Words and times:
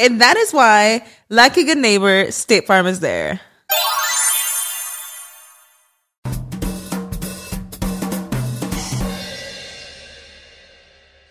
And 0.00 0.18
that 0.22 0.38
is 0.38 0.54
why, 0.54 1.04
like 1.28 1.58
a 1.58 1.62
good 1.62 1.76
neighbor, 1.76 2.32
State 2.32 2.66
Farm 2.66 2.86
is 2.86 3.00
there. 3.00 3.38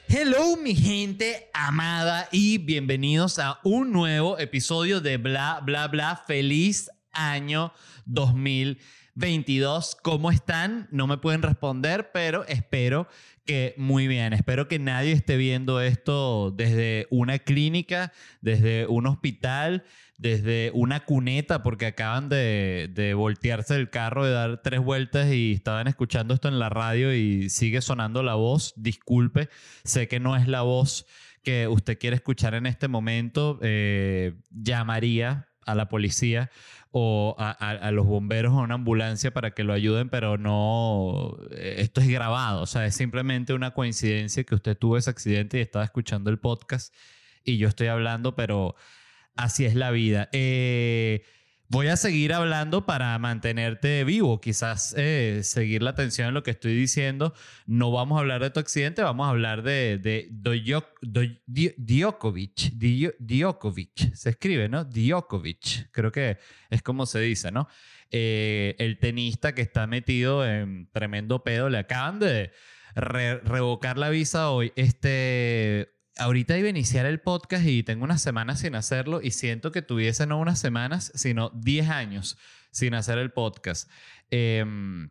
Hello 0.07 0.55
mi 0.55 0.75
gente 0.75 1.49
amada 1.51 2.29
y 2.31 2.59
bienvenidos 2.59 3.39
a 3.39 3.59
un 3.63 3.91
nuevo 3.91 4.37
episodio 4.37 5.01
de 5.01 5.17
Bla 5.17 5.61
Bla 5.65 5.87
Bla. 5.87 6.15
Feliz 6.27 6.91
año 7.11 7.73
2022. 8.05 9.97
¿Cómo 10.03 10.29
están? 10.29 10.87
No 10.91 11.07
me 11.07 11.17
pueden 11.17 11.41
responder, 11.41 12.11
pero 12.11 12.45
espero 12.45 13.07
muy 13.77 14.07
bien. 14.07 14.33
Espero 14.33 14.67
que 14.67 14.79
nadie 14.79 15.11
esté 15.11 15.37
viendo 15.37 15.81
esto 15.81 16.51
desde 16.51 17.07
una 17.09 17.39
clínica, 17.39 18.11
desde 18.41 18.87
un 18.87 19.07
hospital, 19.07 19.83
desde 20.17 20.71
una 20.73 21.05
cuneta, 21.05 21.63
porque 21.63 21.87
acaban 21.87 22.29
de, 22.29 22.89
de 22.93 23.13
voltearse 23.13 23.75
el 23.75 23.89
carro, 23.89 24.25
de 24.25 24.31
dar 24.31 24.61
tres 24.61 24.79
vueltas 24.79 25.31
y 25.31 25.53
estaban 25.53 25.87
escuchando 25.87 26.33
esto 26.33 26.47
en 26.47 26.59
la 26.59 26.69
radio 26.69 27.13
y 27.13 27.49
sigue 27.49 27.81
sonando 27.81 28.23
la 28.23 28.35
voz. 28.35 28.73
Disculpe, 28.75 29.49
sé 29.83 30.07
que 30.07 30.19
no 30.19 30.35
es 30.35 30.47
la 30.47 30.61
voz 30.61 31.05
que 31.43 31.67
usted 31.67 31.97
quiere 31.97 32.15
escuchar 32.15 32.53
en 32.53 32.65
este 32.65 32.87
momento. 32.87 33.59
Eh, 33.61 34.33
llamaría 34.51 35.47
a 35.65 35.75
la 35.75 35.87
policía 35.87 36.49
o 36.91 37.35
a, 37.37 37.91
los 37.91 38.05
bomberos 38.07 38.53
o 38.53 38.59
a 38.59 38.63
una 38.63 38.75
ambulancia 38.75 39.31
para 39.31 39.51
que 39.51 39.63
lo 39.63 39.73
ayuden, 39.73 40.09
pero 40.09 40.37
no, 40.37 41.37
eh, 41.51 41.75
esto 41.79 42.01
es 42.01 42.07
grabado, 42.07 42.63
o 42.63 42.65
sea, 42.65 42.85
es 42.85 42.95
simplemente 42.95 43.53
una 43.53 43.71
coincidencia 43.71 44.43
que 44.43 44.55
usted 44.55 44.77
tuvo 44.77 44.97
ese 44.97 45.09
accidente 45.09 45.59
y 45.59 45.61
estaba 45.61 45.85
escuchando 45.85 46.29
el 46.29 46.39
podcast 46.39 46.93
y 47.43 47.57
yo 47.57 47.67
estoy 47.67 47.87
hablando, 47.87 48.35
pero 48.35 48.75
así 49.35 49.65
es 49.65 49.75
la 49.75 49.91
vida. 49.91 50.29
Eh, 50.31 51.23
voy 51.69 51.87
a 51.87 51.97
seguir 51.97 52.33
hablando 52.33 52.85
para 52.85 53.17
mantenerte 53.19 54.03
vivo, 54.03 54.41
quizás 54.41 54.93
eh, 54.97 55.41
seguir 55.43 55.83
la 55.83 55.91
atención 55.91 56.27
en 56.27 56.33
lo 56.33 56.43
que 56.43 56.51
estoy 56.51 56.75
diciendo. 56.75 57.33
No 57.67 57.91
vamos 57.91 58.17
a 58.17 58.21
hablar 58.21 58.41
de 58.41 58.49
tu 58.49 58.59
accidente, 58.59 59.03
vamos 59.03 59.27
a 59.27 59.29
hablar 59.29 59.61
de, 59.61 59.99
de 59.99 60.29
Djokovic. 61.77 62.73
Se 64.15 64.29
escribe, 64.31 64.67
¿no? 64.67 64.83
Djokovic, 64.83 65.91
creo 65.91 66.11
que 66.11 66.37
es 66.69 66.81
como 66.81 67.05
se 67.05 67.19
dice, 67.19 67.51
¿no? 67.51 67.67
Eh, 68.11 68.75
el 68.79 68.97
tenista 68.97 69.53
que 69.53 69.61
está 69.61 69.85
metido 69.85 70.45
en 70.45 70.89
tremendo 70.91 71.43
pedo, 71.43 71.69
le 71.69 71.77
acaban 71.77 72.19
de 72.19 72.51
re- 72.95 73.39
revocar 73.41 73.99
la 73.99 74.09
visa 74.09 74.49
hoy. 74.49 74.73
Este, 74.75 75.91
ahorita 76.19 76.57
iba 76.57 76.67
a 76.67 76.69
iniciar 76.69 77.05
el 77.05 77.19
podcast 77.19 77.65
y 77.65 77.83
tengo 77.83 78.03
unas 78.03 78.21
semanas 78.21 78.59
sin 78.59 78.75
hacerlo 78.75 79.21
y 79.23 79.31
siento 79.31 79.71
que 79.71 79.81
tuviese 79.81 80.27
no 80.27 80.37
unas 80.37 80.59
semanas, 80.59 81.11
sino 81.15 81.49
10 81.55 81.89
años 81.89 82.37
sin 82.71 82.93
hacer 82.93 83.17
el 83.17 83.31
podcast. 83.31 83.89
Em, 84.29 85.09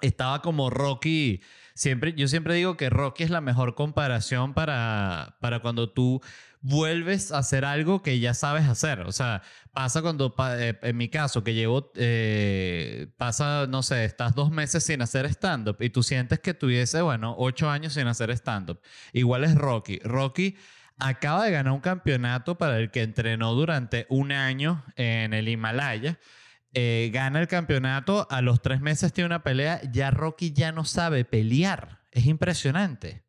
estaba 0.00 0.42
como 0.42 0.70
Rocky. 0.70 1.42
Siempre, 1.74 2.14
yo 2.14 2.28
siempre 2.28 2.54
digo 2.54 2.76
que 2.76 2.88
Rocky 2.88 3.24
es 3.24 3.30
la 3.30 3.40
mejor 3.40 3.74
comparación 3.74 4.54
para, 4.54 5.36
para 5.40 5.60
cuando 5.60 5.92
tú 5.92 6.20
vuelves 6.64 7.30
a 7.30 7.38
hacer 7.38 7.66
algo 7.66 8.02
que 8.02 8.18
ya 8.20 8.32
sabes 8.32 8.66
hacer. 8.66 9.00
O 9.02 9.12
sea, 9.12 9.42
pasa 9.72 10.00
cuando, 10.00 10.34
eh, 10.58 10.78
en 10.80 10.96
mi 10.96 11.08
caso, 11.10 11.44
que 11.44 11.52
llevo, 11.52 11.92
eh, 11.94 13.08
pasa, 13.18 13.66
no 13.68 13.82
sé, 13.82 14.06
estás 14.06 14.34
dos 14.34 14.50
meses 14.50 14.82
sin 14.82 15.02
hacer 15.02 15.26
stand-up 15.26 15.76
y 15.80 15.90
tú 15.90 16.02
sientes 16.02 16.40
que 16.40 16.54
tuviese, 16.54 17.02
bueno, 17.02 17.34
ocho 17.38 17.68
años 17.68 17.92
sin 17.92 18.06
hacer 18.06 18.30
stand-up. 18.30 18.80
Igual 19.12 19.44
es 19.44 19.54
Rocky. 19.56 19.98
Rocky 20.04 20.56
acaba 20.98 21.44
de 21.44 21.50
ganar 21.50 21.74
un 21.74 21.80
campeonato 21.80 22.56
para 22.56 22.78
el 22.78 22.90
que 22.90 23.02
entrenó 23.02 23.52
durante 23.52 24.06
un 24.08 24.32
año 24.32 24.84
en 24.96 25.34
el 25.34 25.48
Himalaya. 25.48 26.18
Eh, 26.72 27.10
gana 27.12 27.40
el 27.40 27.46
campeonato, 27.46 28.26
a 28.30 28.40
los 28.40 28.62
tres 28.62 28.80
meses 28.80 29.12
tiene 29.12 29.26
una 29.26 29.42
pelea, 29.42 29.82
ya 29.92 30.10
Rocky 30.10 30.52
ya 30.52 30.72
no 30.72 30.84
sabe 30.84 31.26
pelear. 31.26 32.00
Es 32.10 32.24
impresionante. 32.24 33.23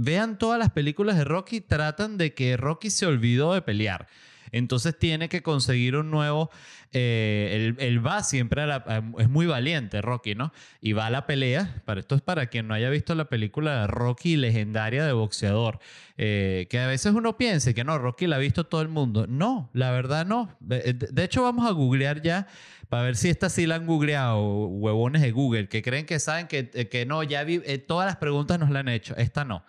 Vean 0.00 0.38
todas 0.38 0.60
las 0.60 0.70
películas 0.70 1.16
de 1.16 1.24
Rocky, 1.24 1.60
tratan 1.60 2.18
de 2.18 2.32
que 2.32 2.56
Rocky 2.56 2.88
se 2.88 3.04
olvidó 3.04 3.52
de 3.52 3.62
pelear. 3.62 4.06
Entonces 4.52 4.96
tiene 4.96 5.28
que 5.28 5.42
conseguir 5.42 5.96
un 5.96 6.10
nuevo... 6.10 6.50
eh, 6.92 7.74
él, 7.78 8.06
va 8.06 8.22
siempre 8.22 8.62
a 8.62 8.66
la... 8.66 9.02
es 9.18 9.28
muy 9.28 9.46
valiente 9.46 10.00
Rocky, 10.00 10.34
¿no? 10.34 10.52
Y 10.80 10.92
va 10.92 11.06
a 11.06 11.10
la 11.10 11.26
pelea. 11.26 11.82
Para 11.84 12.00
esto 12.00 12.14
es 12.14 12.22
para 12.22 12.46
quien 12.46 12.68
no 12.68 12.74
haya 12.74 12.88
visto 12.90 13.14
la 13.14 13.26
película 13.26 13.80
de 13.80 13.86
Rocky 13.88 14.36
legendaria 14.36 15.04
de 15.04 15.12
boxeador. 15.12 15.80
eh, 16.16 16.66
que 16.70 16.78
a 16.78 16.86
veces 16.86 17.12
uno 17.12 17.36
piense 17.36 17.74
que 17.74 17.84
no, 17.84 17.98
Rocky 17.98 18.26
la 18.26 18.36
ha 18.36 18.38
visto 18.38 18.64
todo 18.64 18.80
el 18.80 18.88
mundo. 18.88 19.26
No, 19.26 19.68
la 19.74 19.90
verdad 19.90 20.24
no. 20.24 20.56
De, 20.60 20.94
de 20.94 21.24
hecho 21.24 21.42
vamos 21.42 21.66
a 21.68 21.72
googlear 21.72 22.22
ya 22.22 22.46
para 22.88 23.02
ver 23.02 23.16
si 23.16 23.28
esta 23.28 23.50
sí 23.50 23.66
la 23.66 23.74
han 23.74 23.86
googleado, 23.86 24.40
huevones 24.68 25.20
de 25.22 25.30
Google, 25.30 25.68
que 25.68 25.82
creen 25.82 26.06
que 26.06 26.18
saben 26.20 26.46
que, 26.46 26.70
eh, 26.72 26.88
que 26.88 27.04
no, 27.04 27.22
ya 27.22 27.44
vi, 27.44 27.60
eh, 27.66 27.78
todas 27.78 28.06
las 28.06 28.16
preguntas 28.16 28.58
nos 28.58 28.70
la 28.70 28.80
han 28.80 28.88
hecho. 28.88 29.14
Esta 29.16 29.44
no. 29.44 29.64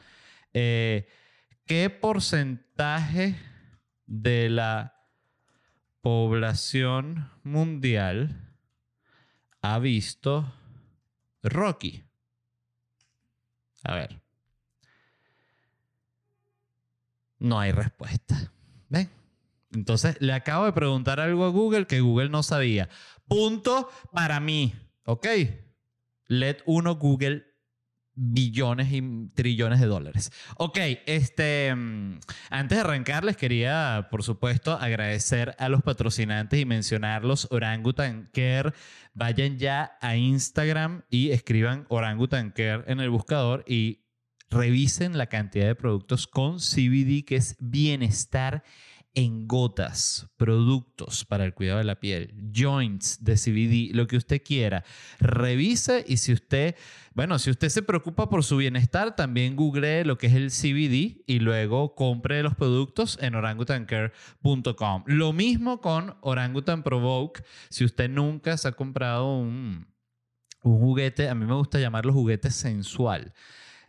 Eh, 0.53 1.07
¿Qué 1.65 1.89
porcentaje 1.89 3.35
de 4.07 4.49
la 4.49 5.05
población 6.01 7.29
mundial 7.43 8.55
ha 9.61 9.77
visto 9.79 10.51
Rocky? 11.43 12.03
A 13.83 13.93
ver. 13.93 14.21
No 17.37 17.59
hay 17.59 17.72
respuesta. 17.72 18.52
¿Ven? 18.90 19.09
Entonces 19.72 20.17
le 20.19 20.34
acabo 20.34 20.66
de 20.66 20.73
preguntar 20.73 21.19
algo 21.19 21.45
a 21.45 21.49
Google 21.49 21.85
que 21.85 22.02
Google 22.02 22.29
no 22.29 22.43
sabía. 22.43 22.90
Punto 23.28 23.90
para 24.11 24.40
mí. 24.40 24.73
¿Ok? 25.05 25.28
Let 26.28 26.57
uno 26.66 26.95
Google 26.95 27.45
billones 28.21 28.91
y 28.91 29.01
trillones 29.33 29.79
de 29.79 29.85
dólares. 29.87 30.31
Ok, 30.57 30.77
este, 31.05 31.73
mm, 31.73 32.19
antes 32.49 32.77
de 32.77 32.83
arrancar 32.83 33.23
les 33.23 33.37
quería, 33.37 34.09
por 34.11 34.23
supuesto, 34.23 34.73
agradecer 34.73 35.55
a 35.57 35.69
los 35.69 35.81
patrocinantes 35.81 36.59
y 36.59 36.66
mencionarlos. 36.66 37.47
Orangutan 37.49 38.29
Care, 38.33 38.73
vayan 39.13 39.57
ya 39.57 39.97
a 40.01 40.17
Instagram 40.17 41.03
y 41.09 41.31
escriban 41.31 41.85
Orangutan 41.87 42.51
Care 42.51 42.83
en 42.87 42.99
el 42.99 43.09
buscador 43.09 43.63
y 43.66 44.05
revisen 44.49 45.17
la 45.17 45.27
cantidad 45.27 45.67
de 45.67 45.75
productos 45.75 46.27
con 46.27 46.57
CBD 46.59 47.23
que 47.25 47.37
es 47.37 47.55
bienestar 47.59 48.63
en 49.16 49.47
gotas, 49.47 50.28
productos 50.38 51.26
para 51.26 51.44
el 51.44 51.53
cuidado 51.53 51.79
de 51.79 51.84
la 51.84 52.00
piel, 52.00 52.34
joints 52.53 53.23
de 53.23 53.35
CBD, 53.35 53.96
lo 53.96 54.08
que 54.08 54.17
usted 54.17 54.41
quiera. 54.44 54.84
Revise 55.20 56.06
y 56.08 56.17
si 56.17 56.34
usted, 56.34 56.76
bueno, 57.14 57.40
si 57.40 57.50
usted 57.50 57.70
se 57.70 57.82
preocupa 57.82 58.29
por 58.29 58.44
su 58.44 58.58
bienestar, 58.58 59.16
también 59.16 59.56
google 59.56 60.06
lo 60.06 60.17
que 60.17 60.28
es 60.28 60.34
el 60.34 60.52
CBD 60.52 61.23
y 61.26 61.40
luego 61.40 61.96
compre 61.96 62.44
los 62.44 62.56
productos 62.56 63.17
en 63.22 63.35
orangutancare.com. 63.35 65.03
Lo 65.08 65.34
mismo 65.34 65.82
con 65.82 66.16
Orangutan 66.22 66.84
Provoke. 66.84 67.44
Si 67.70 67.84
usted 67.84 68.09
nunca 68.09 68.58
se 68.58 68.67
ha 68.67 68.72
comprado 68.73 69.38
un, 69.38 69.88
un 70.64 70.79
juguete, 70.79 71.29
a 71.29 71.35
mí 71.35 71.46
me 71.46 71.55
gusta 71.55 71.79
llamarlo 71.79 72.14
juguete 72.14 72.52
sensual. 72.52 73.34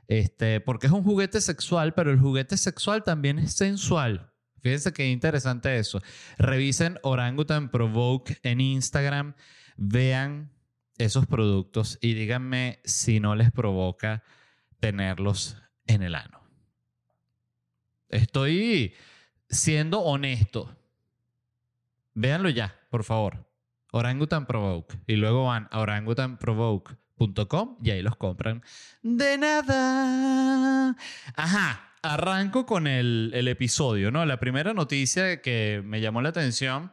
Este, 0.08 0.60
porque 0.60 0.88
es 0.88 0.92
un 0.92 1.04
juguete 1.04 1.40
sexual, 1.40 1.94
pero 1.94 2.10
el 2.10 2.18
juguete 2.18 2.56
sexual 2.56 3.04
también 3.04 3.38
es 3.38 3.52
sensual. 3.52 4.29
Fíjense 4.62 4.92
qué 4.92 5.08
interesante 5.08 5.78
eso. 5.78 6.00
Revisen 6.38 6.98
Orangutan 7.02 7.70
Provoke 7.70 8.38
en 8.42 8.60
Instagram, 8.60 9.34
vean 9.76 10.52
esos 10.98 11.26
productos 11.26 11.98
y 12.00 12.14
díganme 12.14 12.80
si 12.84 13.20
no 13.20 13.34
les 13.34 13.50
provoca 13.50 14.22
tenerlos 14.80 15.56
en 15.86 16.02
el 16.02 16.14
ano. 16.14 16.42
Estoy 18.08 18.94
siendo 19.48 20.00
honesto. 20.00 20.76
Véanlo 22.14 22.50
ya, 22.50 22.76
por 22.90 23.04
favor. 23.04 23.48
Orangutan 23.92 24.46
Provoke. 24.46 24.98
Y 25.06 25.16
luego 25.16 25.44
van 25.46 25.68
a 25.70 25.80
orangutanprovoke.com 25.80 27.78
y 27.82 27.90
ahí 27.90 28.02
los 28.02 28.16
compran. 28.16 28.62
De 29.02 29.38
nada. 29.38 30.96
Ajá 31.34 31.89
arranco 32.02 32.66
con 32.66 32.86
el, 32.86 33.32
episodio, 33.48 34.10
¿no? 34.10 34.24
La 34.24 34.40
primera 34.40 34.74
noticia 34.74 35.40
que 35.42 35.82
me 35.84 36.00
llamó 36.00 36.22
la 36.22 36.30
atención 36.30 36.92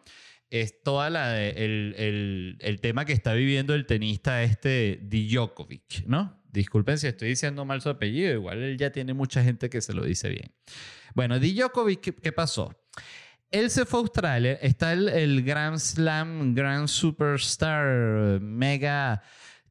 es 0.50 0.82
toda 0.82 1.10
la 1.10 1.30
de, 1.30 1.50
el, 1.50 2.58
el, 2.60 2.82
tema 2.82 3.06
que 3.06 3.14
está 3.14 3.34
viviendo 3.34 3.74
el 3.74 3.86
tenista 3.86 4.44
este 4.44 5.00
Djokovic, 5.04 6.06
¿no? 6.06 6.42
Disculpen 6.52 6.98
si 6.98 7.08
estoy 7.08 7.30
diciendo 7.30 7.66
mal 7.66 7.82
su 7.82 7.90
apellido, 7.90 8.34
igual 8.34 8.78
ya 8.78 8.92
tiene 8.92 9.14
mucha 9.14 9.44
gente 9.44 9.70
que 9.70 9.82
se 9.82 9.94
lo 9.94 10.04
dice 10.04 10.30
bien. 10.30 10.54
Bueno, 11.14 11.40
Djokovic, 11.40 12.22
¿qué, 12.22 12.32
pasó? 12.32 12.74
Él 13.52 13.70
se 13.70 13.86
fue 13.86 14.00
a 14.00 14.02
Australia, 14.02 14.54
está 14.62 14.94
el, 14.94 15.10
el 15.10 15.44
Grand 15.44 15.80
Slam, 15.80 16.54
Grand 16.54 16.88
Superstar, 16.88 18.40
Mega 18.42 19.22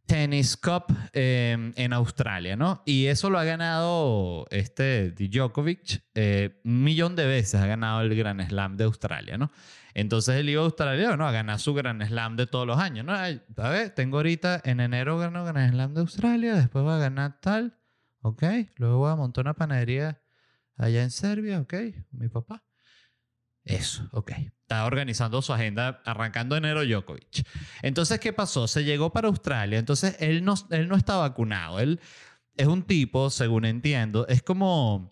Tennis 0.06 0.56
Cup 0.56 0.86
em, 1.12 1.72
en 1.76 1.92
Australia, 1.92 2.56
¿no? 2.56 2.82
Y 2.86 3.06
eso 3.06 3.28
lo 3.28 3.38
ha 3.38 3.44
ganado 3.44 4.46
este 4.50 5.10
Djokovic 5.10 6.02
eh, 6.14 6.60
un 6.64 6.84
millón 6.84 7.16
de 7.16 7.26
veces, 7.26 7.60
ha 7.60 7.66
ganado 7.66 8.00
el 8.00 8.14
Grand 8.14 8.40
Slam 8.48 8.76
de 8.76 8.84
Australia, 8.84 9.36
¿no? 9.36 9.50
Entonces 9.94 10.36
el 10.36 10.48
iba 10.48 10.62
australiano, 10.62 11.16
¿no? 11.16 11.26
A 11.26 11.32
ganar 11.32 11.58
su 11.58 11.74
Grand 11.74 12.02
Slam 12.06 12.36
de 12.36 12.46
todos 12.46 12.66
los 12.66 12.78
años, 12.78 13.04
¿no? 13.04 13.12
a 13.14 13.68
ver, 13.70 13.90
tengo 13.90 14.18
ahorita, 14.18 14.60
en 14.64 14.80
enero 14.80 15.18
ganó 15.18 15.44
Grand 15.44 15.72
Slam 15.72 15.94
de 15.94 16.00
Australia, 16.00 16.54
después 16.54 16.84
va 16.84 16.96
a 16.96 17.00
ganar 17.00 17.40
tal, 17.40 17.78
¿ok? 18.20 18.42
Luego 18.76 18.98
voy 18.98 19.10
a 19.10 19.16
montar 19.16 19.44
una 19.44 19.54
panadería 19.54 20.22
allá 20.76 21.02
en 21.02 21.10
Serbia, 21.10 21.60
¿ok? 21.60 21.74
Mi 22.12 22.28
papá. 22.28 22.62
Eso, 23.66 24.08
ok. 24.12 24.30
Está 24.62 24.86
organizando 24.86 25.42
su 25.42 25.52
agenda 25.52 26.00
arrancando 26.04 26.56
enero 26.56 26.84
Djokovic. 26.84 27.44
Entonces, 27.82 28.20
¿qué 28.20 28.32
pasó? 28.32 28.68
Se 28.68 28.84
llegó 28.84 29.12
para 29.12 29.26
Australia. 29.28 29.78
Entonces, 29.78 30.16
él 30.20 30.44
no, 30.44 30.54
él 30.70 30.88
no 30.88 30.96
está 30.96 31.16
vacunado. 31.16 31.80
Él 31.80 32.00
es 32.56 32.68
un 32.68 32.84
tipo, 32.84 33.28
según 33.28 33.64
entiendo, 33.64 34.26
es 34.28 34.42
como... 34.42 35.10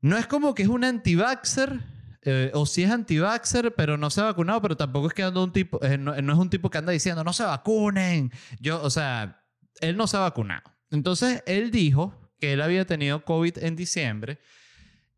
No 0.00 0.16
es 0.16 0.26
como 0.26 0.54
que 0.54 0.62
es 0.62 0.68
un 0.68 0.84
anti-vaxxer, 0.84 1.80
eh, 2.22 2.50
o 2.54 2.64
si 2.64 2.84
es 2.84 2.90
anti-vaxxer, 2.90 3.74
pero 3.74 3.96
no 3.96 4.08
se 4.10 4.20
ha 4.20 4.24
vacunado, 4.24 4.62
pero 4.62 4.76
tampoco 4.76 5.08
es 5.08 5.14
que 5.14 5.24
anda 5.24 5.42
un 5.42 5.52
tipo, 5.52 5.82
eh, 5.84 5.98
no, 5.98 6.14
no, 6.20 6.32
es 6.32 6.38
un 6.38 6.50
tipo 6.50 6.70
que 6.70 6.78
anda 6.78 6.92
diciendo, 6.92 7.24
no 7.24 7.32
se 7.32 7.42
vacunen. 7.42 8.30
Yo, 8.60 8.80
o 8.82 8.90
sea, 8.90 9.42
él 9.80 9.96
no 9.96 10.06
se 10.06 10.16
ha 10.16 10.20
vacunado. 10.20 10.62
Entonces, 10.90 11.42
él 11.46 11.72
dijo 11.72 12.30
que 12.38 12.52
él 12.52 12.60
había 12.60 12.84
tenido 12.84 13.24
COVID 13.24 13.58
en 13.58 13.74
diciembre 13.74 14.38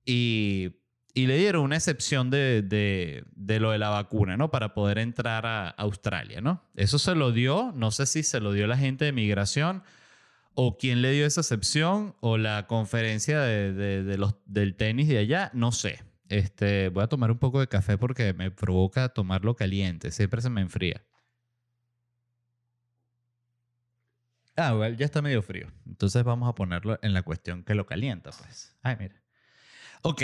y 0.06 0.78
y 1.14 1.26
le 1.26 1.36
dieron 1.36 1.64
una 1.64 1.76
excepción 1.76 2.30
de, 2.30 2.62
de, 2.62 3.60
lo 3.60 3.72
de 3.72 3.78
la 3.78 3.88
vacuna, 3.88 4.36
¿no? 4.36 4.50
Para 4.50 4.74
poder 4.74 4.98
entrar 4.98 5.46
a 5.46 5.70
Australia, 5.70 6.40
¿no? 6.40 6.62
Eso 6.76 6.98
se 6.98 7.14
lo 7.14 7.32
dio, 7.32 7.72
no 7.74 7.90
sé 7.90 8.06
si 8.06 8.22
se 8.22 8.40
lo 8.40 8.52
dio 8.52 8.66
la 8.66 8.76
gente 8.76 9.04
de 9.04 9.12
migración 9.12 9.82
o 10.54 10.76
quién 10.76 11.02
le 11.02 11.12
dio 11.12 11.26
esa 11.26 11.40
excepción 11.40 12.14
o 12.20 12.36
la 12.36 12.66
conferencia 12.66 13.40
de, 13.40 14.16
los, 14.18 14.34
del 14.46 14.74
tenis 14.74 15.08
de 15.08 15.18
allá, 15.18 15.50
no 15.54 15.72
sé. 15.72 16.02
Este, 16.28 16.88
voy 16.90 17.04
a 17.04 17.06
tomar 17.06 17.30
un 17.30 17.38
poco 17.38 17.60
de 17.60 17.68
café 17.68 17.96
porque 17.96 18.34
me 18.34 18.50
provoca 18.50 19.08
tomarlo 19.08 19.56
caliente, 19.56 20.10
siempre 20.10 20.42
se 20.42 20.50
me 20.50 20.60
enfría. 20.60 21.02
Ah, 24.56 24.72
bueno, 24.72 24.96
ya 24.96 25.04
está 25.04 25.22
medio 25.22 25.40
frío. 25.42 25.68
Entonces 25.86 26.24
vamos 26.24 26.48
a 26.48 26.54
ponerlo 26.54 26.98
en 27.02 27.14
la 27.14 27.22
cuestión 27.22 27.62
que 27.62 27.74
lo 27.74 27.86
calienta, 27.86 28.30
pues. 28.30 28.76
Ay, 28.82 28.96
mira. 28.98 29.14
Ok. 30.02 30.22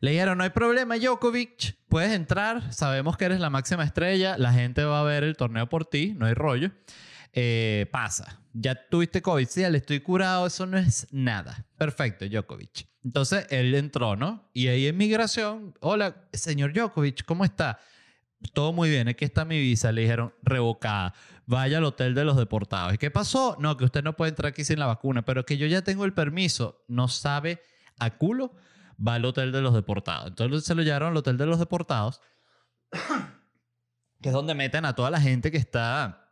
Le 0.00 0.12
dijeron, 0.12 0.38
no 0.38 0.44
hay 0.44 0.50
problema, 0.50 0.96
Djokovic, 0.96 1.76
puedes 1.88 2.12
entrar, 2.12 2.72
sabemos 2.72 3.16
que 3.16 3.24
eres 3.24 3.40
la 3.40 3.50
máxima 3.50 3.84
estrella, 3.84 4.36
la 4.38 4.52
gente 4.52 4.84
va 4.84 5.00
a 5.00 5.04
ver 5.04 5.24
el 5.24 5.36
torneo 5.36 5.68
por 5.68 5.84
ti, 5.84 6.14
no 6.16 6.26
hay 6.26 6.34
rollo. 6.34 6.70
Eh, 7.34 7.86
pasa, 7.90 8.40
ya 8.52 8.74
tuviste 8.74 9.22
COVID, 9.22 9.46
sí, 9.46 9.62
le 9.68 9.78
estoy 9.78 10.00
curado, 10.00 10.46
eso 10.46 10.66
no 10.66 10.78
es 10.78 11.06
nada. 11.10 11.66
Perfecto, 11.78 12.26
Djokovic. 12.26 12.86
Entonces 13.04 13.46
él 13.50 13.74
entró, 13.74 14.16
¿no? 14.16 14.48
Y 14.52 14.68
ahí 14.68 14.86
en 14.86 14.96
migración, 14.96 15.74
hola, 15.80 16.16
señor 16.32 16.72
Djokovic, 16.72 17.24
¿cómo 17.24 17.44
está? 17.44 17.78
Todo 18.52 18.72
muy 18.72 18.90
bien, 18.90 19.08
aquí 19.08 19.24
está 19.24 19.44
mi 19.44 19.58
visa. 19.58 19.92
Le 19.92 20.02
dijeron, 20.02 20.34
revocada. 20.42 21.14
Vaya 21.46 21.78
al 21.78 21.84
hotel 21.84 22.14
de 22.14 22.24
los 22.24 22.36
deportados. 22.36 22.94
¿Y 22.94 22.98
qué 22.98 23.10
pasó? 23.10 23.56
No, 23.58 23.76
que 23.76 23.84
usted 23.84 24.02
no 24.02 24.16
puede 24.16 24.30
entrar 24.30 24.50
aquí 24.50 24.64
sin 24.64 24.78
la 24.78 24.86
vacuna, 24.86 25.24
pero 25.24 25.44
que 25.44 25.56
yo 25.56 25.66
ya 25.66 25.82
tengo 25.82 26.04
el 26.04 26.12
permiso. 26.12 26.84
No 26.88 27.08
sabe 27.08 27.62
a 27.98 28.10
culo 28.10 28.54
va 29.06 29.14
al 29.14 29.24
hotel 29.24 29.52
de 29.52 29.60
los 29.60 29.74
deportados. 29.74 30.28
Entonces 30.28 30.64
se 30.64 30.74
lo 30.74 30.82
llevaron 30.82 31.10
al 31.10 31.16
hotel 31.16 31.36
de 31.36 31.46
los 31.46 31.58
deportados, 31.58 32.20
que 34.20 34.28
es 34.28 34.32
donde 34.32 34.54
meten 34.54 34.84
a 34.84 34.94
toda 34.94 35.10
la 35.10 35.20
gente 35.20 35.50
que 35.50 35.58
está, 35.58 36.28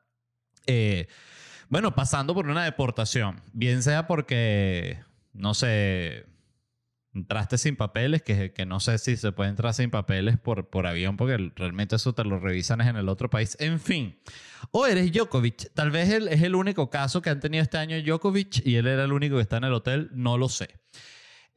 eh, 0.66 1.08
bueno, 1.68 1.94
pasando 1.94 2.34
por 2.34 2.46
una 2.48 2.64
deportación. 2.64 3.42
Bien 3.52 3.82
sea 3.82 4.06
porque, 4.06 4.98
no 5.32 5.54
sé, 5.54 6.26
entraste 7.12 7.58
sin 7.58 7.76
papeles, 7.76 8.22
que, 8.22 8.52
no 8.66 8.78
sé 8.78 8.98
si 8.98 9.16
se 9.16 9.32
puede 9.32 9.50
entrar 9.50 9.74
sin 9.74 9.90
papeles 9.90 10.38
por, 10.38 10.68
por 10.68 10.86
avión, 10.86 11.16
porque 11.16 11.52
realmente 11.56 11.96
eso 11.96 12.12
te 12.12 12.24
lo 12.24 12.38
revisan 12.38 12.80
en 12.80 12.96
el 12.96 13.08
otro 13.08 13.28
país. 13.28 13.56
En 13.60 13.80
fin, 13.80 14.20
o 14.70 14.86
eres 14.86 15.12
Djokovic. 15.12 15.72
Tal 15.74 15.90
vez 15.90 16.10
él 16.10 16.28
es 16.28 16.42
el 16.42 16.54
único 16.54 16.90
caso 16.90 17.20
que 17.20 17.30
han 17.30 17.40
tenido 17.40 17.62
este 17.62 17.78
año 17.78 18.00
Djokovic 18.00 18.64
y 18.64 18.76
él 18.76 18.86
era 18.86 19.04
el 19.04 19.12
único 19.12 19.36
que 19.36 19.42
está 19.42 19.56
en 19.56 19.64
el 19.64 19.72
hotel, 19.72 20.10
no 20.12 20.38
lo 20.38 20.48
sé. 20.48 20.80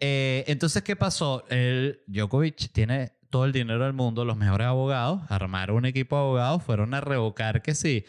Eh, 0.05 0.43
entonces, 0.47 0.83
¿qué 0.83 0.97
pasó? 0.97 1.45
El 1.47 2.01
Djokovic 2.07 2.73
tiene 2.73 3.13
todo 3.29 3.45
el 3.45 3.53
dinero 3.53 3.85
del 3.85 3.93
mundo, 3.93 4.25
los 4.25 4.35
mejores 4.35 4.67
abogados, 4.67 5.21
armaron 5.29 5.77
un 5.77 5.85
equipo 5.85 6.17
de 6.17 6.21
abogados, 6.23 6.61
fueron 6.61 6.93
a 6.93 6.99
revocar 6.99 7.61
que 7.61 7.73
sí, 7.73 8.03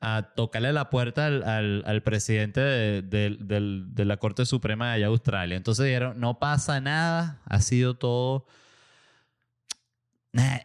a 0.00 0.30
tocarle 0.36 0.72
la 0.72 0.88
puerta 0.88 1.26
al, 1.26 2.02
presidente 2.04 2.60
de, 2.60 4.04
la 4.04 4.16
Corte 4.18 4.46
Suprema 4.46 4.90
de 4.90 4.92
allá 4.92 5.06
Australia. 5.08 5.56
Entonces 5.56 5.86
dijeron, 5.86 6.20
no 6.20 6.38
pasa 6.38 6.80
nada, 6.80 7.40
ha 7.46 7.60
sido 7.60 7.96
todo... 7.96 8.46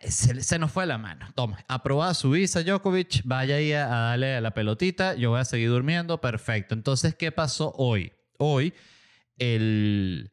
se, 0.03 0.59
nos 0.59 0.71
fue 0.71 0.85
la 0.85 0.99
mano. 0.99 1.25
Toma, 1.33 1.65
aprobada 1.67 2.13
su 2.13 2.29
visa, 2.29 2.61
Djokovic, 2.61 3.23
vaya 3.25 3.55
ahí 3.55 3.73
a, 3.73 3.85
a 3.87 4.09
darle 4.09 4.35
a 4.35 4.41
la 4.41 4.51
pelotita, 4.51 5.15
yo 5.15 5.31
voy 5.31 5.39
a 5.39 5.45
seguir 5.45 5.69
durmiendo, 5.69 6.21
perfecto. 6.21 6.75
Entonces, 6.75 7.15
¿qué 7.15 7.31
pasó 7.31 7.73
hoy? 7.77 8.13
Hoy, 8.37 8.75
el 9.39 10.31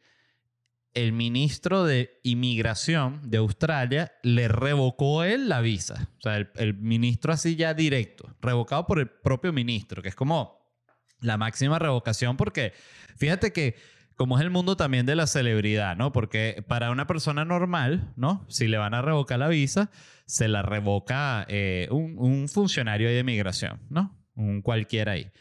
el 0.94 1.12
ministro 1.12 1.84
de 1.84 2.20
Inmigración 2.22 3.20
de 3.24 3.38
Australia 3.38 4.12
le 4.22 4.48
revocó 4.48 5.24
él 5.24 5.48
la 5.48 5.60
visa. 5.60 6.08
O 6.18 6.22
sea, 6.22 6.36
el, 6.36 6.74
ministro 6.74 7.32
así 7.32 7.56
ya 7.56 7.74
directo, 7.74 8.34
revocado 8.40 8.86
por 8.86 9.00
el 9.00 9.08
propio 9.08 9.52
ministro, 9.52 10.02
que 10.02 10.08
es 10.08 10.14
como 10.14 10.64
la 11.20 11.36
máxima 11.36 11.78
revocación 11.78 12.36
porque 12.36 12.72
fíjate 13.16 13.52
que 13.52 13.76
como 14.16 14.38
es 14.38 14.44
el 14.44 14.50
mundo 14.50 14.76
también 14.76 15.06
de 15.06 15.16
la 15.16 15.26
celebridad, 15.26 15.96
¿no? 15.96 16.12
Porque 16.12 16.64
para 16.68 16.92
una 16.92 17.08
persona 17.08 17.44
normal, 17.44 18.12
¿no? 18.14 18.46
Si 18.48 18.68
le 18.68 18.78
van 18.78 18.94
a 18.94 19.02
revocar 19.02 19.40
la 19.40 19.48
visa, 19.48 19.90
se 20.26 20.46
la 20.46 20.62
revoca 20.62 21.44
eh, 21.48 21.88
un, 21.90 22.48
funcionario 22.48 23.08
de 23.08 23.18
inmigración, 23.18 23.80
¿no? 23.90 24.16
Un 24.36 24.62
cualquiera 24.62 25.12
ahí. 25.12 25.32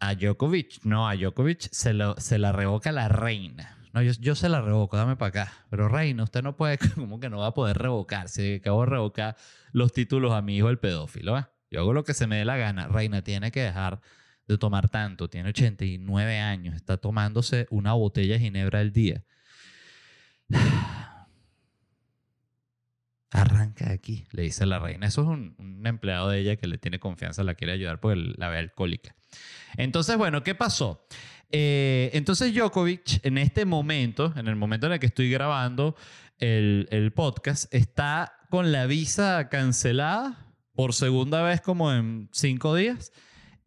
A 0.00 0.14
Djokovic, 0.14 0.84
no, 0.84 1.08
a 1.08 1.14
Djokovic 1.16 1.68
se, 1.70 1.92
se 2.16 2.38
la 2.38 2.52
revoca 2.52 2.90
la 2.90 3.08
reina. 3.08 3.77
No, 3.98 4.02
yo, 4.04 4.34
se 4.36 4.48
la 4.48 4.60
revoco, 4.60 4.96
dame 4.96 5.16
para 5.16 5.28
acá. 5.28 5.52
Pero 5.70 5.88
Reina, 5.88 6.22
usted 6.22 6.42
no 6.42 6.56
puede, 6.56 6.78
como 6.94 7.18
que 7.18 7.28
no 7.28 7.38
va 7.38 7.48
a 7.48 7.54
poder 7.54 7.78
revocarse. 7.78 8.56
Acabo 8.56 8.82
de 8.82 8.90
revocar 8.90 9.36
los 9.72 9.92
títulos 9.92 10.32
a 10.32 10.40
mi 10.40 10.56
hijo 10.56 10.68
el 10.70 10.78
pedófilo. 10.78 11.36
¿eh? 11.36 11.46
Yo 11.70 11.80
hago 11.80 11.92
lo 11.92 12.04
que 12.04 12.14
se 12.14 12.28
me 12.28 12.36
dé 12.36 12.44
la 12.44 12.56
gana. 12.56 12.86
Reina 12.86 13.22
tiene 13.22 13.50
que 13.50 13.60
dejar 13.60 14.00
de 14.46 14.56
tomar 14.56 14.88
tanto. 14.88 15.28
Tiene 15.28 15.48
89 15.48 16.38
años. 16.38 16.76
Está 16.76 16.96
tomándose 16.98 17.66
una 17.70 17.92
botella 17.94 18.34
de 18.34 18.40
ginebra 18.40 18.78
al 18.78 18.92
día. 18.92 19.24
Arranca 23.30 23.86
de 23.86 23.94
aquí, 23.94 24.26
le 24.30 24.42
dice 24.42 24.64
la 24.64 24.78
reina. 24.78 25.06
Eso 25.08 25.22
es 25.22 25.28
un, 25.28 25.56
un 25.58 25.86
empleado 25.86 26.30
de 26.30 26.38
ella 26.38 26.56
que 26.56 26.66
le 26.68 26.78
tiene 26.78 26.98
confianza, 27.00 27.42
la 27.42 27.54
quiere 27.54 27.72
ayudar 27.74 28.00
porque 28.00 28.34
la 28.36 28.48
ve 28.48 28.58
alcohólica. 28.58 29.17
Entonces, 29.76 30.16
bueno, 30.16 30.42
¿qué 30.42 30.54
pasó? 30.54 31.06
Eh, 31.50 32.10
entonces 32.12 32.54
Djokovic, 32.54 33.24
en 33.24 33.38
este 33.38 33.64
momento, 33.64 34.32
en 34.36 34.48
el 34.48 34.56
momento 34.56 34.86
en 34.86 34.94
el 34.94 34.98
que 34.98 35.06
estoy 35.06 35.30
grabando 35.30 35.96
el, 36.38 36.88
el 36.90 37.12
podcast, 37.12 37.72
está 37.74 38.38
con 38.50 38.72
la 38.72 38.86
visa 38.86 39.48
cancelada 39.48 40.46
por 40.74 40.94
segunda 40.94 41.42
vez 41.42 41.60
como 41.60 41.92
en 41.92 42.28
cinco 42.32 42.74
días. 42.74 43.12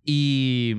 Y, 0.04 0.76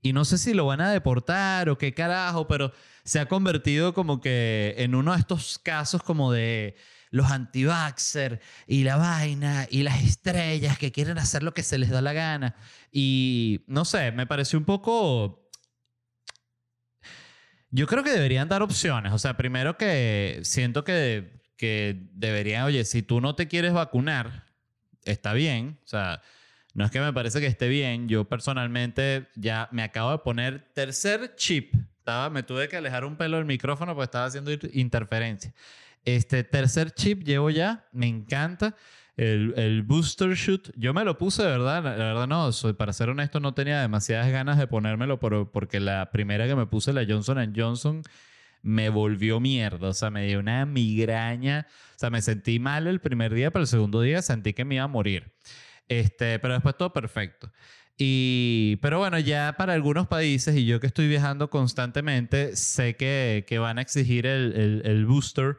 y 0.00 0.12
no 0.12 0.24
sé 0.24 0.38
si 0.38 0.54
lo 0.54 0.66
van 0.66 0.80
a 0.80 0.90
deportar 0.90 1.68
o 1.68 1.78
qué 1.78 1.94
carajo, 1.94 2.48
pero 2.48 2.72
se 3.04 3.20
ha 3.20 3.26
convertido 3.26 3.94
como 3.94 4.20
que 4.20 4.74
en 4.78 4.94
uno 4.94 5.12
de 5.12 5.18
estos 5.18 5.58
casos 5.58 6.02
como 6.02 6.32
de 6.32 6.76
los 7.12 7.30
anti 7.30 7.66
y 8.66 8.84
la 8.84 8.96
vaina 8.96 9.68
y 9.70 9.82
las 9.82 10.02
estrellas 10.02 10.78
que 10.78 10.90
quieren 10.90 11.18
hacer 11.18 11.42
lo 11.42 11.54
que 11.54 11.62
se 11.62 11.78
les 11.78 11.90
da 11.90 12.00
la 12.00 12.14
gana. 12.14 12.56
Y 12.90 13.60
no 13.68 13.84
sé, 13.84 14.10
me 14.10 14.26
pareció 14.26 14.58
un 14.58 14.64
poco... 14.64 15.48
Yo 17.70 17.86
creo 17.86 18.02
que 18.02 18.10
deberían 18.10 18.48
dar 18.48 18.62
opciones. 18.62 19.12
O 19.12 19.18
sea, 19.18 19.36
primero 19.36 19.76
que 19.76 20.40
siento 20.42 20.84
que, 20.84 21.42
que 21.56 22.08
deberían, 22.12 22.64
oye, 22.64 22.84
si 22.84 23.02
tú 23.02 23.20
no 23.20 23.34
te 23.34 23.46
quieres 23.46 23.74
vacunar, 23.74 24.46
está 25.04 25.34
bien. 25.34 25.78
O 25.84 25.88
sea, 25.88 26.22
no 26.74 26.84
es 26.84 26.90
que 26.90 27.00
me 27.00 27.12
parece 27.12 27.40
que 27.40 27.46
esté 27.46 27.68
bien. 27.68 28.08
Yo 28.08 28.24
personalmente 28.24 29.28
ya 29.36 29.68
me 29.70 29.82
acabo 29.82 30.12
de 30.12 30.18
poner 30.18 30.72
tercer 30.72 31.34
chip. 31.36 31.74
Estaba, 31.98 32.30
me 32.30 32.42
tuve 32.42 32.68
que 32.68 32.76
alejar 32.76 33.04
un 33.04 33.16
pelo 33.16 33.36
del 33.36 33.46
micrófono 33.46 33.94
porque 33.94 34.04
estaba 34.04 34.24
haciendo 34.26 34.50
interferencia. 34.72 35.52
Este 36.04 36.44
tercer 36.44 36.90
chip 36.92 37.22
llevo 37.22 37.50
ya, 37.50 37.86
me 37.92 38.06
encanta. 38.06 38.74
El, 39.16 39.52
el, 39.56 39.82
booster 39.82 40.34
shoot, 40.34 40.70
yo 40.74 40.94
me 40.94 41.04
lo 41.04 41.18
puse, 41.18 41.42
de 41.42 41.50
verdad, 41.50 41.84
la, 41.84 41.94
verdad 41.96 42.26
no, 42.26 42.50
soy, 42.50 42.72
para 42.72 42.94
ser 42.94 43.10
honesto, 43.10 43.40
no 43.40 43.52
tenía 43.52 43.80
demasiadas 43.82 44.32
ganas 44.32 44.56
de 44.56 44.66
ponérmelo 44.66 45.20
porque 45.20 45.80
la 45.80 46.10
primera 46.10 46.46
que 46.46 46.56
me 46.56 46.66
puse, 46.66 46.94
la 46.94 47.04
Johnson 47.06 47.52
Johnson, 47.54 48.02
me 48.62 48.88
volvió 48.88 49.38
mierda, 49.38 49.88
o 49.88 49.92
sea, 49.92 50.10
me 50.10 50.26
dio 50.26 50.38
una 50.38 50.64
migraña, 50.64 51.66
o 51.94 51.98
sea, 51.98 52.10
me 52.10 52.22
sentí 52.22 52.58
mal 52.58 52.86
el 52.86 53.00
primer 53.00 53.34
día, 53.34 53.50
pero 53.50 53.62
el 53.64 53.68
segundo 53.68 54.00
día 54.00 54.22
sentí 54.22 54.54
que 54.54 54.64
me 54.64 54.76
iba 54.76 54.84
a 54.84 54.88
morir. 54.88 55.32
Este, 55.88 56.38
pero 56.38 56.54
después 56.54 56.76
todo 56.76 56.92
perfecto. 56.92 57.52
Y, 57.98 58.76
pero 58.80 58.98
bueno, 58.98 59.18
ya 59.18 59.54
para 59.58 59.74
algunos 59.74 60.06
países, 60.06 60.56
y 60.56 60.64
yo 60.64 60.80
que 60.80 60.86
estoy 60.86 61.08
viajando 61.08 61.50
constantemente, 61.50 62.56
sé 62.56 62.96
que, 62.96 63.44
que 63.46 63.58
van 63.58 63.78
a 63.78 63.82
exigir 63.82 64.26
el, 64.26 64.52
el, 64.54 64.82
el 64.84 65.06
booster. 65.06 65.56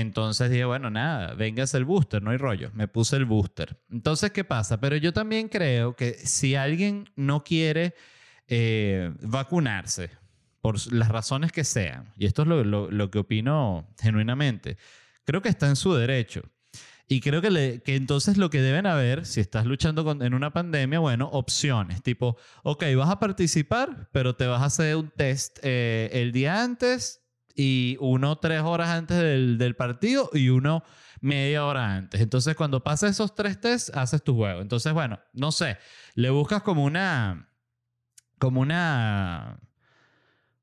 Entonces 0.00 0.50
dije, 0.50 0.64
bueno, 0.64 0.90
nada, 0.90 1.34
vengas 1.34 1.74
el 1.74 1.84
booster, 1.84 2.22
no 2.22 2.30
hay 2.30 2.36
rollo. 2.36 2.70
Me 2.74 2.88
puse 2.88 3.16
el 3.16 3.24
booster. 3.24 3.76
Entonces, 3.90 4.30
¿qué 4.30 4.44
pasa? 4.44 4.80
Pero 4.80 4.96
yo 4.96 5.12
también 5.12 5.48
creo 5.48 5.94
que 5.96 6.14
si 6.14 6.54
alguien 6.54 7.08
no 7.16 7.44
quiere 7.44 7.94
eh, 8.48 9.12
vacunarse, 9.20 10.10
por 10.66 10.92
las 10.92 11.08
razones 11.10 11.52
que 11.52 11.62
sean, 11.62 12.12
y 12.16 12.26
esto 12.26 12.42
es 12.42 12.48
lo, 12.48 13.10
que 13.12 13.18
opino 13.20 13.86
genuinamente, 14.00 14.78
creo 15.24 15.40
que 15.40 15.48
está 15.48 15.68
en 15.68 15.76
su 15.76 15.94
derecho. 15.94 16.42
Y 17.06 17.20
creo 17.20 17.40
que 17.40 17.80
entonces 17.86 18.36
lo 18.36 18.50
que 18.50 18.60
deben 18.60 18.84
haber, 18.84 19.26
si 19.26 19.40
estás 19.40 19.64
luchando 19.64 20.02
con, 20.02 20.22
en 20.22 20.34
una 20.34 20.52
pandemia, 20.52 20.98
bueno, 20.98 21.28
opciones, 21.30 22.02
tipo, 22.02 22.36
ok, 22.64 22.82
vas 22.96 23.10
a 23.10 23.20
participar, 23.20 24.08
pero 24.10 24.34
te 24.34 24.48
vas 24.48 24.60
a 24.60 24.64
hacer 24.64 24.96
un 24.96 25.08
test 25.10 25.60
eh, 25.62 26.10
el 26.12 26.32
día 26.32 26.64
antes, 26.64 27.22
y 27.56 27.96
uno 28.00 28.36
tres 28.36 28.60
horas 28.60 28.90
antes 28.90 29.18
del, 29.18 29.58
del, 29.58 29.74
partido 29.74 30.30
y 30.32 30.50
uno 30.50 30.84
media 31.20 31.64
hora 31.64 31.94
antes. 31.94 32.20
Entonces, 32.20 32.54
cuando 32.54 32.84
pasas 32.84 33.12
esos 33.12 33.34
tres 33.34 33.60
tests, 33.60 33.90
haces 33.96 34.22
tu 34.22 34.34
juego. 34.36 34.60
Entonces, 34.60 34.92
bueno, 34.92 35.18
no 35.32 35.50
sé, 35.50 35.78
le 36.14 36.30
buscas 36.30 36.62
como 36.62 36.84
una, 36.84 37.48
como 38.38 38.60
una, 38.60 39.58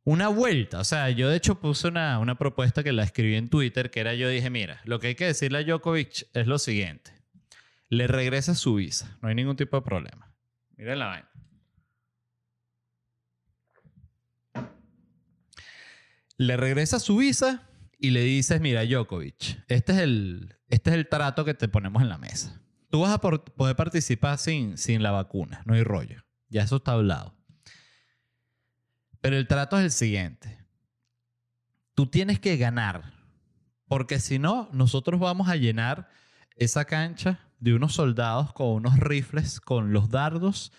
una 0.04 0.28
vuelta. 0.28 0.80
O 0.80 0.84
sea, 0.84 1.10
yo 1.10 1.30
de 1.30 1.38
hecho 1.38 1.60
puse 1.60 1.88
una, 1.88 2.20
una 2.20 2.38
propuesta 2.38 2.84
que 2.84 2.94
la 2.94 3.04
escribí 3.04 3.36
en 3.36 3.50
Twitter, 3.50 3.90
que 3.90 4.00
era 4.00 4.14
yo 4.14 4.30
dije, 4.30 4.50
mira, 4.50 4.82
lo 4.86 5.00
que 5.00 5.08
hay 5.08 5.16
que 5.16 5.26
decirle 5.26 5.60
a 5.60 5.64
Djokovic 5.64 6.28
es 6.34 6.48
lo 6.48 6.60
siguiente. 6.60 7.12
Le 7.90 8.08
regresa 8.08 8.56
su 8.56 8.76
visa, 8.76 9.18
no 9.22 9.30
hay 9.30 9.36
ningún 9.36 9.56
tipo 9.56 9.78
de 9.78 9.84
problema. 9.84 10.34
Miren 10.78 11.00
la 11.00 11.08
vaina. 11.08 11.30
Le 16.38 16.58
regresa 16.58 17.00
su 17.00 17.18
visa 17.18 17.68
y 17.98 18.12
le 18.12 18.22
dices, 18.22 18.60
mira, 18.60 18.84
Djokovic, 18.84 19.63
este 19.68 19.94
es 19.94 19.98
el, 20.00 20.56
este 20.70 20.90
es 20.90 20.96
el 20.96 21.08
trato 21.08 21.46
que 21.46 21.54
te 21.54 21.68
ponemos 21.68 22.02
en 22.02 22.10
la 22.10 22.18
mesa. 22.18 22.62
Tú 22.90 23.02
vas 23.02 23.12
a 23.12 23.20
poder 23.20 23.75
participar 23.75 24.38
sin, 24.38 24.78
sin 24.78 25.02
la 25.02 25.12
vacuna, 25.12 25.63
no 25.66 25.74
hay 25.74 25.84
rollo. 25.84 26.24
Ya 26.50 26.63
eso 26.63 26.75
está 26.78 26.92
hablado. 26.92 27.36
Pero 29.22 29.38
el 29.38 29.48
trato 29.48 29.78
es 29.78 29.84
el 29.86 29.92
siguiente. 29.92 30.60
Tú 31.96 32.08
tienes 32.08 32.40
que 32.40 32.58
ganar, 32.58 33.13
porque 33.88 34.20
si 34.20 34.38
no, 34.38 34.70
nosotros 34.74 35.20
vamos 35.20 35.48
a 35.48 35.56
llenar 35.56 36.10
esa 36.56 36.86
cancha 36.86 37.40
de 37.60 37.74
unos 37.74 37.94
soldados 37.94 38.54
con 38.54 38.68
unos 38.68 39.00
rifles, 39.00 39.60
con 39.62 39.94
los 39.94 40.10
dardos 40.10 40.72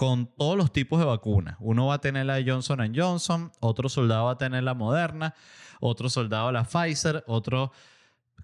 con 0.00 0.34
todos 0.34 0.56
los 0.56 0.72
tipos 0.72 0.98
de 0.98 1.04
vacunas. 1.04 1.58
Uno 1.60 1.88
va 1.88 1.96
a 1.96 2.00
tener 2.00 2.24
la 2.24 2.42
Johnson 2.42 2.90
Johnson, 2.96 3.52
otro 3.60 3.90
soldado 3.90 4.24
va 4.24 4.30
a 4.30 4.38
tener 4.38 4.62
la 4.62 4.72
Moderna, 4.72 5.34
otro 5.78 6.08
soldado 6.08 6.50
la 6.52 6.64
Pfizer, 6.64 7.22
otro 7.26 7.70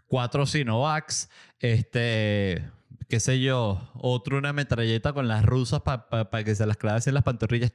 cuatro 0.06 0.44
Sinovacs, 0.44 1.30
este, 1.58 2.70
qué 3.08 3.20
sé 3.20 3.40
yo, 3.40 3.90
otro 3.94 4.36
una 4.36 4.52
metralleta 4.52 5.14
con 5.14 5.28
las 5.28 5.46
rusas 5.46 5.80
para 5.80 6.44
que 6.44 6.54
se 6.54 6.66
las 6.66 6.76
clave 6.76 7.00
en 7.06 7.14
las 7.14 7.22
pantorrillas, 7.22 7.72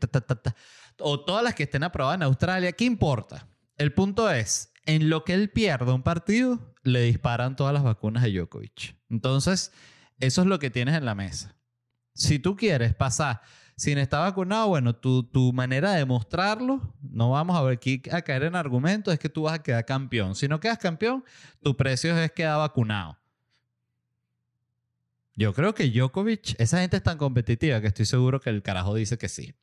o 0.99 1.21
todas 1.21 1.43
las 1.43 1.55
que 1.55 1.63
estén 1.63 1.81
aprobadas 1.81 2.17
en 2.17 2.23
Australia, 2.23 2.73
¿qué 2.73 2.85
importa? 2.85 3.47
El 3.77 3.95
punto 3.95 4.29
es, 4.29 4.73
en 4.85 5.09
lo 5.09 5.23
que 5.23 5.33
él 5.33 5.49
pierda 5.49 5.91
un 5.91 6.03
partido, 6.03 6.75
le 6.83 7.01
disparan 7.01 7.55
todas 7.55 7.73
las 7.73 7.81
vacunas 7.81 8.23
a 8.23 8.27
Djokovic. 8.27 8.95
Entonces, 9.09 9.71
eso 10.19 10.41
es 10.41 10.47
lo 10.47 10.59
que 10.59 10.69
tienes 10.69 10.95
en 10.95 11.05
la 11.05 11.15
mesa. 11.15 11.55
Si 12.13 12.37
tú 12.37 12.55
quieres 12.55 12.93
pasar 12.93 13.41
sin 13.75 13.97
estar 13.97 14.21
vacunado, 14.21 14.67
bueno, 14.67 14.95
tu, 14.95 15.23
tu 15.23 15.53
manera 15.53 15.91
de 15.91 15.99
demostrarlo, 15.99 16.93
no 17.01 17.31
vamos 17.31 17.57
a 17.57 17.61
ver 17.63 17.73
aquí 17.73 18.01
a 18.11 18.21
caer 18.21 18.43
en 18.43 18.55
argumentos, 18.55 19.13
es 19.13 19.19
que 19.19 19.29
tú 19.29 19.43
vas 19.43 19.53
a 19.53 19.63
quedar 19.63 19.85
campeón. 19.85 20.35
Si 20.35 20.47
no 20.47 20.59
quedas 20.59 20.77
campeón, 20.77 21.23
tu 21.61 21.75
precio 21.75 22.17
es 22.17 22.31
quedar 22.31 22.57
vacunado. 22.57 23.17
Yo 25.35 25.53
creo 25.53 25.73
que 25.73 25.89
Djokovic, 25.89 26.55
esa 26.59 26.81
gente 26.81 26.97
es 26.97 27.03
tan 27.03 27.17
competitiva 27.17 27.81
que 27.81 27.87
estoy 27.87 28.05
seguro 28.05 28.39
que 28.39 28.49
el 28.49 28.61
carajo 28.61 28.93
dice 28.95 29.17
que 29.17 29.29
sí. 29.29 29.55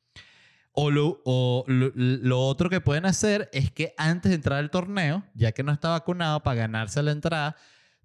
O, 0.71 0.91
lo, 0.91 1.21
o 1.25 1.63
lo, 1.67 1.91
lo, 1.95 2.41
otro 2.41 2.69
que 2.69 2.81
pueden 2.81 3.05
hacer 3.05 3.49
es 3.53 3.71
que 3.71 3.93
antes 3.97 4.29
de 4.29 4.35
entrar 4.35 4.59
al 4.59 4.71
torneo, 4.71 5.23
ya 5.33 5.51
que 5.51 5.63
no 5.63 5.71
está 5.71 5.89
vacunado, 5.89 6.41
para 6.41 6.55
ganarse 6.55 7.01
la 7.01 7.11
entrada, 7.11 7.55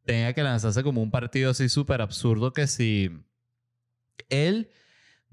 tenga 0.04 0.32
que 0.32 0.42
lanzarse 0.42 0.82
como 0.82 1.02
un 1.02 1.10
partido 1.10 1.50
así 1.50 1.68
súper 1.68 2.00
absurdo 2.00 2.52
que 2.52 2.66
si 2.66 3.10
él 4.28 4.70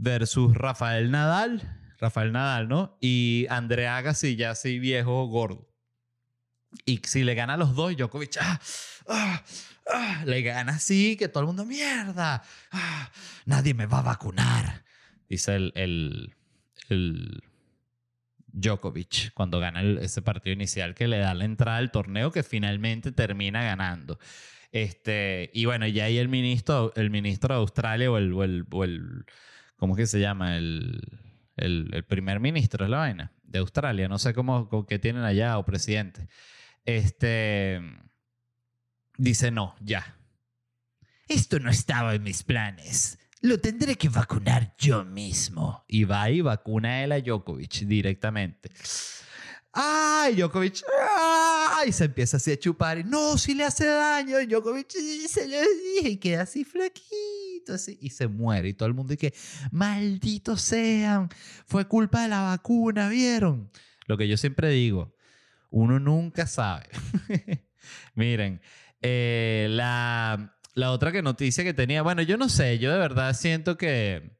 versus 0.01 0.55
Rafael 0.55 1.11
Nadal, 1.11 1.61
Rafael 1.99 2.31
Nadal, 2.31 2.67
¿no? 2.67 2.97
Y 2.99 3.45
André 3.49 3.87
Agassi, 3.87 4.35
ya 4.35 4.51
así 4.51 4.79
viejo, 4.79 5.27
gordo. 5.27 5.69
Y 6.85 7.01
si 7.05 7.23
le 7.23 7.35
gana 7.35 7.55
los 7.55 7.75
dos, 7.75 7.95
Djokovic, 7.95 8.37
ah, 8.41 8.59
ah, 9.07 9.43
ah, 9.93 10.23
le 10.25 10.41
gana 10.41 10.73
así, 10.73 11.15
que 11.17 11.27
todo 11.27 11.41
el 11.41 11.47
mundo, 11.47 11.65
mierda, 11.65 12.43
ah, 12.71 13.11
nadie 13.45 13.75
me 13.75 13.85
va 13.85 13.99
a 13.99 14.03
vacunar. 14.03 14.83
Dice 15.29 15.55
el, 15.55 15.71
el, 15.75 16.35
el 16.89 17.43
Djokovic 18.47 19.33
cuando 19.33 19.59
gana 19.59 19.81
ese 20.01 20.23
partido 20.23 20.53
inicial 20.53 20.95
que 20.95 21.07
le 21.07 21.19
da 21.19 21.35
la 21.35 21.45
entrada 21.45 21.77
al 21.77 21.91
torneo 21.91 22.31
que 22.31 22.41
finalmente 22.41 23.11
termina 23.11 23.63
ganando. 23.63 24.17
Este, 24.71 25.51
y 25.53 25.65
bueno, 25.65 25.85
ya 25.85 26.05
ahí 26.05 26.17
el 26.17 26.29
ministro, 26.29 26.91
el 26.95 27.11
ministro 27.11 27.53
de 27.53 27.61
Australia 27.61 28.09
o 28.09 28.17
el, 28.17 28.33
o 28.33 28.83
el 28.83 29.25
¿cómo 29.81 29.95
es 29.95 29.97
que 29.97 30.05
se 30.05 30.19
llama? 30.19 30.57
El, 30.57 31.01
el, 31.57 32.05
primer 32.07 32.39
ministro 32.39 32.85
es 32.85 32.91
la 32.91 32.99
vaina 32.99 33.33
de 33.41 33.57
Australia, 33.57 34.07
no 34.07 34.19
sé 34.19 34.31
cómo, 34.31 34.69
cómo 34.69 34.85
tienen 34.85 35.23
allá 35.23 35.57
o 35.57 35.65
presidente. 35.65 36.27
Este 36.85 37.81
dice 39.17 39.49
no, 39.49 39.73
ya. 39.81 40.19
Esto 41.27 41.59
no 41.59 41.71
estaba 41.71 42.13
en 42.13 42.21
mis 42.21 42.43
planes. 42.43 43.17
Lo 43.41 43.59
tendré 43.59 43.95
que 43.95 44.07
vacunar 44.07 44.75
yo 44.77 45.03
mismo. 45.03 45.83
Y 45.87 46.03
va 46.03 46.29
y 46.29 46.41
vacuna 46.41 46.89
a 46.89 47.03
él 47.03 47.11
a 47.13 47.19
Djokovic 47.19 47.79
directamente. 47.87 48.69
¡Ay, 49.73 50.35
Djokovic! 50.35 50.83
¡Ay! 51.09 51.91
Se 51.91 52.05
empieza 52.05 52.37
así 52.37 52.51
a 52.51 52.59
chupar. 52.59 52.99
Y, 52.99 53.03
no, 53.03 53.35
si 53.39 53.55
le 53.55 53.63
hace 53.63 53.87
daño. 53.87 54.37
Djokovic 54.45 54.91
se 55.27 55.47
le 55.47 55.59
dije 55.61 56.09
y 56.09 56.17
queda 56.17 56.43
así 56.43 56.63
flaquito. 56.63 57.40
Y 57.99 58.09
se 58.09 58.27
muere. 58.27 58.69
Y 58.69 58.73
todo 58.73 58.87
el 58.87 58.93
mundo 58.93 59.13
dice, 59.13 59.33
malditos 59.71 60.61
sean. 60.61 61.29
Fue 61.65 61.87
culpa 61.87 62.23
de 62.23 62.29
la 62.29 62.41
vacuna, 62.41 63.09
¿vieron? 63.09 63.69
Lo 64.07 64.17
que 64.17 64.27
yo 64.27 64.37
siempre 64.37 64.69
digo, 64.69 65.15
uno 65.69 65.99
nunca 65.99 66.47
sabe. 66.47 66.87
Miren, 68.15 68.61
Eh, 69.03 69.65
la, 69.71 70.55
la 70.75 70.91
otra 70.91 71.11
que 71.11 71.23
noticia 71.23 71.63
que 71.63 71.73
tenía, 71.73 72.03
bueno, 72.03 72.21
yo 72.21 72.37
no 72.37 72.49
sé, 72.49 72.77
yo 72.77 72.91
de 72.91 72.99
verdad 72.99 73.33
siento 73.33 73.75
que, 73.75 74.37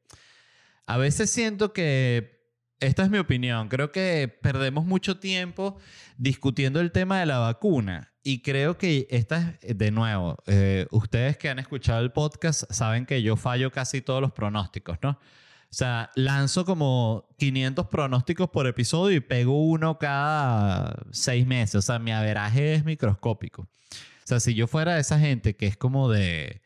a 0.86 0.96
veces 0.98 1.30
siento 1.30 1.72
que, 1.72 2.46
esta 2.78 3.02
es 3.04 3.10
mi 3.10 3.18
opinión, 3.18 3.68
creo 3.68 3.92
que 3.92 4.28
perdemos 4.42 4.84
mucho 4.84 5.18
tiempo 5.18 5.78
discutiendo 6.16 6.80
el 6.80 6.92
tema 6.92 7.20
de 7.20 7.26
la 7.26 7.38
vacuna. 7.38 8.11
Y 8.22 8.40
creo 8.42 8.78
que 8.78 9.06
esta 9.10 9.56
es, 9.62 9.76
de 9.76 9.90
nuevo, 9.90 10.36
eh, 10.46 10.86
ustedes 10.90 11.36
que 11.36 11.48
han 11.48 11.58
escuchado 11.58 12.00
el 12.00 12.12
podcast 12.12 12.64
saben 12.70 13.04
que 13.04 13.22
yo 13.22 13.36
fallo 13.36 13.72
casi 13.72 14.00
todos 14.00 14.20
los 14.20 14.32
pronósticos, 14.32 14.98
¿no? 15.02 15.10
O 15.10 15.74
sea, 15.74 16.10
lanzo 16.16 16.66
como 16.66 17.26
500 17.38 17.86
pronósticos 17.88 18.50
por 18.50 18.66
episodio 18.66 19.16
y 19.16 19.20
pego 19.20 19.64
uno 19.64 19.98
cada 19.98 20.94
seis 21.12 21.46
meses. 21.46 21.76
O 21.76 21.82
sea, 21.82 21.98
mi 21.98 22.12
averaje 22.12 22.74
es 22.74 22.84
microscópico. 22.84 23.62
O 23.62 24.26
sea, 24.26 24.38
si 24.38 24.54
yo 24.54 24.66
fuera 24.66 24.98
esa 24.98 25.18
gente 25.18 25.56
que 25.56 25.66
es 25.66 25.78
como 25.78 26.10
de... 26.10 26.60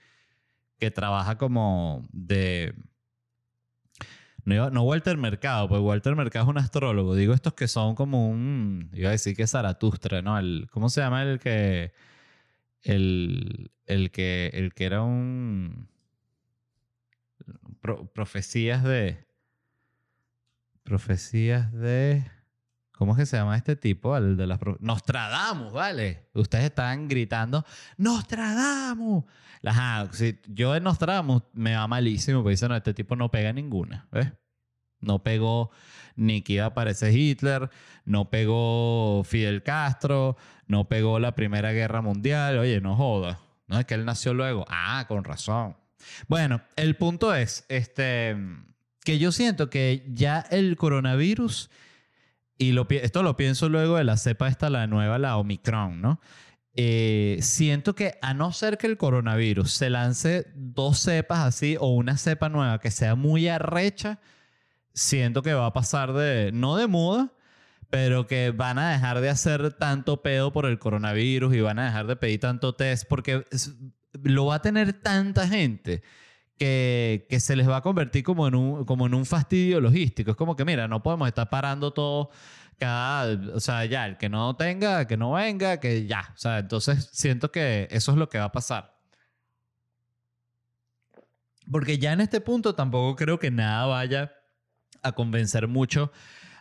que 0.78 0.90
trabaja 0.90 1.38
como 1.38 2.06
de... 2.10 2.74
No, 4.46 4.70
no 4.70 4.82
Walter 4.84 5.16
Mercado, 5.16 5.68
pues 5.68 5.80
Walter 5.82 6.14
Mercado 6.14 6.44
es 6.44 6.48
un 6.50 6.58
astrólogo. 6.58 7.16
Digo 7.16 7.34
estos 7.34 7.54
que 7.54 7.66
son 7.66 7.96
como 7.96 8.30
un... 8.30 8.90
Iba 8.94 9.08
a 9.08 9.12
decir 9.12 9.36
que 9.36 9.46
Zaratustra, 9.46 10.22
¿no? 10.22 10.38
El, 10.38 10.68
¿Cómo 10.70 10.88
se 10.88 11.00
llama 11.00 11.24
el 11.24 11.40
que... 11.40 11.92
El, 12.82 13.72
el 13.86 14.12
que, 14.12 14.50
el 14.54 14.72
que 14.72 14.84
era 14.84 15.02
un... 15.02 15.88
profecías 18.14 18.84
de... 18.84 19.26
Profecías 20.84 21.72
de... 21.72 22.30
¿Cómo 22.96 23.12
es 23.12 23.18
que 23.18 23.26
se 23.26 23.36
llama 23.36 23.56
este 23.56 23.76
tipo? 23.76 24.16
El 24.16 24.36
de 24.36 24.46
las 24.46 24.58
Nostradamus, 24.80 25.72
¿vale? 25.72 26.28
Ustedes 26.32 26.64
están 26.64 27.08
gritando, 27.08 27.64
¡Nostradamus! 27.98 29.24
Ajá, 29.64 30.08
si 30.12 30.38
yo 30.46 30.74
en 30.74 30.84
Nostradamus 30.84 31.42
me 31.52 31.76
va 31.76 31.86
malísimo, 31.86 32.40
porque 32.40 32.52
dicen, 32.52 32.70
no, 32.70 32.76
este 32.76 32.94
tipo 32.94 33.14
no 33.14 33.30
pega 33.30 33.52
ninguna, 33.52 34.08
¿ves? 34.10 34.32
No 35.00 35.22
pegó 35.22 35.70
ni 36.14 36.40
que 36.40 36.54
iba 36.54 36.64
a 36.64 36.68
aparecer 36.68 37.12
Hitler, 37.14 37.68
no 38.06 38.30
pegó 38.30 39.22
Fidel 39.24 39.62
Castro, 39.62 40.36
no 40.66 40.88
pegó 40.88 41.18
la 41.18 41.34
Primera 41.34 41.72
Guerra 41.72 42.00
Mundial. 42.00 42.58
Oye, 42.58 42.80
no 42.80 42.96
joda. 42.96 43.38
No 43.66 43.78
es 43.78 43.84
que 43.84 43.94
él 43.94 44.04
nació 44.04 44.32
luego. 44.32 44.64
Ah, 44.68 45.04
con 45.06 45.24
razón. 45.24 45.76
Bueno, 46.28 46.62
el 46.76 46.96
punto 46.96 47.34
es 47.34 47.66
este, 47.68 48.36
que 49.04 49.18
yo 49.18 49.32
siento 49.32 49.68
que 49.68 50.04
ya 50.08 50.40
el 50.50 50.76
coronavirus 50.76 51.70
y 52.58 52.72
lo, 52.72 52.86
esto 52.88 53.22
lo 53.22 53.36
pienso 53.36 53.68
luego 53.68 53.96
de 53.96 54.04
la 54.04 54.16
cepa 54.16 54.48
esta, 54.48 54.70
la 54.70 54.86
nueva, 54.86 55.18
la 55.18 55.36
Omicron, 55.36 56.00
¿no? 56.00 56.20
Eh, 56.78 57.38
siento 57.40 57.94
que 57.94 58.18
a 58.20 58.34
no 58.34 58.52
ser 58.52 58.76
que 58.76 58.86
el 58.86 58.98
coronavirus 58.98 59.72
se 59.72 59.88
lance 59.88 60.46
dos 60.54 60.98
cepas 60.98 61.40
así 61.40 61.76
o 61.80 61.88
una 61.88 62.18
cepa 62.18 62.50
nueva 62.50 62.80
que 62.80 62.90
sea 62.90 63.14
muy 63.14 63.48
arrecha, 63.48 64.20
siento 64.92 65.42
que 65.42 65.54
va 65.54 65.66
a 65.66 65.72
pasar 65.72 66.12
de, 66.12 66.50
no 66.52 66.76
de 66.76 66.86
moda, 66.86 67.32
pero 67.88 68.26
que 68.26 68.50
van 68.50 68.78
a 68.78 68.90
dejar 68.92 69.20
de 69.20 69.30
hacer 69.30 69.72
tanto 69.72 70.22
pedo 70.22 70.52
por 70.52 70.66
el 70.66 70.78
coronavirus 70.78 71.54
y 71.54 71.60
van 71.60 71.78
a 71.78 71.86
dejar 71.86 72.06
de 72.08 72.16
pedir 72.16 72.40
tanto 72.40 72.74
test 72.74 73.06
porque 73.08 73.46
lo 74.22 74.46
va 74.46 74.56
a 74.56 74.62
tener 74.62 74.92
tanta 74.92 75.48
gente 75.48 76.02
que, 76.58 77.26
que, 77.28 77.40
se 77.40 77.56
les 77.56 77.68
va 77.68 77.78
a 77.78 77.82
convertir 77.82 78.22
como 78.22 78.48
en, 78.48 78.54
un, 78.54 78.84
como 78.84 79.06
en 79.06 79.14
un 79.14 79.26
fastidio 79.26 79.80
logístico. 79.80 80.30
Es 80.30 80.36
como 80.36 80.56
que, 80.56 80.64
mira, 80.64 80.88
no 80.88 81.02
podemos 81.02 81.28
estar 81.28 81.48
parando 81.50 81.92
todo 81.92 82.30
cada, 82.78 83.54
o 83.54 83.60
sea, 83.60 83.84
ya, 83.84 84.06
el 84.06 84.16
que 84.16 84.28
no 84.28 84.56
tenga, 84.56 85.06
que 85.06 85.16
no 85.16 85.32
venga, 85.32 85.80
que 85.80 86.06
ya. 86.06 86.32
O 86.34 86.38
sea, 86.38 86.58
entonces 86.58 87.08
siento 87.12 87.50
que 87.50 87.88
eso 87.90 88.12
es 88.12 88.18
lo 88.18 88.28
que 88.28 88.38
va 88.38 88.44
a 88.44 88.52
pasar. 88.52 88.96
Porque 91.70 91.98
ya 91.98 92.12
en 92.12 92.20
este 92.20 92.40
punto 92.40 92.74
tampoco 92.74 93.16
creo 93.16 93.38
que 93.38 93.50
nada 93.50 93.86
vaya 93.86 94.32
a 95.02 95.12
convencer 95.12 95.68
mucho 95.68 96.12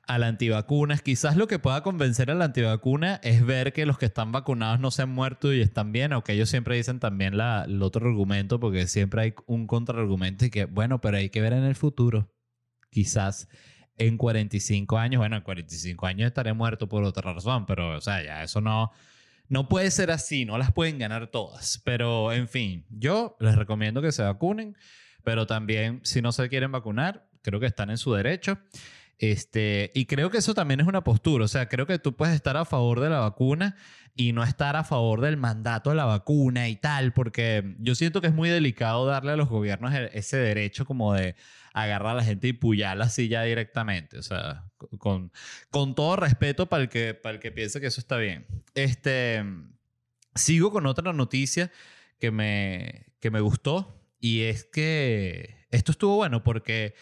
a 0.07 0.17
la 0.17 0.27
antivacunas. 0.27 1.01
Quizás 1.01 1.35
lo 1.35 1.47
que 1.47 1.59
pueda 1.59 1.81
convencer 1.81 2.31
a 2.31 2.35
la 2.35 2.45
antivacuna 2.45 3.19
es 3.23 3.45
ver 3.45 3.73
que 3.73 3.85
los 3.85 3.97
que 3.97 4.05
están 4.05 4.31
vacunados 4.31 4.79
no 4.79 4.91
se 4.91 5.01
han 5.01 5.09
muerto 5.09 5.53
y 5.53 5.61
están 5.61 5.91
bien, 5.91 6.13
aunque 6.13 6.33
ellos 6.33 6.49
siempre 6.49 6.75
dicen 6.75 6.99
también 6.99 7.37
la, 7.37 7.65
el 7.67 7.81
otro 7.81 8.07
argumento, 8.07 8.59
porque 8.59 8.87
siempre 8.87 9.21
hay 9.21 9.33
un 9.45 9.67
contraargumento 9.67 10.45
y 10.45 10.49
que, 10.49 10.65
bueno, 10.65 11.01
pero 11.01 11.17
hay 11.17 11.29
que 11.29 11.41
ver 11.41 11.53
en 11.53 11.63
el 11.63 11.75
futuro. 11.75 12.31
Quizás 12.89 13.47
en 13.97 14.17
45 14.17 14.97
años, 14.97 15.19
bueno, 15.19 15.37
en 15.37 15.43
45 15.43 16.05
años 16.05 16.27
estaré 16.27 16.53
muerto 16.53 16.87
por 16.87 17.03
otra 17.03 17.33
razón, 17.33 17.65
pero, 17.65 17.97
o 17.97 18.01
sea, 18.01 18.23
ya 18.23 18.43
eso 18.43 18.61
no... 18.61 18.91
No 19.47 19.69
puede 19.69 19.91
ser 19.91 20.09
así, 20.09 20.43
no 20.43 20.57
las 20.57 20.71
pueden 20.71 20.97
ganar 20.97 21.27
todas. 21.27 21.79
Pero, 21.85 22.33
en 22.33 22.47
fin, 22.47 22.83
yo 22.89 23.37
les 23.39 23.55
recomiendo 23.55 24.01
que 24.01 24.11
se 24.11 24.23
vacunen, 24.23 24.75
pero 25.23 25.45
también 25.45 25.99
si 26.03 26.19
no 26.19 26.31
se 26.31 26.49
quieren 26.49 26.71
vacunar, 26.71 27.29
creo 27.43 27.59
que 27.59 27.67
están 27.67 27.91
en 27.91 27.99
su 27.99 28.11
derecho. 28.13 28.57
Este, 29.17 29.91
y 29.95 30.05
creo 30.05 30.29
que 30.29 30.39
eso 30.39 30.53
también 30.53 30.81
es 30.81 30.87
una 30.87 31.03
postura. 31.03 31.45
O 31.45 31.47
sea, 31.47 31.69
creo 31.69 31.87
que 31.87 31.99
tú 31.99 32.15
puedes 32.15 32.35
estar 32.35 32.57
a 32.57 32.65
favor 32.65 32.99
de 32.99 33.09
la 33.09 33.19
vacuna 33.19 33.75
y 34.15 34.33
no 34.33 34.43
estar 34.43 34.75
a 34.75 34.83
favor 34.83 35.21
del 35.21 35.37
mandato 35.37 35.89
de 35.89 35.95
la 35.95 36.05
vacuna 36.05 36.69
y 36.69 36.75
tal, 36.75 37.13
porque 37.13 37.75
yo 37.79 37.95
siento 37.95 38.21
que 38.21 38.27
es 38.27 38.33
muy 38.33 38.49
delicado 38.49 39.05
darle 39.05 39.31
a 39.31 39.35
los 39.35 39.49
gobiernos 39.49 39.93
e, 39.93 40.09
ese 40.13 40.37
derecho 40.37 40.85
como 40.85 41.13
de 41.13 41.35
agarrar 41.73 42.11
a 42.11 42.15
la 42.15 42.23
gente 42.23 42.47
y 42.47 42.53
puyarla 42.53 43.05
así 43.05 43.27
ya 43.27 43.43
directamente. 43.43 44.17
O 44.17 44.23
sea, 44.23 44.65
con, 44.97 45.31
con 45.69 45.95
todo 45.95 46.15
respeto 46.15 46.67
para 46.67 46.83
el, 46.83 46.89
que, 46.89 47.13
para 47.13 47.35
el 47.35 47.41
que 47.41 47.51
piense 47.51 47.81
que 47.81 47.87
eso 47.87 47.99
está 47.99 48.17
bien. 48.17 48.47
Este, 48.73 49.43
sigo 50.35 50.71
con 50.71 50.85
otra 50.85 51.11
noticia 51.13 51.71
que 52.19 52.31
me, 52.31 53.07
que 53.19 53.31
me 53.31 53.41
gustó 53.41 54.01
y 54.19 54.43
es 54.43 54.63
que 54.65 55.65
esto 55.71 55.91
estuvo 55.91 56.15
bueno 56.15 56.43
porque 56.43 56.95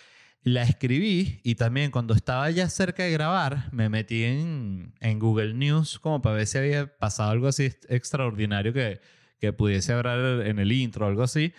la 0.43 0.63
escribí 0.63 1.39
y 1.43 1.55
también 1.55 1.89
cuando 1.89 2.13
estaba 2.13 2.49
ya 2.51 2.69
cerca 2.69 3.03
de 3.03 3.11
grabar 3.11 3.69
me 3.71 3.87
metí 3.87 4.23
en, 4.23 4.93
en 4.99 5.19
Google 5.19 5.53
News 5.53 5.99
como 5.99 6.21
para 6.21 6.35
ver 6.35 6.47
si 6.47 6.57
había 6.57 6.97
pasado 6.97 7.31
algo 7.31 7.47
así 7.47 7.71
extraordinario 7.87 8.73
que, 8.73 8.99
que 9.39 9.53
pudiese 9.53 9.93
hablar 9.93 10.45
en 10.45 10.59
el 10.59 10.71
intro 10.71 11.05
o 11.05 11.09
algo 11.09 11.23
así. 11.23 11.53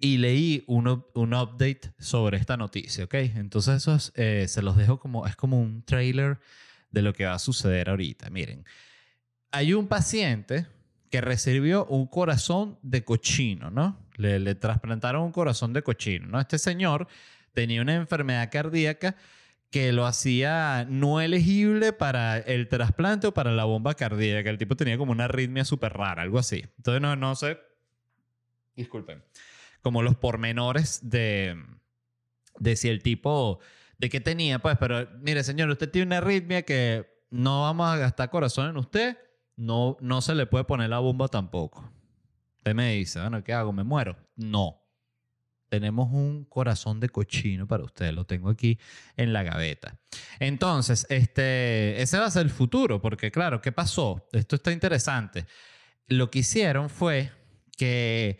Y 0.00 0.18
leí 0.18 0.62
un, 0.68 1.04
un 1.14 1.34
update 1.34 1.92
sobre 1.98 2.38
esta 2.38 2.56
noticia, 2.56 3.04
¿ok? 3.04 3.14
Entonces 3.14 3.76
eso 3.76 3.98
eh, 4.14 4.46
se 4.46 4.62
los 4.62 4.76
dejo 4.76 5.00
como, 5.00 5.26
es 5.26 5.34
como 5.34 5.60
un 5.60 5.82
trailer 5.82 6.38
de 6.90 7.02
lo 7.02 7.12
que 7.12 7.24
va 7.24 7.34
a 7.34 7.38
suceder 7.40 7.90
ahorita. 7.90 8.30
Miren, 8.30 8.64
hay 9.50 9.74
un 9.74 9.88
paciente 9.88 10.66
que 11.10 11.20
recibió 11.20 11.84
un 11.86 12.06
corazón 12.06 12.78
de 12.82 13.02
cochino, 13.04 13.70
¿no? 13.70 13.98
Le, 14.16 14.38
le 14.38 14.54
trasplantaron 14.54 15.22
un 15.22 15.32
corazón 15.32 15.72
de 15.72 15.82
cochino, 15.82 16.28
¿no? 16.28 16.38
Este 16.40 16.58
señor 16.58 17.08
tenía 17.52 17.82
una 17.82 17.94
enfermedad 17.94 18.50
cardíaca 18.50 19.16
que 19.70 19.92
lo 19.92 20.06
hacía 20.06 20.86
no 20.88 21.20
elegible 21.20 21.92
para 21.92 22.38
el 22.38 22.68
trasplante 22.68 23.26
o 23.26 23.34
para 23.34 23.52
la 23.52 23.64
bomba 23.64 23.94
cardíaca. 23.94 24.48
El 24.48 24.58
tipo 24.58 24.76
tenía 24.76 24.96
como 24.96 25.12
una 25.12 25.24
arritmia 25.24 25.64
súper 25.64 25.92
rara, 25.92 26.22
algo 26.22 26.38
así. 26.38 26.64
Entonces 26.78 27.02
no, 27.02 27.16
no 27.16 27.34
sé, 27.34 27.58
disculpen, 28.76 29.22
como 29.82 30.02
los 30.02 30.16
pormenores 30.16 31.00
de, 31.10 31.56
de 32.58 32.76
si 32.76 32.88
el 32.88 33.02
tipo, 33.02 33.60
de 33.98 34.08
qué 34.08 34.20
tenía, 34.20 34.58
pues, 34.60 34.78
pero 34.78 35.08
mire 35.20 35.44
señor, 35.44 35.68
usted 35.68 35.90
tiene 35.90 36.06
una 36.06 36.18
arritmia 36.18 36.62
que 36.62 37.06
no 37.30 37.62
vamos 37.62 37.88
a 37.88 37.96
gastar 37.96 38.30
corazón 38.30 38.70
en 38.70 38.76
usted, 38.78 39.18
no, 39.56 39.98
no 40.00 40.22
se 40.22 40.34
le 40.34 40.46
puede 40.46 40.64
poner 40.64 40.88
la 40.88 41.00
bomba 41.00 41.28
tampoco. 41.28 41.92
Usted 42.56 42.74
me 42.74 42.94
dice, 42.94 43.20
bueno, 43.20 43.44
¿qué 43.44 43.52
hago? 43.52 43.72
¿Me 43.72 43.84
muero? 43.84 44.16
No 44.36 44.87
tenemos 45.68 46.12
un 46.12 46.44
corazón 46.44 47.00
de 47.00 47.08
cochino 47.08 47.66
para 47.66 47.84
usted, 47.84 48.12
lo 48.12 48.24
tengo 48.24 48.50
aquí 48.50 48.78
en 49.16 49.32
la 49.32 49.42
gaveta. 49.42 49.98
Entonces, 50.38 51.06
este, 51.10 52.00
ese 52.00 52.18
va 52.18 52.26
a 52.26 52.30
ser 52.30 52.42
el 52.42 52.50
futuro, 52.50 53.00
porque 53.00 53.30
claro, 53.30 53.60
¿qué 53.60 53.72
pasó? 53.72 54.26
Esto 54.32 54.56
está 54.56 54.72
interesante. 54.72 55.46
Lo 56.06 56.30
que 56.30 56.40
hicieron 56.40 56.88
fue 56.88 57.30
que 57.76 58.38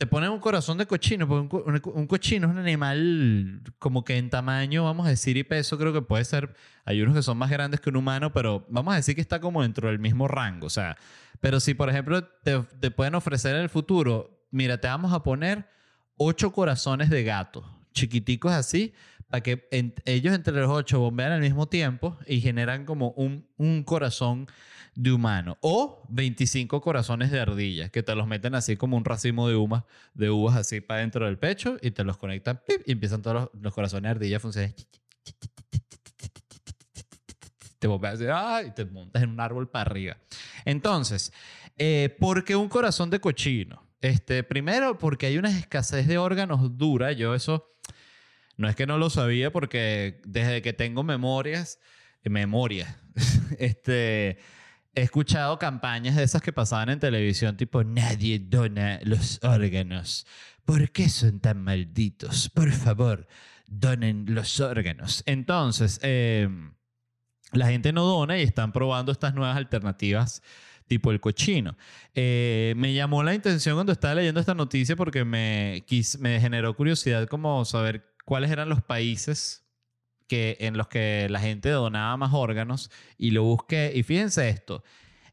te 0.00 0.06
ponen 0.06 0.30
un 0.30 0.40
corazón 0.40 0.78
de 0.78 0.86
cochino, 0.86 1.28
porque 1.28 1.90
un, 1.90 2.06
cochino 2.06 2.46
es 2.46 2.52
un 2.52 2.58
animal 2.58 3.60
como 3.78 4.02
que 4.02 4.16
en 4.16 4.30
tamaño, 4.30 4.84
vamos 4.84 5.06
a 5.06 5.10
decir, 5.10 5.36
y 5.36 5.44
peso, 5.44 5.76
creo 5.76 5.92
que 5.92 6.00
puede 6.00 6.24
ser, 6.24 6.54
hay 6.86 7.02
unos 7.02 7.14
que 7.14 7.22
son 7.22 7.36
más 7.36 7.50
grandes 7.50 7.80
que 7.80 7.90
un 7.90 7.96
humano, 7.96 8.32
pero 8.32 8.64
vamos 8.70 8.94
a 8.94 8.96
decir 8.96 9.14
que 9.14 9.20
está 9.20 9.40
como 9.40 9.60
dentro 9.60 9.88
del 9.88 9.98
mismo 9.98 10.26
rango, 10.26 10.68
o 10.68 10.70
sea, 10.70 10.96
pero 11.40 11.60
si 11.60 11.74
por 11.74 11.90
ejemplo 11.90 12.24
te, 12.24 12.62
te 12.80 12.90
pueden 12.90 13.14
ofrecer 13.14 13.54
en 13.56 13.60
el 13.60 13.68
futuro, 13.68 14.46
mira, 14.50 14.78
te 14.78 14.88
vamos 14.88 15.12
a 15.12 15.22
poner 15.22 15.68
ocho 16.22 16.52
corazones 16.52 17.08
de 17.08 17.24
gato, 17.24 17.64
chiquiticos 17.94 18.52
así, 18.52 18.92
para 19.30 19.42
que 19.42 19.66
ellos 20.04 20.34
entre 20.34 20.52
los 20.52 20.68
ocho 20.68 21.00
bombean 21.00 21.32
al 21.32 21.40
mismo 21.40 21.66
tiempo 21.66 22.18
y 22.26 22.42
generan 22.42 22.84
como 22.84 23.12
un, 23.12 23.84
corazón 23.84 24.46
de 24.94 25.12
humano. 25.12 25.56
O 25.62 26.02
25 26.10 26.82
corazones 26.82 27.30
de 27.30 27.40
ardilla, 27.40 27.88
que 27.88 28.02
te 28.02 28.14
los 28.14 28.26
meten 28.26 28.54
así 28.54 28.76
como 28.76 28.98
un 28.98 29.04
racimo 29.06 29.48
de, 29.48 29.56
uvas, 29.56 29.84
de 30.12 30.28
uvas 30.28 30.56
así 30.56 30.82
para 30.82 31.00
dentro 31.00 31.24
del 31.24 31.38
pecho 31.38 31.78
y 31.80 31.90
te 31.92 32.04
los 32.04 32.18
conectan 32.18 32.60
y 32.84 32.92
empiezan 32.92 33.22
todos 33.22 33.48
los, 33.58 33.72
corazones 33.72 34.02
de 34.02 34.10
ardilla 34.10 34.36
a 34.36 34.40
funcionar. 34.40 34.74
te 37.78 38.30
¡ay! 38.30 38.66
Y 38.66 38.70
te 38.72 38.84
montas 38.84 39.22
en 39.22 39.30
un 39.30 39.40
árbol 39.40 39.70
para 39.70 39.90
arriba. 39.90 40.18
Entonces, 40.66 41.32
eh, 41.78 42.14
¿por 42.20 42.44
qué 42.44 42.56
un 42.56 42.68
corazón 42.68 43.08
de 43.08 43.20
cochino? 43.20 43.89
Este, 44.00 44.42
primero, 44.42 44.98
porque 44.98 45.26
hay 45.26 45.38
una 45.38 45.50
escasez 45.50 46.06
de 46.06 46.18
órganos 46.18 46.78
dura. 46.78 47.12
Yo 47.12 47.34
eso 47.34 47.76
no 48.56 48.68
es 48.68 48.76
que 48.76 48.86
no 48.86 48.98
lo 48.98 49.10
sabía, 49.10 49.52
porque 49.52 50.20
desde 50.24 50.62
que 50.62 50.72
tengo 50.72 51.02
memorias, 51.02 51.78
eh, 52.22 52.30
memoria, 52.30 52.98
este, 53.58 54.38
he 54.94 55.02
escuchado 55.02 55.58
campañas 55.58 56.16
de 56.16 56.22
esas 56.22 56.42
que 56.42 56.52
pasaban 56.52 56.90
en 56.90 57.00
televisión, 57.00 57.56
tipo, 57.56 57.84
nadie 57.84 58.38
dona 58.38 59.00
los 59.02 59.42
órganos. 59.42 60.26
¿Por 60.64 60.90
qué 60.92 61.08
son 61.08 61.40
tan 61.40 61.62
malditos? 61.62 62.48
Por 62.50 62.70
favor, 62.72 63.26
donen 63.66 64.26
los 64.28 64.60
órganos. 64.60 65.22
Entonces, 65.26 65.98
eh, 66.02 66.48
la 67.52 67.68
gente 67.68 67.92
no 67.92 68.04
dona 68.04 68.38
y 68.38 68.42
están 68.42 68.72
probando 68.72 69.12
estas 69.12 69.34
nuevas 69.34 69.56
alternativas 69.56 70.42
tipo 70.90 71.12
el 71.12 71.20
cochino. 71.20 71.76
Eh, 72.16 72.74
me 72.76 72.92
llamó 72.92 73.22
la 73.22 73.32
intención 73.32 73.76
cuando 73.76 73.92
estaba 73.92 74.16
leyendo 74.16 74.40
esta 74.40 74.56
noticia 74.56 74.96
porque 74.96 75.24
me, 75.24 75.84
me 76.18 76.40
generó 76.40 76.74
curiosidad 76.74 77.28
como 77.28 77.64
saber 77.64 78.12
cuáles 78.24 78.50
eran 78.50 78.68
los 78.68 78.82
países 78.82 79.64
que, 80.26 80.56
en 80.58 80.76
los 80.76 80.88
que 80.88 81.28
la 81.30 81.38
gente 81.38 81.70
donaba 81.70 82.16
más 82.16 82.34
órganos 82.34 82.90
y 83.16 83.30
lo 83.30 83.44
busqué. 83.44 83.92
Y 83.94 84.02
fíjense 84.02 84.48
esto. 84.48 84.82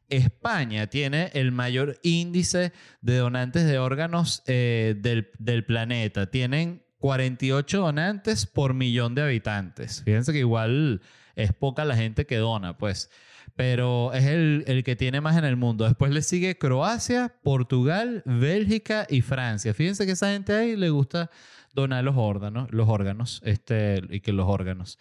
España 0.08 0.86
tiene 0.86 1.32
el 1.34 1.50
mayor 1.50 1.98
índice 2.04 2.72
de 3.00 3.16
donantes 3.16 3.66
de 3.66 3.80
órganos 3.80 4.44
eh, 4.46 4.94
del, 4.96 5.32
del 5.40 5.64
planeta. 5.64 6.30
Tienen 6.30 6.84
48 6.98 7.80
donantes 7.80 8.46
por 8.46 8.74
millón 8.74 9.16
de 9.16 9.22
habitantes. 9.22 10.02
Fíjense 10.04 10.32
que 10.32 10.38
igual 10.38 11.02
es 11.34 11.52
poca 11.52 11.84
la 11.84 11.96
gente 11.96 12.26
que 12.26 12.36
dona, 12.36 12.78
pues. 12.78 13.10
Pero 13.58 14.12
es 14.12 14.24
el, 14.24 14.62
el, 14.68 14.84
que 14.84 14.94
tiene 14.94 15.20
más 15.20 15.36
en 15.36 15.44
el 15.44 15.56
mundo. 15.56 15.84
Después 15.84 16.12
le 16.12 16.22
sigue 16.22 16.58
Croacia, 16.58 17.34
Portugal, 17.42 18.22
Bélgica 18.24 19.04
y 19.10 19.20
Francia. 19.20 19.74
Fíjense 19.74 20.06
que 20.06 20.12
esa 20.12 20.30
gente 20.30 20.54
ahí 20.54 20.76
le 20.76 20.90
gusta 20.90 21.28
donar 21.74 22.04
los 22.04 22.14
órganos, 22.16 22.70
los 22.70 22.88
órganos, 22.88 23.42
este, 23.44 24.00
y 24.10 24.20
que 24.20 24.32
los 24.32 24.46
órganos. 24.46 25.00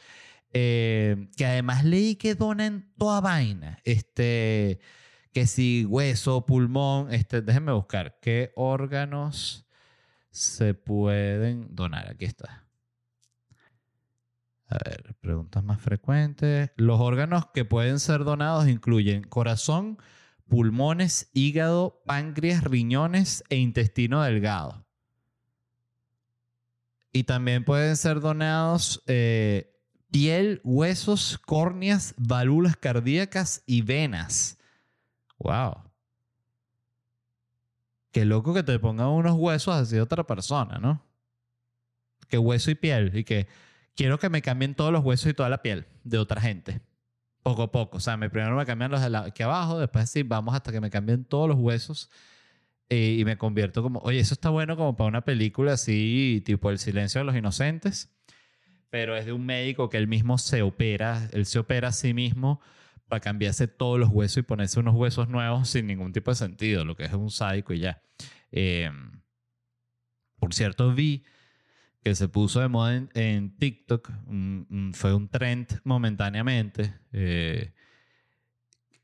Eh, 0.54 1.28
que 1.38 1.46
además 1.46 1.86
leí 1.86 2.16
que 2.16 2.34
donan 2.34 2.92
toda 2.98 3.22
vaina. 3.22 3.78
Este, 3.86 4.80
que 5.32 5.46
si 5.46 5.86
hueso, 5.86 6.48
pulmón, 6.48 7.14
este, 7.14 7.44
déjenme 7.44 7.74
buscar. 7.74 8.18
¿Qué 8.24 8.54
órganos 8.56 9.68
se 10.32 10.74
pueden 10.74 11.76
donar? 11.76 12.10
Aquí 12.10 12.26
está. 12.26 12.67
A 14.70 14.78
ver, 14.84 15.16
preguntas 15.22 15.64
más 15.64 15.82
frecuentes. 15.82 16.72
Los 16.76 17.00
órganos 17.00 17.48
que 17.54 17.64
pueden 17.64 18.00
ser 18.00 18.26
donados 18.26 18.68
incluyen 18.68 19.24
corazón, 19.24 19.98
pulmones, 20.50 21.30
hígado, 21.34 22.02
páncreas, 22.06 22.64
riñones 22.64 23.44
e 23.50 23.58
intestino 23.58 24.22
delgado. 24.22 24.86
Y 27.14 27.24
también 27.24 27.64
pueden 27.64 27.96
ser 27.96 28.20
donados 28.20 29.04
eh, 29.08 29.74
piel, 30.12 30.60
huesos, 30.64 31.38
córneas, 31.38 32.14
válvulas 32.18 32.76
cardíacas 32.76 33.64
y 33.66 33.82
venas. 33.82 34.58
¡Wow! 35.40 35.84
Qué 38.12 38.26
loco 38.26 38.54
que 38.54 38.64
te 38.64 38.78
pongan 38.80 39.08
unos 39.08 39.36
huesos 39.36 39.76
así 39.76 39.96
de 39.96 40.02
otra 40.02 40.26
persona, 40.26 40.78
¿no? 40.80 41.02
Que 42.28 42.38
hueso 42.38 42.70
y 42.72 42.76
piel. 42.76 43.16
Y 43.16 43.24
que 43.24 43.48
quiero 43.98 44.20
que 44.20 44.30
me 44.30 44.42
cambien 44.42 44.76
todos 44.76 44.94
los 44.94 45.04
huesos 45.04 45.32
y 45.32 45.34
toda 45.34 45.50
la 45.50 45.62
piel 45.62 45.88
de 46.06 46.20
otra 46.20 46.40
gente. 46.40 46.80
Poco 47.44 47.64
a 47.64 47.72
poco. 47.72 47.98
O 47.98 48.00
sea, 48.00 48.18
primero 48.18 48.56
me 48.56 48.66
cambian 48.66 48.92
los 48.92 49.02
de 49.02 49.18
aquí 49.18 49.44
abajo, 49.44 49.80
después 49.80 50.10
sí, 50.10 50.24
vamos 50.24 50.56
hasta 50.56 50.72
que 50.72 50.80
me 50.80 50.90
cambien 50.90 51.26
todos 51.26 51.50
los 51.50 51.58
huesos 51.58 52.10
eh, 52.90 53.18
y 53.20 53.26
me 53.26 53.38
convierto 53.38 53.84
como, 53.84 54.00
oye, 54.00 54.20
eso 54.20 54.34
está 54.34 54.50
bueno 54.50 54.78
como 54.78 54.96
para 54.96 55.10
una 55.10 55.26
película 55.26 55.74
así, 55.74 56.42
tipo 56.46 56.70
El 56.70 56.80
silencio 56.80 57.20
de 57.20 57.26
los 57.26 57.36
inocentes, 57.36 58.16
pero 58.90 59.18
es 59.18 59.26
de 59.26 59.34
un 59.34 59.46
médico 59.46 59.90
que 59.90 59.98
él 59.98 60.08
mismo 60.08 60.38
se 60.38 60.62
opera, 60.62 61.28
él 61.34 61.46
se 61.46 61.60
opera 61.60 61.90
a 61.90 61.92
sí 61.92 62.14
mismo 62.14 62.62
para 63.08 63.20
cambiarse 63.22 63.68
todos 63.68 64.00
los 64.00 64.10
huesos 64.10 64.38
y 64.38 64.42
ponerse 64.44 64.80
unos 64.80 64.96
huesos 64.96 65.28
nuevos 65.28 65.70
sin 65.70 65.88
ningún 65.88 66.14
tipo 66.14 66.32
de 66.32 66.36
sentido, 66.36 66.86
lo 66.86 66.96
que 66.96 67.06
es 67.06 67.14
un 67.14 67.32
sádico 67.32 67.74
y 67.74 67.80
ya. 67.80 68.02
Em, 68.52 69.22
por 70.40 70.54
cierto, 70.54 70.94
vi 70.94 71.24
que 72.04 72.16
se 72.16 72.28
puso 72.28 72.62
de 72.62 72.68
moda 72.68 72.96
en, 73.14 73.58
TikTok, 73.58 74.12
fue 74.94 75.14
un 75.14 75.30
trend 75.30 75.82
momentáneamente. 75.84 76.94
Eh, 77.12 77.74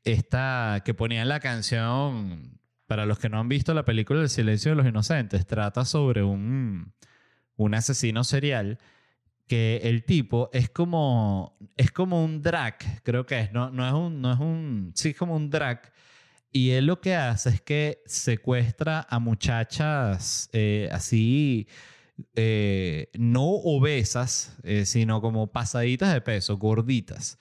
esta 0.04 0.82
que 0.84 0.94
ponían 0.94 1.28
la 1.28 1.40
canción 1.40 2.60
para 2.86 3.06
los 3.06 3.18
que 3.18 3.28
no 3.28 3.40
han 3.40 3.48
visto 3.48 3.72
la 3.72 3.84
película 3.84 4.20
El 4.20 4.28
silencio 4.28 4.70
de 4.70 4.76
los 4.76 4.86
inocentes, 4.86 5.46
trata 5.46 5.84
sobre 5.84 6.22
un, 6.22 6.92
un 7.56 7.74
asesino 7.74 8.24
serial 8.24 8.78
que 9.46 9.80
el 9.84 10.04
tipo 10.04 10.48
es 10.52 10.70
como, 10.70 11.58
es 11.76 11.90
como 11.90 12.24
un 12.24 12.40
drag, 12.42 12.76
creo 13.02 13.26
que 13.26 13.40
es, 13.40 13.52
no, 13.52 13.70
no 13.70 13.86
es 13.86 13.92
un, 13.92 14.20
no 14.20 14.32
es 14.32 14.40
un, 14.40 14.92
sí, 14.94 15.10
es 15.10 15.16
como 15.16 15.36
un 15.36 15.50
drag. 15.50 15.92
Y 16.50 16.70
él 16.70 16.86
lo 16.86 17.00
que 17.00 17.14
hace 17.16 17.50
es 17.50 17.60
que 17.60 18.02
secuestra 18.06 19.06
a 19.10 19.18
muchachas 19.18 20.48
eh, 20.52 20.88
así, 20.92 21.66
eh, 22.36 23.10
no 23.14 23.44
obesas, 23.44 24.56
eh, 24.62 24.86
sino 24.86 25.20
como 25.20 25.52
pasaditas 25.52 26.12
de 26.12 26.20
peso, 26.20 26.56
gorditas 26.58 27.38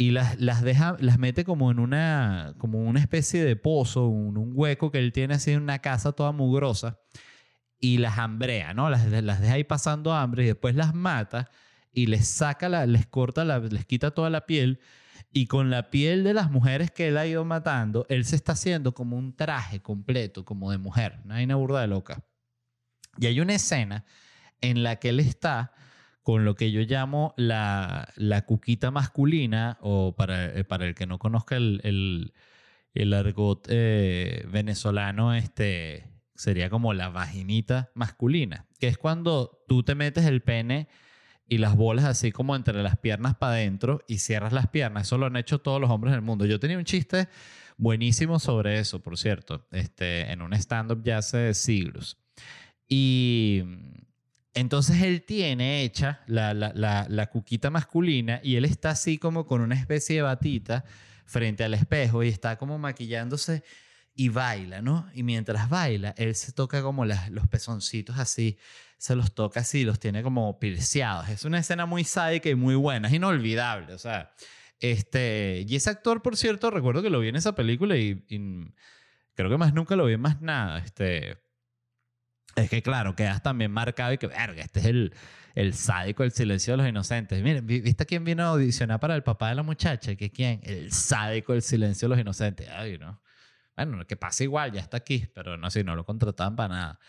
y 0.00 0.12
las, 0.12 0.40
las, 0.40 0.62
deja, 0.62 0.96
las 0.98 1.18
mete 1.18 1.44
como 1.44 1.70
en 1.70 1.78
una, 1.78 2.54
como 2.56 2.78
una 2.80 3.00
especie 3.00 3.44
de 3.44 3.54
pozo, 3.54 4.06
un, 4.06 4.52
hueco 4.54 4.90
que 4.90 4.98
él 4.98 5.12
tiene 5.12 5.34
así 5.34 5.50
en 5.50 5.60
una 5.60 5.80
casa 5.80 6.12
toda 6.12 6.32
mugrosa 6.32 6.98
y 7.78 7.98
las 7.98 8.18
hambrea, 8.18 8.72
¿no? 8.72 8.88
Las, 8.88 9.04
las 9.04 9.42
deja 9.42 9.54
ahí 9.54 9.64
pasando 9.64 10.14
hambre 10.14 10.44
y 10.44 10.46
después 10.46 10.74
las 10.74 10.94
mata 10.94 11.50
y 11.92 12.06
les 12.06 12.26
saca, 12.28 12.70
la, 12.70 12.86
les 12.86 13.06
corta, 13.06 13.44
la, 13.44 13.58
les 13.58 13.84
quita 13.84 14.12
toda 14.12 14.30
la 14.30 14.46
piel 14.46 14.80
y 15.32 15.48
con 15.48 15.68
la 15.68 15.90
piel 15.90 16.24
de 16.24 16.32
las 16.32 16.50
mujeres 16.50 16.90
que 16.90 17.08
él 17.08 17.18
ha 17.18 17.26
ido 17.26 17.44
matando, 17.44 18.06
él 18.08 18.24
se 18.24 18.36
está 18.36 18.52
haciendo 18.52 18.94
como 18.94 19.18
un 19.18 19.36
traje 19.36 19.82
completo, 19.82 20.46
como 20.46 20.70
de 20.70 20.78
mujer, 20.78 21.20
una 21.26 21.56
burda 21.56 21.82
de 21.82 21.88
loca. 21.88 22.24
Y 23.20 23.26
hay 23.26 23.38
una 23.38 23.54
escena 23.54 24.04
en 24.62 24.82
la 24.82 24.96
que 24.96 25.10
él 25.10 25.20
está 25.20 25.72
con 26.22 26.44
lo 26.44 26.54
que 26.54 26.72
yo 26.72 26.80
llamo 26.80 27.34
la, 27.36 28.12
la 28.16 28.46
cuquita 28.46 28.90
masculina, 28.90 29.78
o 29.80 30.16
para, 30.16 30.46
eh, 30.46 30.64
para 30.64 30.86
el 30.86 30.94
que 30.94 31.06
no 31.06 31.18
conozca 31.18 31.56
el, 31.56 31.80
el, 31.84 32.32
el 32.94 33.12
argot 33.12 33.66
eh, 33.68 34.46
venezolano, 34.50 35.34
este, 35.34 36.10
sería 36.34 36.70
como 36.70 36.94
la 36.94 37.10
vaginita 37.10 37.90
masculina, 37.94 38.66
que 38.78 38.88
es 38.88 38.96
cuando 38.96 39.64
tú 39.68 39.82
te 39.82 39.94
metes 39.94 40.24
el 40.24 40.40
pene 40.42 40.88
y 41.46 41.58
las 41.58 41.76
bolas 41.76 42.06
así 42.06 42.32
como 42.32 42.56
entre 42.56 42.82
las 42.82 42.96
piernas 42.96 43.34
para 43.36 43.54
adentro 43.54 44.02
y 44.08 44.18
cierras 44.18 44.52
las 44.52 44.68
piernas. 44.68 45.08
Eso 45.08 45.18
lo 45.18 45.26
han 45.26 45.36
hecho 45.36 45.58
todos 45.58 45.80
los 45.80 45.90
hombres 45.90 46.12
del 46.12 46.22
mundo. 46.22 46.46
Yo 46.46 46.60
tenía 46.60 46.78
un 46.78 46.84
chiste 46.84 47.28
buenísimo 47.76 48.38
sobre 48.38 48.78
eso, 48.78 49.02
por 49.02 49.18
cierto, 49.18 49.66
este, 49.72 50.30
en 50.32 50.42
un 50.42 50.54
stand-up 50.54 51.02
ya 51.02 51.18
hace 51.18 51.52
siglos. 51.54 52.18
Y 52.92 53.62
entonces 54.52 55.00
él 55.02 55.22
tiene 55.22 55.84
hecha 55.84 56.22
la, 56.26 56.52
la, 56.54 56.72
la, 57.08 57.26
cuquita 57.28 57.70
masculina 57.70 58.40
y 58.42 58.56
él 58.56 58.64
está 58.64 58.90
así 58.90 59.16
como 59.16 59.46
con 59.46 59.60
una 59.60 59.76
especie 59.76 60.16
de 60.16 60.22
batita 60.22 60.84
frente 61.24 61.62
al 61.62 61.74
espejo 61.74 62.24
y 62.24 62.28
está 62.28 62.58
como 62.58 62.78
maquillándose 62.78 63.62
y 64.12 64.28
baila, 64.28 64.82
¿no? 64.82 65.08
Y 65.14 65.22
mientras 65.22 65.68
baila, 65.68 66.16
él 66.18 66.34
se 66.34 66.50
toca 66.50 66.82
como 66.82 67.04
los 67.04 67.46
pezoncitos 67.48 68.18
así, 68.18 68.58
se 68.98 69.14
los 69.14 69.36
toca 69.36 69.60
así, 69.60 69.84
los 69.84 70.00
tiene 70.00 70.24
como 70.24 70.58
pirciados. 70.58 71.28
Es 71.28 71.44
una 71.44 71.60
escena 71.60 71.86
muy 71.86 72.02
sádica 72.02 72.48
y 72.48 72.56
muy 72.56 72.74
buena, 72.74 73.06
es 73.06 73.14
inolvidable, 73.14 73.94
o 73.94 73.98
sea. 73.98 74.32
Este, 74.80 75.64
y 75.68 75.76
ese 75.76 75.90
actor, 75.90 76.22
por 76.22 76.36
cierto, 76.36 76.70
recuerdo 76.70 77.02
que 77.02 77.10
lo 77.10 77.20
vi 77.20 77.28
en 77.28 77.36
esa 77.36 77.54
película 77.54 77.96
y, 77.96 78.24
y 78.28 78.74
creo 79.34 79.48
que 79.48 79.58
más 79.58 79.74
nunca 79.74 79.94
lo 79.94 80.06
vi 80.06 80.14
en 80.14 80.20
más 80.20 80.40
nada. 80.40 80.78
Este, 80.80 81.38
es 82.56 82.70
que 82.70 82.82
claro, 82.82 83.14
quedas 83.14 83.42
también 83.42 83.70
marcado 83.70 84.12
y 84.12 84.18
que, 84.18 84.26
verga, 84.26 84.62
este 84.62 84.80
es 84.80 84.86
el, 84.86 85.14
el 85.54 85.74
sádico 85.74 86.22
del 86.22 86.32
silencio 86.32 86.72
de 86.72 86.78
los 86.78 86.88
inocentes. 86.88 87.42
Miren, 87.42 87.66
¿viste 87.66 88.06
quién 88.06 88.24
vino 88.24 88.42
a 88.42 88.48
audicionar 88.48 89.00
para 89.00 89.14
el 89.14 89.22
papá 89.22 89.48
de 89.48 89.56
la 89.56 89.62
muchacha? 89.62 90.14
¿Que 90.16 90.30
quién? 90.30 90.60
El 90.62 90.92
sádico 90.92 91.52
del 91.52 91.62
silencio 91.62 92.08
de 92.08 92.14
los 92.14 92.20
inocentes. 92.20 92.68
Ay, 92.68 92.98
¿no? 92.98 93.20
Bueno, 93.76 94.06
que 94.06 94.16
pasa 94.16 94.44
igual, 94.44 94.72
ya 94.72 94.80
está 94.80 94.98
aquí, 94.98 95.26
pero 95.34 95.56
no, 95.56 95.70
si 95.70 95.82
no 95.82 95.96
lo 95.96 96.04
contrataban 96.04 96.56
para 96.56 96.74
nada. 96.74 97.00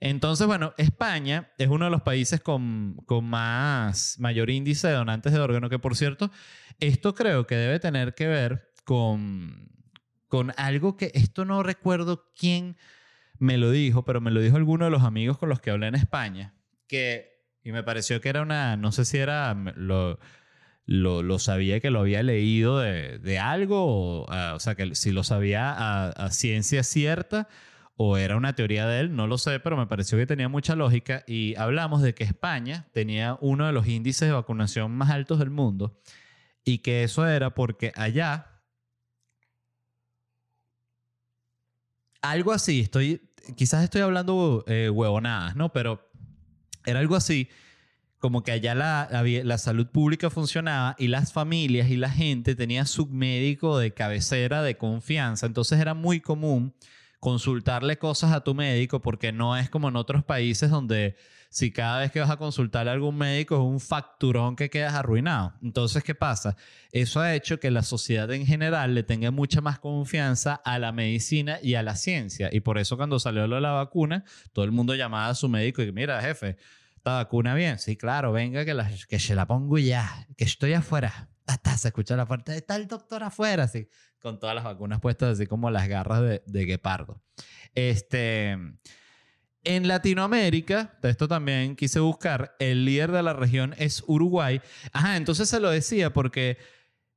Entonces, 0.00 0.46
bueno, 0.46 0.72
España 0.78 1.50
es 1.58 1.68
uno 1.68 1.84
de 1.84 1.90
los 1.90 2.02
países 2.02 2.40
con, 2.40 2.96
con 3.06 3.24
más 3.24 4.18
mayor 4.18 4.48
índice 4.48 4.88
de 4.88 4.94
donantes 4.94 5.32
de 5.32 5.40
órganos, 5.40 5.68
que 5.68 5.78
por 5.78 5.94
cierto, 5.94 6.30
esto 6.78 7.14
creo 7.14 7.46
que 7.46 7.54
debe 7.56 7.78
tener 7.80 8.14
que 8.14 8.26
ver 8.26 8.72
con, 8.84 9.68
con 10.26 10.52
algo 10.56 10.96
que 10.96 11.10
esto 11.14 11.44
no 11.44 11.62
recuerdo 11.62 12.30
quién 12.34 12.76
me 13.40 13.56
lo 13.56 13.70
dijo, 13.70 14.04
pero 14.04 14.20
me 14.20 14.30
lo 14.30 14.40
dijo 14.40 14.56
alguno 14.56 14.84
de 14.84 14.90
los 14.90 15.02
amigos 15.02 15.38
con 15.38 15.48
los 15.48 15.60
que 15.60 15.70
hablé 15.70 15.88
en 15.88 15.94
España, 15.96 16.54
que, 16.86 17.42
y 17.64 17.72
me 17.72 17.82
pareció 17.82 18.20
que 18.20 18.28
era 18.28 18.42
una, 18.42 18.76
no 18.76 18.92
sé 18.92 19.04
si 19.04 19.16
era, 19.16 19.54
lo, 19.54 20.20
lo, 20.84 21.22
lo 21.22 21.38
sabía 21.38 21.80
que 21.80 21.90
lo 21.90 22.00
había 22.00 22.22
leído 22.22 22.78
de, 22.78 23.18
de 23.18 23.38
algo, 23.38 23.84
o, 23.86 24.26
ah, 24.30 24.52
o 24.54 24.60
sea, 24.60 24.74
que 24.74 24.94
si 24.94 25.10
lo 25.10 25.24
sabía 25.24 25.72
a, 25.72 26.10
a 26.10 26.30
ciencia 26.30 26.82
cierta 26.82 27.48
o 27.96 28.18
era 28.18 28.36
una 28.36 28.54
teoría 28.54 28.86
de 28.86 29.00
él, 29.00 29.16
no 29.16 29.26
lo 29.26 29.38
sé, 29.38 29.58
pero 29.58 29.76
me 29.76 29.86
pareció 29.86 30.18
que 30.18 30.26
tenía 30.26 30.48
mucha 30.48 30.74
lógica. 30.74 31.22
Y 31.26 31.54
hablamos 31.56 32.00
de 32.00 32.14
que 32.14 32.24
España 32.24 32.88
tenía 32.92 33.36
uno 33.40 33.66
de 33.66 33.72
los 33.72 33.86
índices 33.86 34.28
de 34.28 34.32
vacunación 34.32 34.92
más 34.92 35.10
altos 35.10 35.38
del 35.38 35.50
mundo 35.50 36.00
y 36.64 36.78
que 36.78 37.04
eso 37.04 37.26
era 37.26 37.54
porque 37.54 37.92
allá 37.94 38.50
algo 42.22 42.52
así, 42.52 42.80
estoy 42.80 43.29
quizás 43.56 43.84
estoy 43.84 44.02
hablando 44.02 44.64
eh, 44.66 44.90
huevonadas, 44.90 45.56
¿no? 45.56 45.72
Pero 45.72 46.08
era 46.84 47.00
algo 47.00 47.16
así 47.16 47.48
como 48.18 48.42
que 48.42 48.52
allá 48.52 48.74
la, 48.74 49.08
la, 49.44 49.58
salud 49.58 49.86
pública 49.86 50.28
funcionaba 50.28 50.94
y 50.98 51.08
las 51.08 51.32
familias 51.32 51.88
y 51.88 51.96
la 51.96 52.10
gente 52.10 52.54
tenía 52.54 52.84
su 52.84 53.06
médico 53.06 53.78
de 53.78 53.94
cabecera 53.94 54.62
de 54.62 54.76
confianza. 54.76 55.46
Entonces 55.46 55.80
era 55.80 55.94
muy 55.94 56.20
común 56.20 56.74
consultarle 57.18 57.96
cosas 57.98 58.32
a 58.32 58.44
tu 58.44 58.54
médico 58.54 59.00
porque 59.00 59.32
no 59.32 59.56
es 59.56 59.70
como 59.70 59.88
en 59.88 59.96
otros 59.96 60.22
países 60.22 60.70
donde 60.70 61.16
si 61.50 61.72
cada 61.72 61.98
vez 61.98 62.12
que 62.12 62.20
vas 62.20 62.30
a 62.30 62.36
consultarle 62.36 62.90
a 62.90 62.94
algún 62.94 63.18
médico 63.18 63.56
es 63.56 63.60
un 63.60 63.80
facturón 63.80 64.54
que 64.54 64.70
quedas 64.70 64.94
arruinado. 64.94 65.52
Entonces, 65.62 66.04
¿qué 66.04 66.14
pasa? 66.14 66.56
Eso 66.92 67.20
ha 67.20 67.34
hecho 67.34 67.58
que 67.58 67.72
la 67.72 67.82
sociedad 67.82 68.30
en 68.30 68.46
general 68.46 68.94
le 68.94 69.02
tenga 69.02 69.32
mucha 69.32 69.60
más 69.60 69.80
confianza 69.80 70.54
a 70.54 70.78
la 70.78 70.92
medicina 70.92 71.58
y 71.60 71.74
a 71.74 71.82
la 71.82 71.96
ciencia. 71.96 72.50
Y 72.52 72.60
por 72.60 72.78
eso 72.78 72.96
cuando 72.96 73.18
salió 73.18 73.48
la 73.48 73.72
vacuna, 73.72 74.24
todo 74.52 74.64
el 74.64 74.70
mundo 74.70 74.94
llamaba 74.94 75.28
a 75.28 75.34
su 75.34 75.48
médico 75.48 75.82
y 75.82 75.90
mira, 75.90 76.22
jefe, 76.22 76.56
¿esta 76.94 77.14
vacuna 77.14 77.56
bien? 77.56 77.80
Sí, 77.80 77.96
claro, 77.96 78.30
venga 78.30 78.64
que, 78.64 79.18
se 79.18 79.34
la 79.34 79.48
pongo 79.48 79.76
ya, 79.76 80.28
que 80.36 80.44
estoy 80.44 80.72
afuera. 80.74 81.30
Hasta 81.48 81.76
se 81.76 81.88
escucha 81.88 82.14
la 82.14 82.26
parte, 82.26 82.56
está 82.56 82.76
el 82.76 82.86
doctor 82.86 83.24
afuera, 83.24 83.64
así 83.64 83.88
con 84.20 84.38
todas 84.38 84.54
las 84.54 84.62
vacunas 84.62 85.00
puestas, 85.00 85.30
así 85.30 85.46
como 85.46 85.68
las 85.70 85.88
garras 85.88 86.20
de, 86.20 86.42
de 86.46 86.64
guepardo. 86.64 87.20
Este, 87.74 88.56
en 89.64 89.88
Latinoamérica, 89.88 90.98
esto 91.02 91.28
también 91.28 91.76
quise 91.76 92.00
buscar, 92.00 92.56
el 92.58 92.84
líder 92.84 93.12
de 93.12 93.22
la 93.22 93.32
región 93.32 93.74
es 93.78 94.02
Uruguay. 94.06 94.60
Ajá, 94.92 95.16
entonces 95.16 95.48
se 95.48 95.60
lo 95.60 95.70
decía 95.70 96.12
porque 96.12 96.58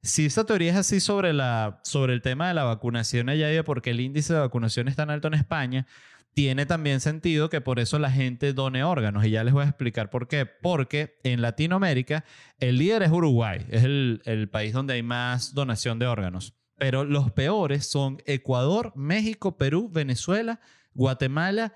si 0.01 0.25
esa 0.25 0.45
teoría 0.45 0.71
es 0.71 0.77
así 0.77 0.99
sobre, 0.99 1.32
la, 1.32 1.79
sobre 1.84 2.13
el 2.13 2.21
tema 2.21 2.49
de 2.49 2.53
la 2.53 2.65
vacunación 2.65 3.29
allá 3.29 3.49
y 3.51 3.56
de 3.56 3.63
por 3.63 3.82
qué 3.82 3.91
el 3.91 4.01
índice 4.01 4.34
de 4.34 4.39
vacunación 4.39 4.89
es 4.89 4.97
tan 4.97 5.10
alto 5.10 5.29
en 5.29 5.36
España, 5.36 5.88
tiene 6.34 6.65
también 6.65 6.99
sentido 6.99 7.49
que 7.49 7.62
por 7.62 7.79
eso 7.79 7.99
la 7.99 8.12
gente 8.12 8.53
done 8.53 8.84
órganos. 8.84 9.23
Y 9.23 9.29
ya 9.29 9.43
les 9.43 9.53
voy 9.53 9.63
a 9.63 9.69
explicar 9.69 10.10
por 10.10 10.27
qué. 10.27 10.45
Porque 10.45 11.19
en 11.23 11.41
Latinoamérica 11.41 12.25
el 12.60 12.79
líder 12.79 13.03
es 13.03 13.12
Uruguay, 13.12 13.65
es 13.69 13.84
el, 13.84 14.21
el 14.25 14.49
país 14.49 14.73
donde 14.73 14.95
hay 14.95 15.03
más 15.03 15.53
donación 15.53 15.99
de 15.99 16.08
órganos. 16.08 16.56
Pero 16.75 17.06
los 17.06 17.32
peores 17.32 17.86
son 17.86 18.17
Ecuador, 18.25 18.91
México, 18.95 19.58
Perú, 19.58 19.89
Venezuela, 19.93 20.60
Guatemala 20.95 21.73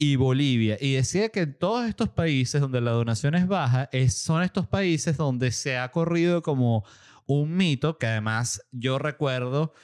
y 0.00 0.16
Bolivia. 0.16 0.78
Y 0.80 0.94
decía 0.94 1.28
que 1.28 1.40
en 1.40 1.54
todos 1.54 1.86
estos 1.86 2.08
países 2.08 2.60
donde 2.60 2.80
la 2.80 2.90
donación 2.92 3.34
es 3.34 3.46
baja, 3.46 3.90
es, 3.92 4.14
son 4.14 4.42
estos 4.42 4.66
países 4.66 5.18
donde 5.18 5.52
se 5.52 5.76
ha 5.76 5.90
corrido 5.92 6.42
como 6.42 6.84
un 7.26 7.54
mito, 7.54 7.98
que 7.98 8.06
además 8.06 8.62
yo 8.72 8.98
recuerdo 8.98 9.74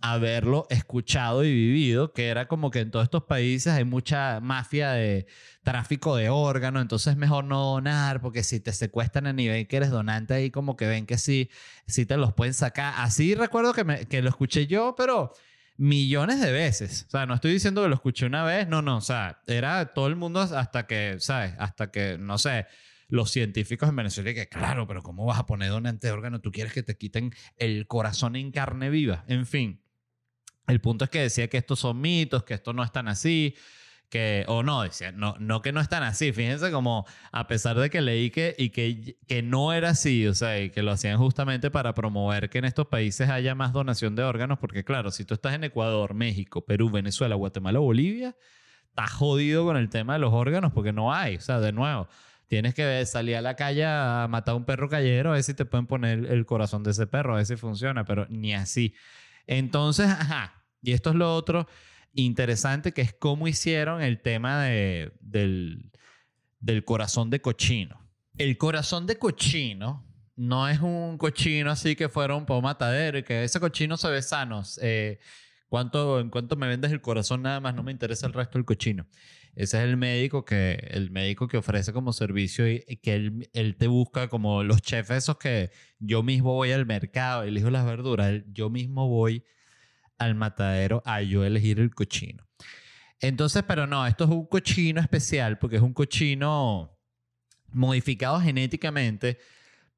haberlo 0.00 0.66
escuchado 0.70 1.44
y 1.44 1.52
vivido, 1.52 2.14
que 2.14 2.28
era 2.28 2.48
como 2.48 2.70
que 2.70 2.80
en 2.80 2.90
todos 2.90 3.04
estos 3.04 3.24
países 3.24 3.74
hay 3.74 3.84
mucha 3.84 4.40
mafia 4.40 4.92
de 4.92 5.26
tráfico 5.62 6.16
de 6.16 6.30
órganos, 6.30 6.80
entonces 6.80 7.12
es 7.12 7.18
mejor 7.18 7.44
no 7.44 7.62
donar, 7.62 8.22
porque 8.22 8.42
si 8.44 8.60
te 8.60 8.72
secuestran 8.72 9.26
a 9.26 9.34
nivel 9.34 9.68
que 9.68 9.76
eres 9.76 9.90
donante 9.90 10.32
ahí 10.32 10.50
como 10.50 10.76
que 10.76 10.86
ven 10.86 11.04
que 11.04 11.18
sí, 11.18 11.50
sí 11.86 12.06
te 12.06 12.16
los 12.16 12.32
pueden 12.32 12.54
sacar. 12.54 12.94
Así 12.96 13.34
recuerdo 13.34 13.74
que, 13.74 13.84
me, 13.84 14.06
que 14.06 14.22
lo 14.22 14.30
escuché 14.30 14.66
yo, 14.66 14.94
pero 14.96 15.32
millones 15.76 16.40
de 16.40 16.52
veces. 16.52 17.04
O 17.08 17.10
sea, 17.10 17.26
no 17.26 17.34
estoy 17.34 17.52
diciendo 17.52 17.82
que 17.82 17.88
lo 17.88 17.94
escuché 17.94 18.26
una 18.26 18.44
vez, 18.44 18.68
no, 18.68 18.82
no, 18.82 18.98
o 18.98 19.00
sea, 19.00 19.42
era 19.46 19.86
todo 19.94 20.06
el 20.06 20.16
mundo 20.16 20.40
hasta 20.40 20.86
que, 20.86 21.16
¿sabes? 21.18 21.54
Hasta 21.58 21.90
que, 21.90 22.18
no 22.18 22.38
sé, 22.38 22.66
los 23.08 23.30
científicos 23.30 23.88
en 23.88 23.96
Venezuela 23.96 24.34
que, 24.34 24.48
claro, 24.48 24.86
pero 24.86 25.02
¿cómo 25.02 25.24
vas 25.26 25.38
a 25.38 25.46
poner 25.46 25.70
donante 25.70 26.08
de 26.08 26.12
órgano? 26.12 26.40
Tú 26.40 26.50
quieres 26.50 26.72
que 26.72 26.82
te 26.82 26.96
quiten 26.96 27.32
el 27.56 27.86
corazón 27.86 28.36
en 28.36 28.50
carne 28.50 28.90
viva. 28.90 29.24
En 29.28 29.46
fin, 29.46 29.80
el 30.66 30.80
punto 30.80 31.04
es 31.04 31.10
que 31.10 31.20
decía 31.20 31.48
que 31.48 31.58
estos 31.58 31.78
son 31.80 32.00
mitos, 32.00 32.44
que 32.44 32.54
esto 32.54 32.72
no 32.72 32.82
es 32.82 32.92
tan 32.92 33.08
así, 33.08 33.54
que, 34.08 34.44
o 34.48 34.62
no, 34.62 34.82
decía, 34.82 35.12
no, 35.12 35.36
no 35.38 35.62
que 35.62 35.72
no 35.72 35.80
es 35.80 35.88
tan 35.88 36.02
así. 36.02 36.32
Fíjense 36.32 36.70
como, 36.70 37.06
a 37.32 37.46
pesar 37.46 37.78
de 37.78 37.90
que 37.90 38.00
leí 38.00 38.30
que, 38.30 38.54
y 38.58 38.70
que, 38.70 39.16
que 39.26 39.42
no 39.42 39.72
era 39.72 39.90
así, 39.90 40.26
o 40.26 40.34
sea, 40.34 40.60
y 40.60 40.70
que 40.70 40.82
lo 40.82 40.92
hacían 40.92 41.18
justamente 41.18 41.70
para 41.70 41.94
promover 41.94 42.48
que 42.48 42.58
en 42.58 42.64
estos 42.64 42.86
países 42.86 43.28
haya 43.28 43.54
más 43.54 43.72
donación 43.72 44.14
de 44.16 44.22
órganos, 44.22 44.58
porque 44.58 44.84
claro, 44.84 45.10
si 45.10 45.24
tú 45.24 45.34
estás 45.34 45.54
en 45.54 45.64
Ecuador, 45.64 46.14
México, 46.14 46.64
Perú, 46.64 46.90
Venezuela, 46.90 47.34
Guatemala 47.34 47.78
Bolivia, 47.78 48.36
estás 48.88 49.12
jodido 49.12 49.64
con 49.64 49.76
el 49.76 49.88
tema 49.90 50.14
de 50.14 50.20
los 50.20 50.32
órganos 50.32 50.72
porque 50.72 50.92
no 50.92 51.12
hay, 51.12 51.36
o 51.36 51.40
sea, 51.40 51.60
de 51.60 51.72
nuevo. 51.72 52.08
Tienes 52.48 52.74
que 52.74 53.04
salir 53.06 53.36
a 53.36 53.40
la 53.40 53.56
calle 53.56 53.84
a 53.84 54.28
matar 54.30 54.52
a 54.52 54.56
un 54.56 54.64
perro 54.64 54.88
callero, 54.88 55.30
a 55.30 55.34
ver 55.34 55.42
si 55.42 55.52
te 55.52 55.64
pueden 55.64 55.86
poner 55.86 56.26
el 56.26 56.46
corazón 56.46 56.84
de 56.84 56.92
ese 56.92 57.08
perro, 57.08 57.34
a 57.34 57.36
ver 57.38 57.46
si 57.46 57.56
funciona, 57.56 58.04
pero 58.04 58.26
ni 58.30 58.54
así. 58.54 58.94
Entonces, 59.48 60.06
ajá, 60.06 60.64
y 60.80 60.92
esto 60.92 61.10
es 61.10 61.16
lo 61.16 61.34
otro 61.34 61.66
interesante, 62.16 62.92
que 62.92 63.02
es 63.02 63.14
cómo 63.14 63.46
hicieron 63.46 64.02
el 64.02 64.20
tema 64.20 64.64
de, 64.64 65.12
del, 65.20 65.92
del 66.60 66.84
corazón 66.84 67.30
de 67.30 67.40
cochino. 67.40 68.00
El 68.36 68.58
corazón 68.58 69.06
de 69.06 69.18
cochino 69.18 70.04
no 70.36 70.68
es 70.68 70.80
un 70.80 71.16
cochino 71.16 71.70
así 71.70 71.96
que 71.96 72.08
fuera 72.08 72.34
un 72.34 72.46
matadero 72.62 73.18
y 73.18 73.22
que 73.22 73.44
ese 73.44 73.60
cochino 73.60 73.96
se 73.96 74.10
ve 74.10 74.20
sano. 74.22 74.62
Eh, 74.82 75.18
¿cuánto, 75.68 76.20
¿En 76.20 76.30
cuánto 76.30 76.56
me 76.56 76.68
vendes 76.68 76.92
el 76.92 77.00
corazón 77.00 77.42
nada 77.42 77.60
más? 77.60 77.74
No 77.74 77.82
me 77.82 77.92
interesa 77.92 78.26
el 78.26 78.32
resto 78.32 78.58
del 78.58 78.64
cochino. 78.64 79.06
Ese 79.54 79.78
es 79.78 79.84
el 79.84 79.96
médico 79.96 80.44
que, 80.44 80.74
el 80.90 81.10
médico 81.10 81.48
que 81.48 81.56
ofrece 81.56 81.94
como 81.94 82.12
servicio 82.12 82.68
y, 82.68 82.80
que 83.02 83.14
él, 83.14 83.48
él, 83.54 83.76
te 83.76 83.86
busca 83.86 84.28
como 84.28 84.62
los 84.62 84.82
chefs 84.82 85.10
esos 85.10 85.38
que 85.38 85.70
yo 85.98 86.22
mismo 86.22 86.52
voy 86.52 86.72
al 86.72 86.84
mercado, 86.84 87.42
elijo 87.42 87.70
las 87.70 87.86
verduras, 87.86 88.42
yo 88.52 88.68
mismo 88.68 89.08
voy 89.08 89.44
al 90.18 90.34
matadero 90.34 91.02
a 91.04 91.22
yo 91.22 91.44
elegir 91.44 91.80
el 91.80 91.94
cochino. 91.94 92.44
Entonces, 93.20 93.62
pero 93.66 93.86
no, 93.86 94.06
esto 94.06 94.24
es 94.24 94.30
un 94.30 94.46
cochino 94.46 95.00
especial 95.00 95.58
porque 95.58 95.76
es 95.76 95.82
un 95.82 95.94
cochino 95.94 96.98
modificado 97.68 98.40
genéticamente 98.40 99.38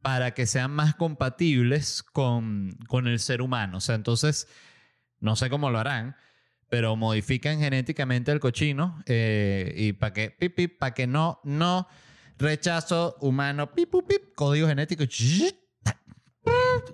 para 0.02 0.32
que 0.32 0.46
sean 0.46 0.70
más 0.70 0.94
compatibles 0.94 2.02
con, 2.02 2.78
con 2.86 3.06
el 3.08 3.18
ser 3.18 3.42
humano. 3.42 3.78
O 3.78 3.80
sea, 3.80 3.94
entonces, 3.96 4.46
no 5.20 5.36
sé 5.36 5.50
cómo 5.50 5.70
lo 5.70 5.78
harán, 5.78 6.16
pero 6.68 6.96
modifican 6.96 7.58
genéticamente 7.58 8.30
el 8.30 8.40
cochino 8.40 9.02
eh, 9.06 9.74
y 9.76 9.92
para 9.94 10.12
que, 10.12 10.30
pip, 10.30 10.78
para 10.78 10.94
que 10.94 11.06
no, 11.06 11.40
no 11.44 11.88
rechazo 12.36 13.16
humano, 13.20 13.72
pip, 13.72 13.90
pip, 14.06 14.34
código 14.34 14.68
genético, 14.68 15.04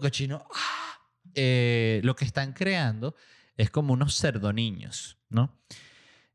cochino. 0.00 0.46
¡ah! 0.54 0.93
Eh, 1.34 2.00
lo 2.04 2.14
que 2.16 2.24
están 2.24 2.52
creando 2.52 3.14
es 3.56 3.70
como 3.70 3.92
unos 3.92 4.18
cerdoniños, 4.20 5.18
¿no? 5.28 5.56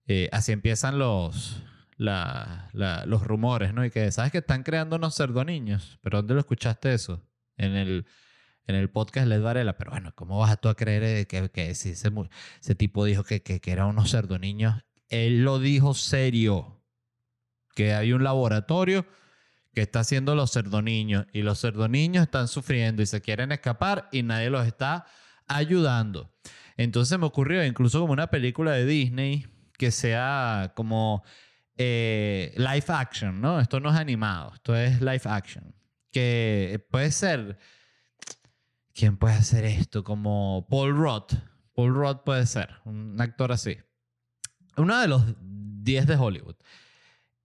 Eh, 0.08 0.30
así 0.32 0.52
empiezan 0.52 0.98
los, 0.98 1.62
los 1.98 3.24
rumores, 3.24 3.74
¿no? 3.74 3.86
Y 3.86 3.92
que, 3.92 4.12
¿sabes 4.12 4.32
que 4.32 4.40
están 4.40 4.64
creando 4.64 4.96
unos 4.96 5.16
cerdoniños? 5.16 6.00
¿Pero 6.02 6.18
dónde 6.18 6.34
lo 6.34 6.40
escuchaste 6.40 6.94
eso? 6.94 7.22
En 7.58 7.76
el, 7.76 8.06
en 8.66 8.76
el 8.76 8.90
podcast 8.90 9.28
Les 9.28 9.42
Varela. 9.42 9.78
Pero 9.78 9.92
bueno, 9.92 10.14
¿cómo 10.16 10.40
vas 10.40 10.60
tú 10.60 10.70
a 10.70 10.76
creer 10.76 11.04
eh, 11.04 11.28
que, 11.28 11.50
que 11.50 11.72
ese, 11.72 11.92
ese, 11.92 12.76
tipo 12.76 13.06
dijo 13.06 13.24
que, 13.24 13.42
que, 13.44 13.60
que 13.60 13.72
eran 13.72 13.88
unos 13.88 14.12
cerdoniños? 14.12 14.84
Él 15.10 15.44
lo 15.44 15.60
dijo 15.60 15.94
serio. 15.94 16.82
Que 17.76 17.94
hay 17.94 18.14
un 18.14 18.24
laboratorio 18.24 19.06
que 19.80 19.84
está 19.84 20.02
haciendo 20.02 20.36
los 20.36 20.52
cerdoniños 20.52 21.26
y 21.32 21.42
los 21.42 21.62
cerdoniños 21.62 22.24
están 22.24 22.50
sufriendo 22.50 23.02
y 23.02 23.06
se 23.06 23.22
quieren 23.22 23.54
escapar 23.54 24.10
y 24.12 24.24
nadie 24.24 24.50
los 24.50 24.68
está 24.68 25.06
ayudando. 25.48 26.36
Entonces 26.76 27.18
me 27.18 27.26
ocurrió 27.26 27.64
incluso 27.64 28.02
como 28.02 28.12
una 28.12 28.28
película 28.28 28.74
de 28.74 28.86
Disney 28.86 29.48
que 29.78 29.92
sea 29.92 30.74
como 30.76 31.24
eh, 31.78 32.54
live 32.58 32.84
action, 32.90 33.40
¿no? 33.40 33.62
Esto 33.62 33.80
no 33.80 33.90
es 33.90 33.96
animado, 33.96 34.52
esto 34.54 34.76
es 34.76 35.00
live 35.00 35.22
action. 35.24 35.74
Que 36.12 36.86
puede 36.92 37.14
ser... 37.14 37.58
¿Quién 38.94 39.16
puede 39.16 39.36
hacer 39.36 39.64
esto? 39.64 40.04
Como 40.04 40.68
Paul 40.70 40.98
Roth. 40.98 41.36
Paul 41.74 41.96
Roth 41.96 42.26
puede 42.26 42.46
ser, 42.48 42.82
un 42.84 43.16
actor 43.22 43.54
así. 43.54 43.78
Uno 44.76 45.00
de 45.00 45.08
los 45.08 45.24
10 45.40 46.06
de 46.06 46.18
Hollywood. 46.18 46.58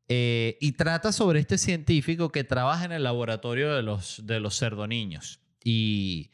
Eh, 0.09 0.59
y 0.61 0.73
trata 0.73 1.13
sobre 1.13 1.41
este 1.41 1.57
científico 1.57 2.31
que 2.31 2.45
trabaja 2.45 2.85
en 2.85 2.93
el 2.93 3.05
laboratorio 3.05 3.75
de 3.75 3.83
los, 3.83 4.27
de 4.27 4.41
los 4.41 4.59
cerdoniños. 4.59 5.41
Y, 5.65 6.31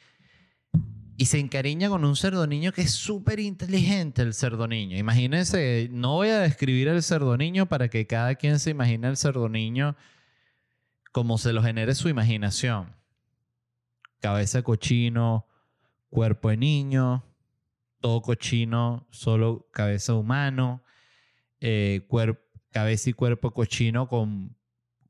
y 1.16 1.26
se 1.26 1.38
encariña 1.38 1.88
con 1.88 2.04
un 2.04 2.16
cerdoniño 2.16 2.72
que 2.72 2.82
es 2.82 2.92
súper 2.92 3.40
inteligente, 3.40 4.22
el 4.22 4.34
cerdoniño. 4.34 4.96
Imagínense, 4.96 5.88
no 5.92 6.14
voy 6.14 6.28
a 6.28 6.40
describir 6.40 6.88
el 6.88 7.02
cerdoniño 7.02 7.66
para 7.66 7.88
que 7.88 8.06
cada 8.06 8.34
quien 8.34 8.58
se 8.58 8.70
imagine 8.70 9.06
el 9.06 9.16
cerdoniño 9.16 9.96
como 11.12 11.38
se 11.38 11.52
lo 11.52 11.62
genere 11.62 11.94
su 11.94 12.08
imaginación. 12.08 12.96
cabeza 14.20 14.62
cochino, 14.62 15.46
cuerpo 16.08 16.50
de 16.50 16.56
niño, 16.56 17.24
todo 18.00 18.22
cochino, 18.22 19.06
solo 19.10 19.68
cabeza 19.72 20.14
humano, 20.14 20.82
eh, 21.60 22.06
cabeza 22.70 23.10
y 23.10 23.12
cuerpo 23.12 23.52
cochino 23.52 24.08
con 24.08 24.56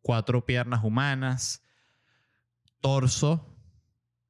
cuatro 0.03 0.45
piernas 0.45 0.83
humanas, 0.85 1.63
torso 2.81 3.47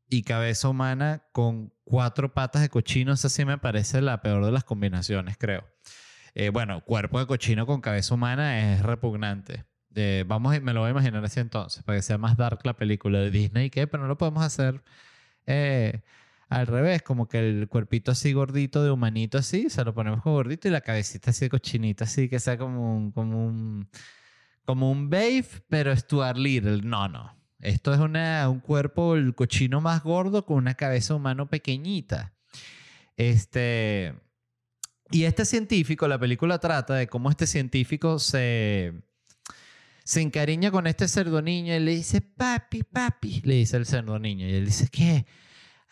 y 0.08 0.22
cabeza 0.22 0.68
humana 0.68 1.24
con 1.32 1.72
cuatro 1.84 2.34
patas 2.34 2.62
de 2.62 2.68
cochino. 2.68 3.12
Esa 3.12 3.28
sí 3.28 3.44
me 3.44 3.58
parece 3.58 4.00
la 4.00 4.22
peor 4.22 4.44
de 4.44 4.52
las 4.52 4.64
combinaciones, 4.64 5.36
creo. 5.38 5.64
Eh, 6.34 6.50
bueno, 6.50 6.84
cuerpo 6.84 7.18
de 7.18 7.26
cochino 7.26 7.66
con 7.66 7.80
cabeza 7.80 8.14
humana 8.14 8.74
es 8.74 8.82
repugnante. 8.82 9.64
Eh, 9.94 10.24
vamos, 10.26 10.60
me 10.60 10.72
lo 10.72 10.80
voy 10.80 10.88
a 10.88 10.90
imaginar 10.92 11.24
así 11.24 11.40
entonces, 11.40 11.82
para 11.82 11.98
que 11.98 12.02
sea 12.02 12.18
más 12.18 12.36
dark 12.36 12.60
la 12.64 12.74
película 12.74 13.18
de 13.18 13.30
Disney, 13.30 13.70
¿qué? 13.70 13.86
Pero 13.86 14.04
no 14.04 14.08
lo 14.08 14.18
podemos 14.18 14.44
hacer 14.44 14.82
eh, 15.46 16.02
al 16.50 16.66
revés, 16.66 17.02
como 17.02 17.28
que 17.28 17.38
el 17.38 17.68
cuerpito 17.68 18.10
así 18.10 18.32
gordito 18.32 18.82
de 18.82 18.90
humanito 18.90 19.38
así, 19.38 19.70
se 19.70 19.84
lo 19.84 19.94
ponemos 19.94 20.20
como 20.20 20.34
gordito 20.34 20.66
y 20.66 20.72
la 20.72 20.80
cabecita 20.80 21.30
así 21.30 21.44
de 21.44 21.48
cochinita, 21.50 22.04
así 22.04 22.28
que 22.28 22.40
sea 22.40 22.58
como 22.58 22.96
un, 22.96 23.12
como 23.12 23.46
un, 23.46 23.88
como 24.64 24.90
un 24.90 25.08
Babe, 25.08 25.46
pero 25.68 25.96
Stuart 25.96 26.36
Little. 26.36 26.82
No, 26.82 27.08
no. 27.08 27.36
Esto 27.60 27.94
es 27.94 28.00
una, 28.00 28.48
un 28.48 28.58
cuerpo, 28.58 29.14
el 29.14 29.34
cochino 29.34 29.80
más 29.80 30.02
gordo 30.02 30.44
con 30.44 30.56
una 30.56 30.74
cabeza 30.74 31.14
humano 31.14 31.48
pequeñita. 31.48 32.34
Este. 33.16 34.14
Y 35.12 35.24
este 35.24 35.44
científico, 35.44 36.08
la 36.08 36.18
película 36.18 36.58
trata 36.58 36.94
de 36.94 37.06
cómo 37.06 37.30
este 37.30 37.46
científico 37.46 38.18
se, 38.18 38.92
se 40.04 40.20
encariña 40.20 40.70
con 40.72 40.86
este 40.88 41.06
cerdo 41.06 41.42
niño 41.42 41.74
y 41.76 41.80
le 41.80 41.92
dice, 41.92 42.20
papi, 42.20 42.82
papi, 42.82 43.42
le 43.44 43.54
dice 43.54 43.76
el 43.76 43.86
cerdo 43.86 44.18
niño. 44.18 44.48
Y 44.48 44.54
él 44.54 44.66
dice, 44.66 44.88
¿qué? 44.90 45.26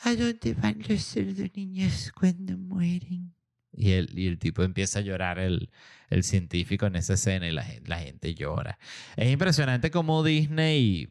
¿A 0.01 0.15
dónde 0.15 0.55
van 0.55 0.83
los 0.89 1.03
cerdo 1.03 1.45
niños 1.55 2.13
cuando 2.15 2.57
mueren? 2.57 3.35
Y 3.73 3.93
el, 3.93 4.19
y 4.19 4.27
el 4.27 4.39
tipo 4.39 4.63
empieza 4.63 5.01
a 5.01 5.03
llorar, 5.03 5.39
el, 5.39 5.71
el 6.11 6.25
científico 6.25 6.87
en 6.87 6.97
esa 6.97 7.15
escena, 7.15 7.47
y 7.49 7.53
la, 7.53 7.67
la 7.87 7.99
gente 7.99 8.35
llora. 8.35 8.79
Es 9.17 9.31
impresionante 9.31 9.91
cómo 9.91 10.23
Disney 10.25 11.09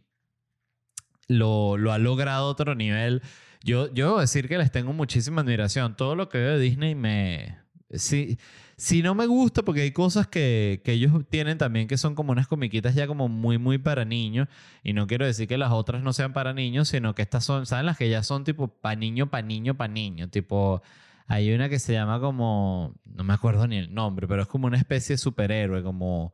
lo, 1.27 1.77
lo 1.77 1.91
ha 1.91 1.97
logrado 1.97 2.45
a 2.47 2.49
otro 2.49 2.75
nivel. 2.75 3.21
Yo, 3.63 3.93
yo 3.93 4.07
debo 4.07 4.21
decir 4.21 4.47
que 4.47 4.57
les 4.57 4.71
tengo 4.71 4.93
muchísima 4.93 5.41
admiración. 5.41 5.95
Todo 5.95 6.15
lo 6.15 6.29
que 6.29 6.37
veo 6.39 6.57
de 6.57 6.59
Disney 6.59 6.95
me, 6.95 7.57
Sí, 7.91 8.37
sí 8.77 9.01
no 9.01 9.15
me 9.15 9.25
gusta 9.25 9.63
porque 9.63 9.81
hay 9.81 9.91
cosas 9.91 10.27
que, 10.27 10.81
que, 10.83 10.93
ellos 10.93 11.11
tienen 11.29 11.57
también 11.57 11.87
que 11.87 11.97
son 11.97 12.15
como 12.15 12.31
unas 12.31 12.47
comiquitas 12.47 12.95
ya 12.95 13.07
como 13.07 13.27
muy, 13.27 13.57
muy 13.57 13.77
para 13.79 14.05
niños. 14.05 14.47
Y 14.83 14.93
no 14.93 15.07
quiero 15.07 15.25
decir 15.25 15.47
que 15.47 15.57
las 15.57 15.71
otras 15.71 16.03
no 16.03 16.13
sean 16.13 16.33
para 16.33 16.53
niños, 16.53 16.89
sino 16.89 17.15
que 17.15 17.23
estas 17.23 17.43
son, 17.43 17.65
¿saben? 17.65 17.85
Las 17.87 17.97
que 17.97 18.09
ya 18.09 18.23
son 18.23 18.43
tipo 18.43 18.67
pa 18.67 18.95
niño, 18.95 19.29
pa 19.29 19.41
niño, 19.41 19.75
pa 19.75 19.87
niño. 19.87 20.29
Tipo, 20.29 20.81
hay 21.27 21.53
una 21.53 21.69
que 21.69 21.79
se 21.79 21.93
llama 21.93 22.19
como, 22.19 22.95
no 23.05 23.23
me 23.23 23.33
acuerdo 23.33 23.67
ni 23.67 23.77
el 23.77 23.93
nombre, 23.93 24.27
pero 24.27 24.43
es 24.43 24.47
como 24.47 24.67
una 24.67 24.77
especie 24.77 25.13
de 25.15 25.17
superhéroe, 25.17 25.83
como, 25.83 26.33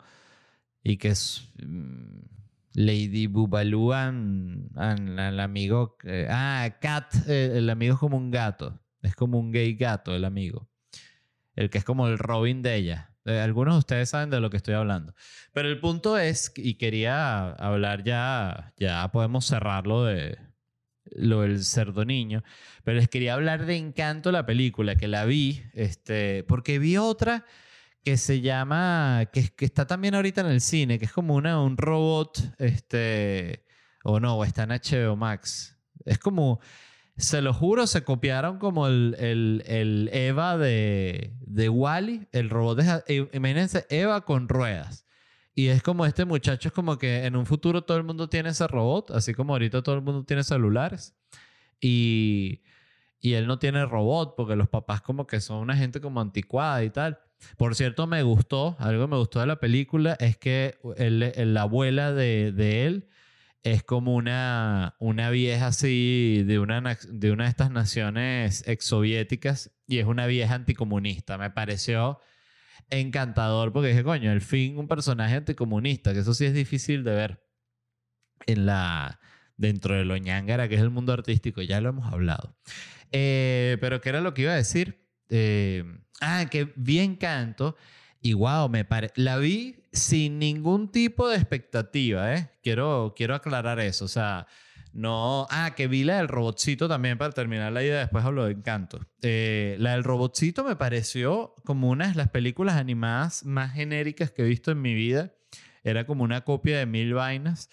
y 0.83 0.97
que 0.97 1.09
es... 1.09 1.51
Mm, 1.65 2.33
Lady 2.75 3.27
Bubaloo 3.27 3.93
and, 3.93 4.71
amigo, 5.39 5.95
eh, 6.05 6.27
ah, 6.27 6.67
Cat, 6.81 7.13
eh, 7.27 7.51
el 7.57 7.69
amigo 7.69 7.93
es 7.93 7.99
como 7.99 8.17
un 8.17 8.31
gato, 8.31 8.79
es 9.03 9.15
como 9.15 9.37
un 9.39 9.51
gay 9.51 9.75
gato 9.75 10.15
el 10.15 10.25
amigo 10.25 10.67
el 11.55 11.69
que 11.69 11.77
es 11.77 11.83
como 11.83 12.07
el 12.07 12.17
Robin 12.17 12.61
de 12.61 12.75
ella. 12.75 13.13
Eh, 13.25 13.39
algunos 13.39 13.75
de 13.75 13.79
ustedes 13.79 14.09
saben 14.09 14.29
de 14.29 14.39
lo 14.39 14.49
que 14.49 14.57
estoy 14.57 14.73
hablando. 14.73 15.13
Pero 15.53 15.69
el 15.69 15.79
punto 15.79 16.17
es, 16.17 16.51
y 16.55 16.75
quería 16.75 17.51
hablar 17.51 18.03
ya, 18.03 18.73
ya 18.77 19.09
podemos 19.11 19.45
cerrarlo 19.45 20.05
de 20.05 20.37
lo 21.15 21.41
del 21.41 21.63
cerdo 21.63 22.05
niño, 22.05 22.43
pero 22.83 22.97
les 22.97 23.07
quería 23.09 23.35
hablar 23.35 23.65
de 23.65 23.77
Encanto, 23.77 24.31
la 24.31 24.45
película, 24.45 24.95
que 24.95 25.07
la 25.07 25.25
vi, 25.25 25.63
este, 25.73 26.43
porque 26.43 26.79
vi 26.79 26.97
otra 26.97 27.45
que 28.03 28.17
se 28.17 28.41
llama, 28.41 29.29
que, 29.31 29.49
que 29.49 29.65
está 29.65 29.87
también 29.87 30.15
ahorita 30.15 30.41
en 30.41 30.47
el 30.47 30.61
cine, 30.61 30.99
que 30.99 31.05
es 31.05 31.13
como 31.13 31.35
una, 31.35 31.61
un 31.61 31.77
robot, 31.77 32.55
este, 32.57 33.65
o 34.03 34.19
no, 34.19 34.43
está 34.43 34.63
en 34.63 34.71
HBO 34.71 35.15
Max. 35.15 35.77
Es 36.05 36.19
como, 36.19 36.59
se 37.17 37.41
lo 37.41 37.53
juro, 37.53 37.85
se 37.87 38.03
copiaron 38.03 38.57
como 38.57 38.87
el, 38.87 39.15
el, 39.19 40.09
Eva 40.11 40.57
de, 40.57 41.33
de 41.41 41.69
Wally, 41.69 42.27
el 42.31 42.49
robot 42.49 42.79
de... 42.79 43.03
Eh, 43.07 43.29
imagínense, 43.33 43.85
Eva 43.89 44.25
con 44.25 44.49
ruedas. 44.49 45.05
Y 45.55 45.67
es 45.67 45.83
como 45.83 46.05
este 46.05 46.25
muchacho, 46.25 46.69
es 46.69 46.73
como 46.73 46.97
que 46.97 47.25
en 47.25 47.35
un 47.35 47.45
futuro 47.45 47.83
todo 47.83 47.97
el 47.97 48.03
mundo 48.03 48.27
tiene 48.27 48.49
ese 48.49 48.67
robot, 48.67 49.11
así 49.11 49.35
como 49.35 49.53
ahorita 49.53 49.83
todo 49.83 49.95
el 49.95 50.01
mundo 50.01 50.23
tiene 50.23 50.43
celulares. 50.43 51.15
Y, 51.79 52.63
y 53.19 53.33
él 53.33 53.45
no 53.45 53.59
tiene 53.59 53.85
robot 53.85 54.35
porque 54.35 54.55
los 54.55 54.67
papás 54.67 55.01
como 55.01 55.27
que 55.27 55.39
son 55.39 55.57
una 55.59 55.75
gente 55.77 56.01
como 56.01 56.19
anticuada 56.19 56.83
y 56.83 56.89
tal. 56.89 57.19
Por 57.57 57.75
cierto, 57.75 58.07
me 58.07 58.23
gustó, 58.23 58.75
algo 58.79 59.07
me 59.07 59.17
gustó 59.17 59.41
de 59.41 59.47
la 59.47 59.59
película 59.59 60.15
es 60.19 60.37
que 60.37 60.79
la 60.97 61.61
abuela 61.61 62.13
de, 62.13 62.51
de 62.51 62.85
él 62.87 63.09
es 63.63 63.81
como 63.83 64.15
una, 64.15 64.95
una 64.99 65.29
vieja 65.29 65.67
así 65.67 66.43
de 66.45 66.59
una, 66.59 66.97
de 67.09 67.31
una 67.31 67.45
de 67.45 67.49
estas 67.49 67.71
naciones 67.71 68.67
exsoviéticas 68.67 69.71
y 69.87 69.99
es 69.99 70.05
una 70.05 70.27
vieja 70.27 70.53
anticomunista. 70.55 71.37
Me 71.37 71.49
pareció 71.49 72.19
encantador 72.89 73.71
porque 73.71 73.89
dije, 73.89 74.03
coño, 74.03 74.31
al 74.31 74.41
fin 74.41 74.77
un 74.77 74.87
personaje 74.87 75.35
anticomunista, 75.35 76.13
que 76.13 76.19
eso 76.19 76.33
sí 76.33 76.45
es 76.45 76.53
difícil 76.53 77.05
de 77.05 77.15
ver 77.15 77.43
en 78.45 78.65
la, 78.65 79.21
dentro 79.55 79.95
de 79.95 80.03
lo 80.03 80.17
ñangara, 80.17 80.67
que 80.67 80.75
es 80.75 80.81
el 80.81 80.89
mundo 80.89 81.13
artístico, 81.13 81.61
ya 81.61 81.79
lo 81.79 81.89
hemos 81.89 82.11
hablado. 82.11 82.57
Eh, 83.13 83.77
pero 83.79 84.01
¿qué 84.01 84.09
era 84.09 84.19
lo 84.19 84.33
que 84.33 84.41
iba 84.43 84.51
a 84.51 84.57
decir? 84.57 85.07
Eh, 85.29 85.85
ah, 86.19 86.45
que 86.51 86.73
vi 86.75 86.99
Encanto 86.99 87.77
y 88.21 88.33
wow, 88.33 88.67
me 88.67 88.83
pare... 88.83 89.11
la 89.15 89.37
vi 89.37 89.82
sin 89.93 90.39
ningún 90.39 90.91
tipo 90.91 91.29
de 91.29 91.37
expectativa, 91.37 92.35
¿eh? 92.35 92.49
Quiero, 92.61 93.13
quiero 93.15 93.35
aclarar 93.35 93.79
eso. 93.79 94.05
O 94.05 94.09
sea, 94.09 94.47
no. 94.91 95.47
Ah, 95.49 95.73
que 95.75 95.87
vi 95.87 96.03
la 96.03 96.17
del 96.17 96.27
robotcito 96.27 96.87
también 96.87 97.17
para 97.17 97.31
terminar 97.31 97.71
la 97.71 97.83
idea, 97.83 97.99
después 97.99 98.25
hablo 98.25 98.45
de 98.45 98.53
encanto. 98.53 98.99
Eh, 99.21 99.75
la 99.79 99.91
del 99.93 100.03
robotcito 100.03 100.63
me 100.63 100.75
pareció 100.75 101.55
como 101.63 101.89
una 101.89 102.09
de 102.09 102.15
las 102.15 102.29
películas 102.29 102.75
animadas 102.75 103.45
más 103.45 103.73
genéricas 103.73 104.31
que 104.31 104.43
he 104.43 104.45
visto 104.45 104.71
en 104.71 104.81
mi 104.81 104.93
vida. 104.93 105.33
Era 105.83 106.05
como 106.05 106.23
una 106.23 106.41
copia 106.41 106.77
de 106.77 106.85
mil 106.85 107.13
vainas. 107.13 107.69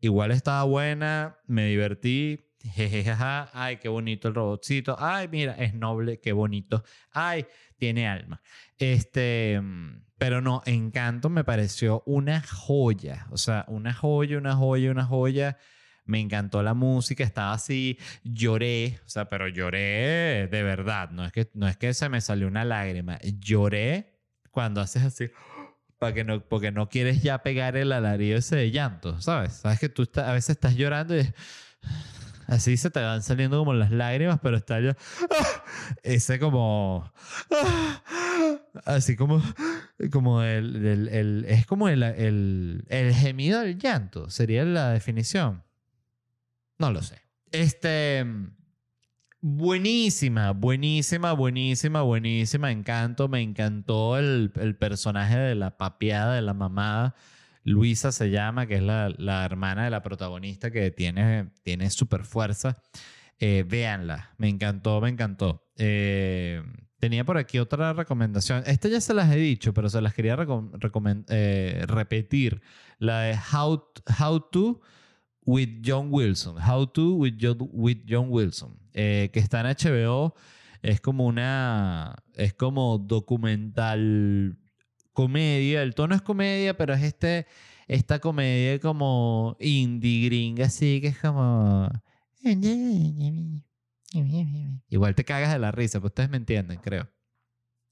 Igual 0.00 0.30
estaba 0.30 0.64
buena, 0.64 1.38
me 1.46 1.66
divertí. 1.66 2.49
Jejejaja, 2.62 3.50
ay, 3.54 3.78
qué 3.78 3.88
bonito 3.88 4.28
el 4.28 4.34
robotcito. 4.34 4.96
Ay, 4.98 5.28
mira, 5.28 5.54
es 5.54 5.74
noble, 5.74 6.20
qué 6.20 6.32
bonito. 6.32 6.84
Ay, 7.12 7.46
tiene 7.76 8.08
alma. 8.08 8.40
Este, 8.78 9.60
pero 10.18 10.40
no, 10.40 10.62
Encanto 10.66 11.30
me 11.30 11.44
pareció 11.44 12.02
una 12.06 12.42
joya. 12.42 13.26
O 13.30 13.38
sea, 13.38 13.64
una 13.68 13.94
joya, 13.94 14.38
una 14.38 14.54
joya, 14.54 14.90
una 14.90 15.04
joya. 15.04 15.56
Me 16.04 16.20
encantó 16.20 16.62
la 16.62 16.74
música, 16.74 17.22
estaba 17.22 17.52
así, 17.52 17.96
lloré, 18.24 18.98
o 19.06 19.08
sea, 19.08 19.28
pero 19.28 19.46
lloré 19.46 20.48
de 20.50 20.62
verdad, 20.64 21.10
no 21.10 21.24
es 21.24 21.30
que, 21.30 21.48
no 21.54 21.68
es 21.68 21.76
que 21.76 21.94
se 21.94 22.08
me 22.08 22.20
salió 22.20 22.48
una 22.48 22.64
lágrima, 22.64 23.20
lloré 23.38 24.18
cuando 24.50 24.80
haces 24.80 25.04
así, 25.04 25.30
para 26.00 26.12
que 26.12 26.24
no, 26.24 26.40
porque 26.40 26.72
no 26.72 26.88
quieres 26.88 27.22
ya 27.22 27.44
pegar 27.44 27.76
el 27.76 27.92
alarido 27.92 28.38
ese 28.38 28.56
de 28.56 28.72
llanto, 28.72 29.20
¿sabes? 29.20 29.52
Sabes 29.52 29.78
que 29.78 29.88
tú 29.88 30.08
a 30.16 30.32
veces 30.32 30.50
estás 30.50 30.74
llorando 30.74 31.16
y 31.16 31.32
Así 32.50 32.76
se 32.76 32.90
te 32.90 33.00
van 33.00 33.22
saliendo 33.22 33.60
como 33.60 33.74
las 33.74 33.92
lágrimas, 33.92 34.40
pero 34.42 34.56
está 34.56 34.80
yo. 34.80 34.90
Ese 36.02 36.40
como. 36.40 37.08
Así 38.84 39.14
como. 39.14 39.40
Como 40.10 40.42
el. 40.42 41.08
el, 41.08 41.44
es 41.46 41.64
como 41.64 41.88
el, 41.88 42.02
el, 42.02 42.84
el 42.88 43.14
gemido 43.14 43.60
del 43.60 43.78
llanto. 43.78 44.30
Sería 44.30 44.64
la 44.64 44.90
definición. 44.90 45.62
No 46.76 46.90
lo 46.90 47.02
sé. 47.02 47.20
Este. 47.52 48.26
Buenísima, 49.42 50.50
buenísima, 50.50 51.32
buenísima, 51.32 52.02
buenísima. 52.02 52.72
Encanto, 52.72 53.28
me 53.28 53.42
encantó 53.42 54.18
el, 54.18 54.52
el 54.56 54.76
personaje 54.76 55.38
de 55.38 55.54
la 55.54 55.78
papeada, 55.78 56.34
de 56.34 56.42
la 56.42 56.52
mamada 56.52 57.14
Luisa 57.64 58.12
se 58.12 58.30
llama, 58.30 58.66
que 58.66 58.76
es 58.76 58.82
la, 58.82 59.44
hermana 59.44 59.84
de 59.84 59.90
la 59.90 60.02
protagonista 60.02 60.70
que 60.70 60.90
tiene, 60.90 61.50
tiene 61.62 61.90
super 61.90 62.24
fuerza. 62.24 62.82
Eh, 63.38 63.64
véanla, 63.66 64.34
me 64.38 64.48
encantó, 64.48 65.00
me 65.00 65.08
encantó. 65.08 65.66
Eh, 65.76 66.62
tenía 66.98 67.24
por 67.24 67.38
aquí 67.38 67.58
otra 67.58 67.92
recomendación. 67.92 68.62
Esta 68.66 68.88
ya 68.88 69.00
se 69.00 69.14
las 69.14 69.30
he 69.32 69.36
dicho, 69.36 69.72
pero 69.72 69.88
se 69.88 70.00
las 70.00 70.14
quería 70.14 70.36
eh, 71.28 71.84
repetir. 71.86 72.60
La 72.98 73.20
de 73.20 73.38
How, 73.52 73.84
How 74.20 74.40
to 74.50 74.80
with 75.44 75.80
John 75.84 76.08
Wilson. 76.10 76.56
How 76.56 76.86
to 76.86 77.14
with 77.14 77.34
John, 77.40 77.56
with 77.72 78.04
John 78.08 78.26
Wilson. 78.28 78.78
que 78.92 79.30
está 79.34 79.60
en 79.60 79.66
HBO. 79.66 80.34
Es 80.82 81.00
como 81.00 81.26
una. 81.26 82.16
Es 82.34 82.54
como 82.54 82.98
documental 82.98 84.58
comedia, 85.12 85.82
el 85.82 85.94
tono 85.94 86.14
es 86.14 86.22
comedia, 86.22 86.76
pero 86.76 86.94
es 86.94 87.02
este, 87.02 87.46
esta 87.88 88.18
comedia 88.18 88.78
como 88.80 89.56
indie 89.60 90.26
gringa, 90.26 90.66
así 90.66 91.00
que 91.00 91.08
es 91.08 91.18
como, 91.18 91.90
Igual 94.88 95.14
te 95.14 95.24
cagas 95.24 95.52
de 95.52 95.58
la 95.58 95.70
risa, 95.72 95.98
pero 95.98 96.08
ustedes 96.08 96.30
me 96.30 96.36
entienden, 96.36 96.78
creo. 96.78 97.08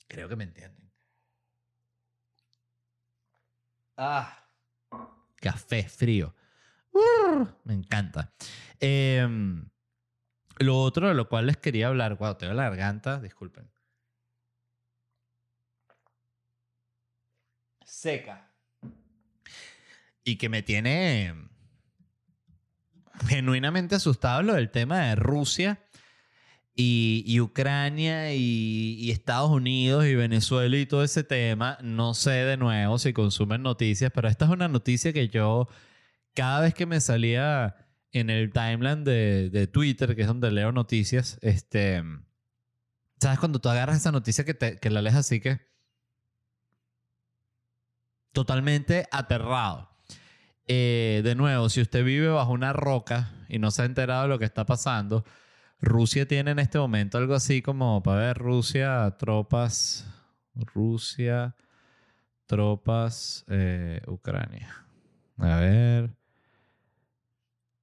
Creo 0.08 0.28
que 0.28 0.36
me 0.36 0.44
entienden. 0.44 0.90
Ah. 3.96 4.44
Café 5.36 5.84
frío. 5.84 6.34
Me 7.64 7.74
encanta. 7.74 8.32
Em, 8.80 9.68
lo 10.58 10.80
otro 10.80 11.08
de 11.08 11.14
lo 11.14 11.28
cual 11.28 11.46
les 11.46 11.56
quería 11.56 11.88
hablar, 11.88 12.16
wow, 12.16 12.36
tengo 12.36 12.54
la 12.54 12.64
garganta, 12.64 13.20
disculpen. 13.20 13.70
Seca. 17.98 18.48
Y 20.22 20.36
que 20.36 20.48
me 20.48 20.62
tiene 20.62 21.34
genuinamente 23.26 23.96
asustado 23.96 24.42
lo 24.42 24.54
del 24.54 24.70
tema 24.70 25.00
de 25.00 25.16
Rusia 25.16 25.82
y, 26.76 27.40
Ucrania 27.40 28.32
y, 28.32 29.10
Estados 29.10 29.50
Unidos 29.50 30.06
y 30.06 30.14
Venezuela 30.14 30.76
y 30.76 30.86
todo 30.86 31.02
ese 31.02 31.24
tema. 31.24 31.76
No 31.82 32.14
sé 32.14 32.30
de 32.30 32.56
nuevo 32.56 33.00
si 33.00 33.12
consumen 33.12 33.62
noticias, 33.62 34.12
pero 34.14 34.28
esta 34.28 34.44
es 34.44 34.52
una 34.52 34.68
noticia 34.68 35.12
que 35.12 35.28
yo 35.28 35.66
cada 36.34 36.60
vez 36.60 36.74
que 36.74 36.86
me 36.86 37.00
salía 37.00 37.74
en 38.12 38.30
el 38.30 38.52
timeline 38.52 39.02
de, 39.02 39.68
Twitter, 39.72 40.14
que 40.14 40.22
es 40.22 40.28
donde 40.28 40.52
leo 40.52 40.70
noticias, 40.70 41.36
este, 41.42 42.04
¿sabes? 43.20 43.40
Cuando 43.40 43.60
tú 43.60 43.68
agarras 43.68 43.96
esa 43.96 44.12
noticia 44.12 44.44
que, 44.44 44.54
te, 44.54 44.76
que 44.76 44.88
la 44.88 45.02
lees 45.02 45.16
así 45.16 45.40
que 45.40 45.67
totalmente 48.38 49.08
aterrado. 49.10 49.88
Eh, 50.68 51.22
de 51.24 51.34
nuevo, 51.34 51.68
si 51.68 51.80
usted 51.80 52.04
vive 52.04 52.28
bajo 52.28 52.52
una 52.52 52.72
roca 52.72 53.32
y 53.48 53.58
no 53.58 53.72
se 53.72 53.82
ha 53.82 53.84
enterado 53.84 54.22
de 54.22 54.28
lo 54.28 54.38
que 54.38 54.44
está 54.44 54.64
pasando, 54.64 55.24
Rusia 55.80 56.28
tiene 56.28 56.52
en 56.52 56.60
este 56.60 56.78
momento 56.78 57.18
algo 57.18 57.34
así 57.34 57.62
como, 57.62 58.00
para 58.00 58.20
ver, 58.20 58.38
Rusia, 58.38 59.16
tropas, 59.18 60.06
Rusia, 60.54 61.56
tropas, 62.46 63.44
eh, 63.48 64.02
Ucrania. 64.06 64.86
A 65.38 65.56
ver. 65.56 66.10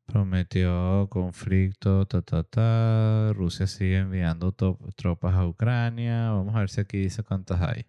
Prometió 0.05 1.09
conflicto, 1.09 2.05
ta, 2.05 2.21
ta, 2.21 2.43
ta. 2.43 3.33
Rusia 3.33 3.67
sigue 3.67 3.97
enviando 3.97 4.53
tropas 4.53 5.35
a 5.35 5.45
Ucrania. 5.45 6.31
Vamos 6.31 6.55
a 6.55 6.59
ver 6.59 6.69
si 6.69 6.79
aquí 6.79 6.97
dice 6.99 7.23
cuántas 7.23 7.59
hay. 7.59 7.85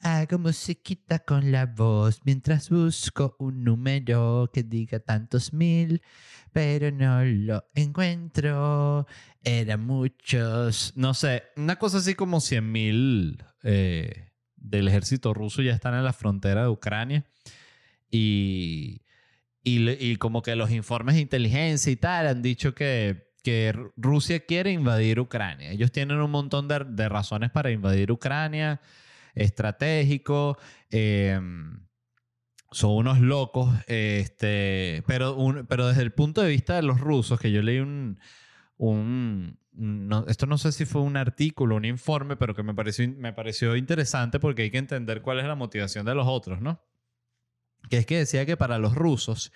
Hago 0.00 0.38
musiquita 0.38 1.18
con 1.18 1.50
la 1.50 1.66
voz 1.66 2.20
mientras 2.24 2.70
busco 2.70 3.34
un 3.40 3.64
número 3.64 4.48
que 4.52 4.62
diga 4.62 5.00
tantos 5.00 5.52
mil, 5.52 6.00
pero 6.52 6.92
no 6.92 7.24
lo 7.24 7.64
encuentro. 7.74 9.06
Eran 9.42 9.84
muchos. 9.84 10.92
No 10.94 11.12
sé, 11.12 11.42
una 11.56 11.76
cosa 11.76 11.98
así 11.98 12.14
como 12.14 12.40
cien 12.40 12.70
mil 12.70 13.42
eh, 13.64 14.30
del 14.54 14.86
ejército 14.86 15.34
ruso 15.34 15.60
ya 15.62 15.72
están 15.72 15.94
en 15.94 16.04
la 16.04 16.12
frontera 16.12 16.62
de 16.62 16.68
Ucrania. 16.68 17.24
Y, 18.10 19.02
y 19.64 20.16
como 20.16 20.40
que 20.40 20.54
los 20.54 20.70
informes 20.70 21.16
de 21.16 21.22
inteligencia 21.22 21.90
y 21.90 21.96
tal 21.96 22.28
han 22.28 22.42
dicho 22.42 22.74
que 22.76 23.27
que 23.48 23.74
Rusia 23.96 24.40
quiere 24.40 24.72
invadir 24.72 25.20
Ucrania. 25.20 25.70
Ellos 25.70 25.90
tienen 25.90 26.18
un 26.20 26.30
montón 26.30 26.68
de, 26.68 27.08
razones 27.08 27.50
para 27.50 27.70
invadir 27.70 28.12
Ucrania, 28.12 28.80
estratégico, 29.34 30.58
em, 30.90 31.80
son 32.70 32.90
unos 32.90 33.20
locos, 33.20 33.74
este, 33.86 35.02
pero, 35.06 35.64
pero 35.68 35.88
desde 35.88 36.02
el 36.02 36.12
punto 36.12 36.42
de 36.42 36.50
vista 36.50 36.76
de 36.76 36.82
los 36.82 37.00
rusos, 37.00 37.40
que 37.40 37.50
yo 37.50 37.62
leí 37.62 37.78
un, 37.78 38.18
un 38.76 39.58
esto 40.26 40.46
no 40.46 40.58
sé 40.58 40.72
si 40.72 40.84
fue 40.84 41.02
un 41.02 41.16
artículo, 41.16 41.76
un 41.76 41.84
informe, 41.84 42.36
pero 42.36 42.54
que 42.54 42.62
me 42.62 42.74
pareció, 42.74 43.08
me 43.08 43.32
pareció 43.32 43.76
interesante 43.76 44.40
porque 44.40 44.62
hay 44.62 44.70
que 44.70 44.78
entender 44.78 45.22
cuál 45.22 45.38
es 45.38 45.46
la 45.46 45.54
motivación 45.54 46.04
de 46.04 46.14
los 46.14 46.26
otros, 46.26 46.60
¿no? 46.60 46.82
Que 47.88 47.98
es 47.98 48.06
que 48.06 48.18
decía 48.18 48.44
que 48.44 48.56
para 48.56 48.78
los 48.78 48.94
rusos, 48.94 49.52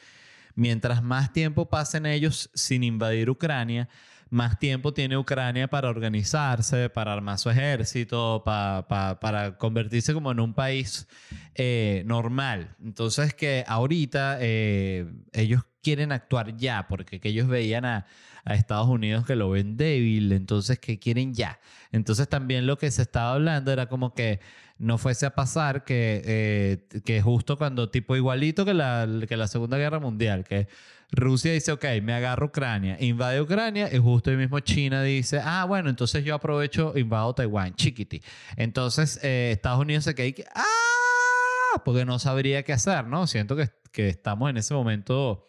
Mientras 0.55 1.03
más 1.03 1.32
tiempo 1.32 1.68
pasen 1.68 2.07
ellos 2.07 2.50
sin 2.55 2.82
invadir 2.82 3.30
Ucrania, 3.30 3.88
más 4.32 4.59
tiempo 4.59 4.94
tiene 4.94 5.18
Ucrania 5.18 5.68
para 5.68 5.90
organizarse, 5.90 6.88
para 6.88 7.12
armar 7.12 7.38
su 7.38 7.50
ejército, 7.50 8.42
para 8.44 9.57
convertirse 9.59 10.14
como 10.14 10.32
en 10.32 10.40
un 10.40 10.55
país 10.55 11.07
eh, 11.55 12.03
normal. 12.07 12.74
Entonces 12.82 13.34
que 13.34 13.62
ahorita 13.68 14.38
eh, 14.40 15.07
ellos 15.34 15.64
quieren 15.82 16.12
actuar 16.12 16.57
ya, 16.57 16.86
porque 16.88 17.20
que 17.20 17.28
ellos 17.28 17.46
veían 17.46 17.84
a, 17.84 18.07
a, 18.46 18.55
Estados 18.55 18.88
Unidos 18.88 19.26
que 19.26 19.36
lo 19.36 19.50
ven 19.50 19.76
débil, 19.76 20.32
entonces 20.32 20.78
que 20.78 20.98
quieren 20.98 21.34
ya. 21.34 21.61
Entonces 21.90 22.26
también 22.26 22.66
lo 22.66 22.78
que 22.78 22.90
se 22.90 23.03
estaba 23.03 23.34
hablando 23.34 23.70
era 23.70 23.86
como 23.90 24.14
que 24.14 24.40
no 24.82 24.98
fuese 24.98 25.26
a 25.26 25.34
pasar 25.34 25.84
que, 25.84 26.22
eh, 26.24 27.00
que 27.04 27.22
justo 27.22 27.56
cuando, 27.56 27.88
tipo 27.88 28.16
igualito 28.16 28.64
que 28.64 28.74
la, 28.74 29.08
que 29.28 29.36
la 29.36 29.46
Segunda 29.46 29.78
Guerra 29.78 30.00
Mundial, 30.00 30.42
que 30.42 30.66
Rusia 31.12 31.52
dice, 31.52 31.70
ok, 31.70 31.84
me 32.02 32.14
agarro 32.14 32.46
Ucrania, 32.46 32.96
invade 32.98 33.40
Ucrania 33.40 33.88
y 33.94 33.98
justo 33.98 34.30
ahí 34.30 34.36
mismo 34.36 34.58
China 34.58 35.02
dice, 35.02 35.40
ah, 35.42 35.64
bueno, 35.66 35.88
entonces 35.88 36.24
yo 36.24 36.34
aprovecho, 36.34 36.98
invado 36.98 37.32
Taiwán, 37.32 37.76
chiquiti. 37.76 38.22
Entonces 38.56 39.20
eh, 39.22 39.52
Estados 39.52 39.78
Unidos 39.78 40.02
se 40.02 40.16
queda 40.16 40.50
ah, 40.56 41.82
porque 41.84 42.04
no 42.04 42.18
sabría 42.18 42.64
qué 42.64 42.72
hacer, 42.72 43.06
¿no? 43.06 43.28
Siento 43.28 43.54
que, 43.54 43.70
que 43.92 44.08
estamos 44.08 44.50
en 44.50 44.56
ese 44.56 44.74
momento 44.74 45.48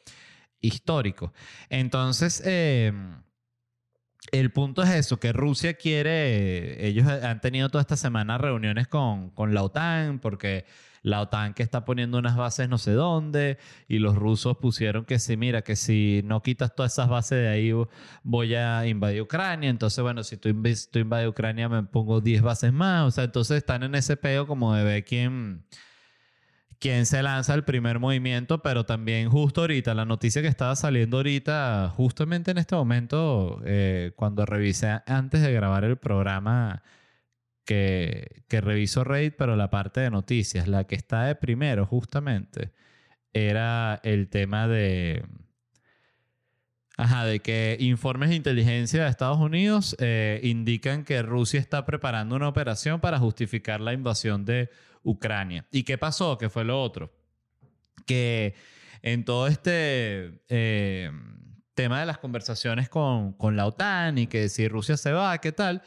histórico. 0.62 1.34
Entonces, 1.70 2.42
eh, 2.46 2.94
el 4.34 4.52
punto 4.52 4.82
es 4.82 4.90
eso, 4.90 5.20
que 5.20 5.32
Rusia 5.32 5.76
quiere, 5.76 6.88
ellos 6.88 7.08
han 7.08 7.40
tenido 7.40 7.70
toda 7.70 7.84
esta 7.84 7.96
semana 7.96 8.40
reuniones 8.40 8.88
con, 8.88 9.30
con, 9.30 9.54
la 9.54 9.62
OTAN, 9.62 10.18
porque 10.18 10.66
la 11.04 11.22
OTAN 11.22 11.54
que 11.54 11.62
está 11.62 11.86
poniendo 11.86 12.18
unas 12.18 12.36
bases 12.36 12.68
no 12.68 12.80
sé 12.80 12.94
dónde, 12.94 13.60
y 13.88 14.00
los 14.00 14.16
rusos 14.16 14.58
pusieron 14.58 15.06
que 15.06 15.20
sí, 15.20 15.38
mira, 15.38 15.62
que 15.62 15.76
si 15.76 16.22
no 16.26 16.42
quitas 16.42 16.74
todas 16.74 16.94
esas 16.94 17.10
bases 17.10 17.38
de 17.38 17.48
ahí 17.48 17.72
voy 18.24 18.56
a 18.56 18.88
invadir 18.88 19.22
Ucrania, 19.22 19.70
entonces 19.70 20.02
bueno, 20.02 20.24
si 20.24 20.36
tú, 20.38 20.50
tú 20.92 21.00
invades 21.00 21.28
Ucrania 21.28 21.70
me 21.70 21.84
pongo 21.84 22.20
10 22.20 22.42
bases 22.42 22.74
más, 22.74 23.08
o 23.08 23.12
sea, 23.12 23.26
entonces 23.26 23.58
están 23.58 23.84
en 23.84 23.94
ese 23.94 24.18
peo 24.18 24.48
como 24.48 24.74
de 24.74 24.84
ver 24.84 25.06
quién 25.06 25.64
quién 26.84 27.06
se 27.06 27.24
lanza 27.24 27.54
el 27.54 27.64
primer 27.64 28.00
movimiento, 28.00 28.62
pero 28.62 28.86
también 28.86 29.30
justo 29.30 29.62
ahorita, 29.62 29.94
la 29.94 30.04
noticia 30.04 30.42
que 30.42 30.50
estaba 30.50 30.76
saliendo 30.76 31.16
ahorita, 31.16 31.90
justamente 31.96 32.52
en 32.52 32.58
este 32.58 32.76
momento, 32.76 33.62
eh, 33.66 34.12
cuando 34.18 34.46
revisé 34.46 35.00
antes 35.06 35.42
de 35.42 35.54
grabar 35.54 35.86
el 35.86 35.96
programa 35.96 36.84
que, 37.64 38.44
que 38.50 38.60
reviso 38.60 39.06
Reddit, 39.06 39.36
pero 39.38 39.56
la 39.56 39.70
parte 39.70 40.02
de 40.02 40.10
noticias, 40.10 40.68
la 40.68 40.84
que 40.84 40.96
está 40.96 41.24
de 41.24 41.36
primero 41.36 41.86
justamente, 41.86 42.74
era 43.32 44.02
el 44.04 44.28
tema 44.28 44.68
de... 44.68 45.24
Ajá, 46.98 47.24
de 47.26 47.40
que 47.40 47.78
informes 47.80 48.30
de 48.30 48.36
inteligencia 48.36 49.04
de 49.06 49.10
Estados 49.10 49.40
Unidos 49.40 49.96
eh, 50.00 50.42
indican 50.44 51.06
que 51.06 51.22
Rusia 51.22 51.62
está 51.62 51.86
preparando 51.86 52.36
una 52.36 52.50
operación 52.50 53.00
para 53.00 53.20
justificar 53.20 53.80
la 53.80 53.94
invasión 53.94 54.44
de 54.44 54.70
Ucrania. 55.04 55.66
¿Y 55.72 55.84
qué 55.84 55.98
pasó? 55.98 56.38
¿Qué 56.38 56.50
fue 56.50 56.64
lo 56.64 56.82
otro? 56.82 57.14
Que 58.06 58.56
en 59.02 59.26
todo 59.26 59.48
este 59.48 60.42
eh, 60.50 61.12
tema 61.76 62.00
de 62.00 62.06
las 62.06 62.18
conversaciones 62.18 62.90
con, 62.90 63.36
la 63.56 63.66
OTAN 63.68 64.18
y 64.18 64.28
que 64.28 64.50
si 64.50 64.68
Rusia 64.68 64.98
se 64.98 65.12
va, 65.12 65.38
¿qué 65.40 65.52
tal? 65.52 65.84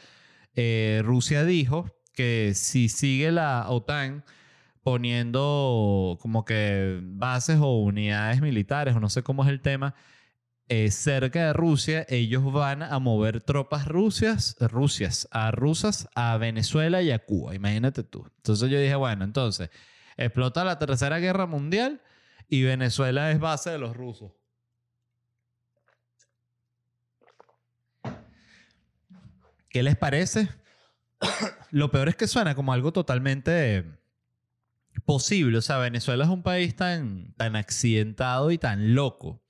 Eh, 0.55 1.01
Rusia 1.03 1.43
dijo 1.43 1.91
que 2.13 2.53
si 2.55 2.89
sigue 2.89 3.31
la 3.31 3.69
OTAN 3.69 4.23
poniendo 4.83 6.17
como 6.21 6.45
que 6.45 6.99
bases 7.01 7.57
o 7.59 7.79
unidades 7.81 8.41
militares, 8.41 8.95
o 8.95 8.99
no 8.99 9.09
sé 9.09 9.21
cómo 9.21 9.43
es 9.43 9.49
el 9.49 9.61
tema, 9.61 9.95
eh, 10.69 10.91
cerca 10.91 11.47
de 11.47 11.53
Rusia, 11.53 12.05
ellos 12.09 12.51
van 12.51 12.83
a 12.83 12.99
mover 12.99 13.41
tropas 13.41 13.87
rusias, 13.87 14.57
rusias, 14.59 15.25
a 15.31 15.51
rusas 15.51 16.09
a 16.13 16.35
Venezuela 16.37 17.01
y 17.01 17.11
a 17.11 17.19
Cuba, 17.19 17.55
imagínate 17.55 18.03
tú. 18.03 18.29
Entonces 18.35 18.69
yo 18.69 18.77
dije, 18.77 18.95
bueno, 18.95 19.23
entonces 19.23 19.69
explota 20.17 20.65
la 20.65 20.77
Tercera 20.77 21.19
Guerra 21.19 21.45
Mundial 21.45 22.01
y 22.49 22.63
Venezuela 22.63 23.31
es 23.31 23.39
base 23.39 23.69
de 23.69 23.77
los 23.77 23.95
rusos. 23.95 24.33
¿Qué 29.69 29.83
les 29.83 29.95
parece? 29.95 30.49
Lo 31.71 31.91
peor 31.91 32.09
es 32.09 32.17
que 32.17 32.27
suena 32.27 32.55
como 32.55 32.73
algo 32.73 32.91
totalmente 32.91 33.85
posible. 35.05 35.59
O 35.59 35.61
sea, 35.61 35.77
Venezuela 35.77 36.25
es 36.25 36.29
un 36.29 36.43
país 36.43 36.75
tan, 36.75 37.33
tan 37.35 37.55
accidentado 37.55 38.51
y 38.51 38.57
tan 38.57 38.95
loco 38.95 39.41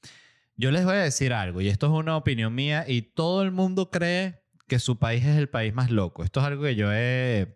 yo 0.58 0.72
les 0.72 0.86
voy 0.86 0.96
a 0.96 1.04
decir 1.04 1.34
algo, 1.34 1.62
y 1.62 1.70
esto 1.70 1.86
es 1.86 1.94
una 1.94 2.18
opinión 2.18 2.54
mía, 2.54 2.86
y 2.88 3.04
todo 3.04 3.44
el 3.44 3.52
mundo 3.52 3.92
cree 3.92 4.42
que 4.68 4.80
su 4.80 4.98
país 4.98 5.24
es 5.26 5.38
el 5.38 5.50
país 5.50 5.74
más 5.74 5.92
loco. 5.92 6.24
Esto 6.24 6.40
es 6.42 6.48
algo 6.48 6.64
que 6.64 6.76
yo 6.76 6.92
he, 6.92 7.56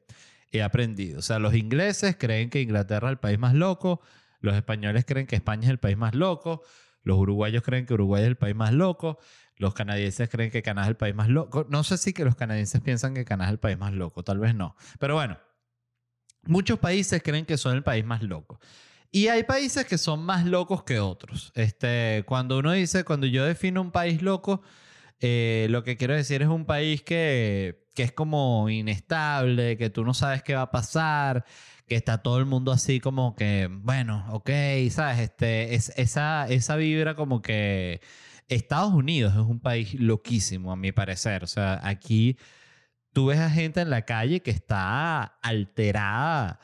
aprendido. 0.64 1.20
O 1.20 1.22
sea, 1.22 1.40
los 1.40 1.56
ingleses 1.56 2.16
creen 2.18 2.50
que 2.50 2.62
Inglaterra 2.62 3.08
es 3.10 3.14
el 3.14 3.20
país 3.20 3.40
más 3.40 3.54
loco, 3.54 4.02
Los 4.40 4.56
españoles 4.56 5.06
creen 5.06 5.28
que 5.28 5.36
España 5.36 5.66
es 5.66 5.70
el 5.70 5.78
país 5.78 5.98
más 5.98 6.16
loco. 6.16 6.64
Los 7.04 7.18
uruguayos 7.18 7.64
creen 7.64 7.86
que 7.86 7.94
Uruguay 7.94 8.24
es 8.24 8.28
el 8.28 8.38
país 8.38 8.56
más 8.56 8.74
loco. 8.74 9.20
Los 9.58 9.74
canadienses 9.76 10.30
creen 10.30 10.50
que 10.50 10.64
Canadá 10.64 10.88
es 10.88 10.90
el 10.90 10.98
país 10.98 11.14
más 11.14 11.30
loco. 11.30 11.68
No 11.70 11.84
sé 11.84 11.98
si 11.98 12.14
que 12.14 12.26
los 12.26 12.36
canadienses 12.36 12.82
piensan 12.82 13.14
que 13.14 13.24
Canadá 13.26 13.50
es 13.50 13.54
el 13.54 13.60
país 13.60 13.78
más 13.78 13.94
loco. 13.94 14.24
Tal 14.24 14.40
vez 14.40 14.56
no. 14.56 14.76
Pero 15.00 15.14
bueno, 15.16 15.38
muchos 16.44 16.80
países 16.80 17.22
creen 17.24 17.46
que 17.46 17.58
son 17.58 17.76
el 17.76 17.84
país 17.84 18.04
más 18.04 18.24
loco. 18.24 18.60
Y 19.12 19.28
hay 19.28 19.44
países 19.44 19.86
que 19.86 19.98
son 19.98 20.24
más 20.24 20.46
locos 20.46 20.84
que 20.84 21.00
otros. 21.00 21.52
Este, 21.56 22.24
cuando 22.26 22.58
uno 22.60 22.72
dice, 22.72 23.04
cuando 23.04 23.28
yo 23.28 23.46
defino 23.46 23.82
un 23.82 23.92
país 23.92 24.22
loco, 24.22 24.62
eh, 25.20 25.68
lo 25.70 25.84
que 25.84 25.98
quiero 25.98 26.16
decir 26.16 26.42
es 26.42 26.48
un 26.48 26.66
país 26.66 27.02
que, 27.04 27.88
que 27.94 28.04
es 28.04 28.12
como 28.14 28.70
inestable, 28.70 29.78
que 29.78 29.90
tú 29.90 30.06
no 30.06 30.14
sabes 30.14 30.44
qué 30.44 30.56
va 30.56 30.64
a 30.64 30.72
pasar, 30.72 31.46
que 31.88 31.96
está 31.96 32.20
todo 32.20 32.40
el 32.40 32.46
mundo 32.46 32.72
así 32.72 33.02
como 33.02 33.36
que, 33.36 33.68
bueno, 33.70 34.26
ok, 34.32 34.50
¿sabes? 34.90 35.20
Este, 35.20 35.76
es, 35.76 35.92
esa, 35.98 36.48
esa 36.48 36.78
vibra 36.78 37.16
como 37.16 37.42
que 37.42 38.02
Estados 38.48 38.94
Unidos 38.94 39.34
es 39.34 39.40
un 39.42 39.60
país 39.60 39.94
loquísimo, 39.96 40.72
a 40.72 40.76
mi 40.76 40.92
parecer. 40.94 41.44
O 41.44 41.48
sea, 41.48 41.82
aquí 41.84 42.38
tú 43.14 43.28
ves 43.28 43.40
a 43.40 43.50
gente 43.50 43.82
en 43.82 43.90
la 43.90 44.04
calle 44.06 44.42
que 44.42 44.52
está 44.52 45.24
alterada, 45.42 46.60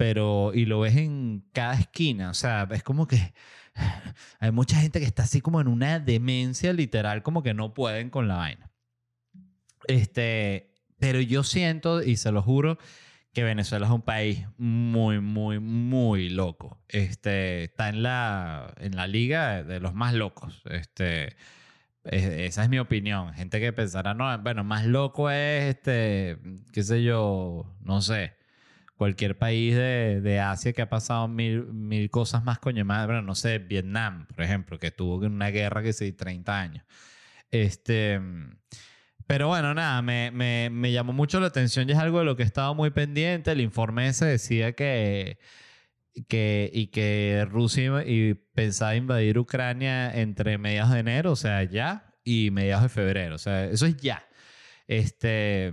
pero 0.00 0.52
y 0.54 0.64
lo 0.64 0.80
ves 0.80 0.96
en 0.96 1.44
cada 1.52 1.74
esquina. 1.74 2.30
O 2.30 2.34
sea, 2.34 2.66
es 2.70 2.82
como 2.82 3.06
que 3.06 3.34
hay 4.40 4.50
mucha 4.50 4.76
gente 4.76 4.98
que 4.98 5.04
está 5.04 5.24
así 5.24 5.42
como 5.42 5.60
en 5.60 5.68
una 5.68 6.00
demencia 6.00 6.72
literal, 6.72 7.22
como 7.22 7.42
que 7.42 7.52
no 7.52 7.74
pueden 7.74 8.08
con 8.08 8.26
la 8.26 8.36
vaina. 8.36 8.70
Este, 9.88 10.72
pero 10.98 11.20
yo 11.20 11.42
siento, 11.42 12.02
y 12.02 12.16
se 12.16 12.32
lo 12.32 12.40
juro, 12.40 12.78
que 13.34 13.44
Venezuela 13.44 13.84
es 13.84 13.92
un 13.92 14.00
país 14.00 14.46
muy, 14.56 15.20
muy, 15.20 15.58
muy 15.58 16.30
loco. 16.30 16.82
Este, 16.88 17.64
está 17.64 17.90
en 17.90 18.02
la, 18.02 18.72
en 18.78 18.96
la 18.96 19.06
liga 19.06 19.62
de 19.62 19.80
los 19.80 19.92
más 19.92 20.14
locos. 20.14 20.62
Este, 20.70 21.36
esa 22.04 22.62
es 22.62 22.70
mi 22.70 22.78
opinión. 22.78 23.34
Gente 23.34 23.60
que 23.60 23.74
pensará, 23.74 24.14
no, 24.14 24.38
bueno, 24.38 24.64
más 24.64 24.86
loco 24.86 25.30
es, 25.30 25.76
este, 25.76 26.38
qué 26.72 26.84
sé 26.84 27.02
yo, 27.02 27.66
no 27.82 28.00
sé, 28.00 28.39
cualquier 29.00 29.38
país 29.38 29.74
de, 29.74 30.20
de 30.20 30.40
Asia 30.40 30.74
que 30.74 30.82
ha 30.82 30.90
pasado 30.90 31.26
mil, 31.26 31.64
mil 31.72 32.10
cosas 32.10 32.44
más 32.44 32.58
coño 32.58 32.84
más, 32.84 33.06
bueno, 33.06 33.22
no 33.22 33.34
sé, 33.34 33.56
Vietnam, 33.58 34.26
por 34.26 34.44
ejemplo, 34.44 34.78
que 34.78 34.90
tuvo 34.90 35.16
una 35.24 35.48
guerra 35.48 35.82
que 35.82 35.94
se 35.94 36.12
30 36.12 36.60
años. 36.60 36.84
Este... 37.50 38.20
Pero 39.26 39.48
bueno, 39.48 39.72
nada, 39.72 40.02
me, 40.02 40.30
me, 40.32 40.68
me, 40.68 40.92
llamó 40.92 41.14
mucho 41.14 41.40
la 41.40 41.46
atención 41.46 41.88
y 41.88 41.92
es 41.92 41.98
algo 41.98 42.18
de 42.18 42.26
lo 42.26 42.36
que 42.36 42.42
he 42.42 42.46
estado 42.46 42.74
muy 42.74 42.90
pendiente. 42.90 43.52
El 43.52 43.62
informe 43.62 44.06
ese 44.06 44.26
decía 44.26 44.72
que, 44.72 45.38
que, 46.28 46.70
y 46.70 46.88
que 46.88 47.46
Rusia 47.48 48.04
y 48.06 48.34
pensaba 48.34 48.96
invadir 48.96 49.38
Ucrania 49.38 50.12
entre 50.14 50.58
mediados 50.58 50.92
de 50.92 50.98
enero, 50.98 51.32
o 51.32 51.36
sea, 51.36 51.62
ya, 51.64 52.12
y 52.22 52.50
mediados 52.50 52.82
de 52.82 52.88
febrero, 52.90 53.36
o 53.36 53.38
sea, 53.38 53.64
eso 53.64 53.86
es 53.86 53.96
ya. 53.96 54.26
Este, 54.88 55.72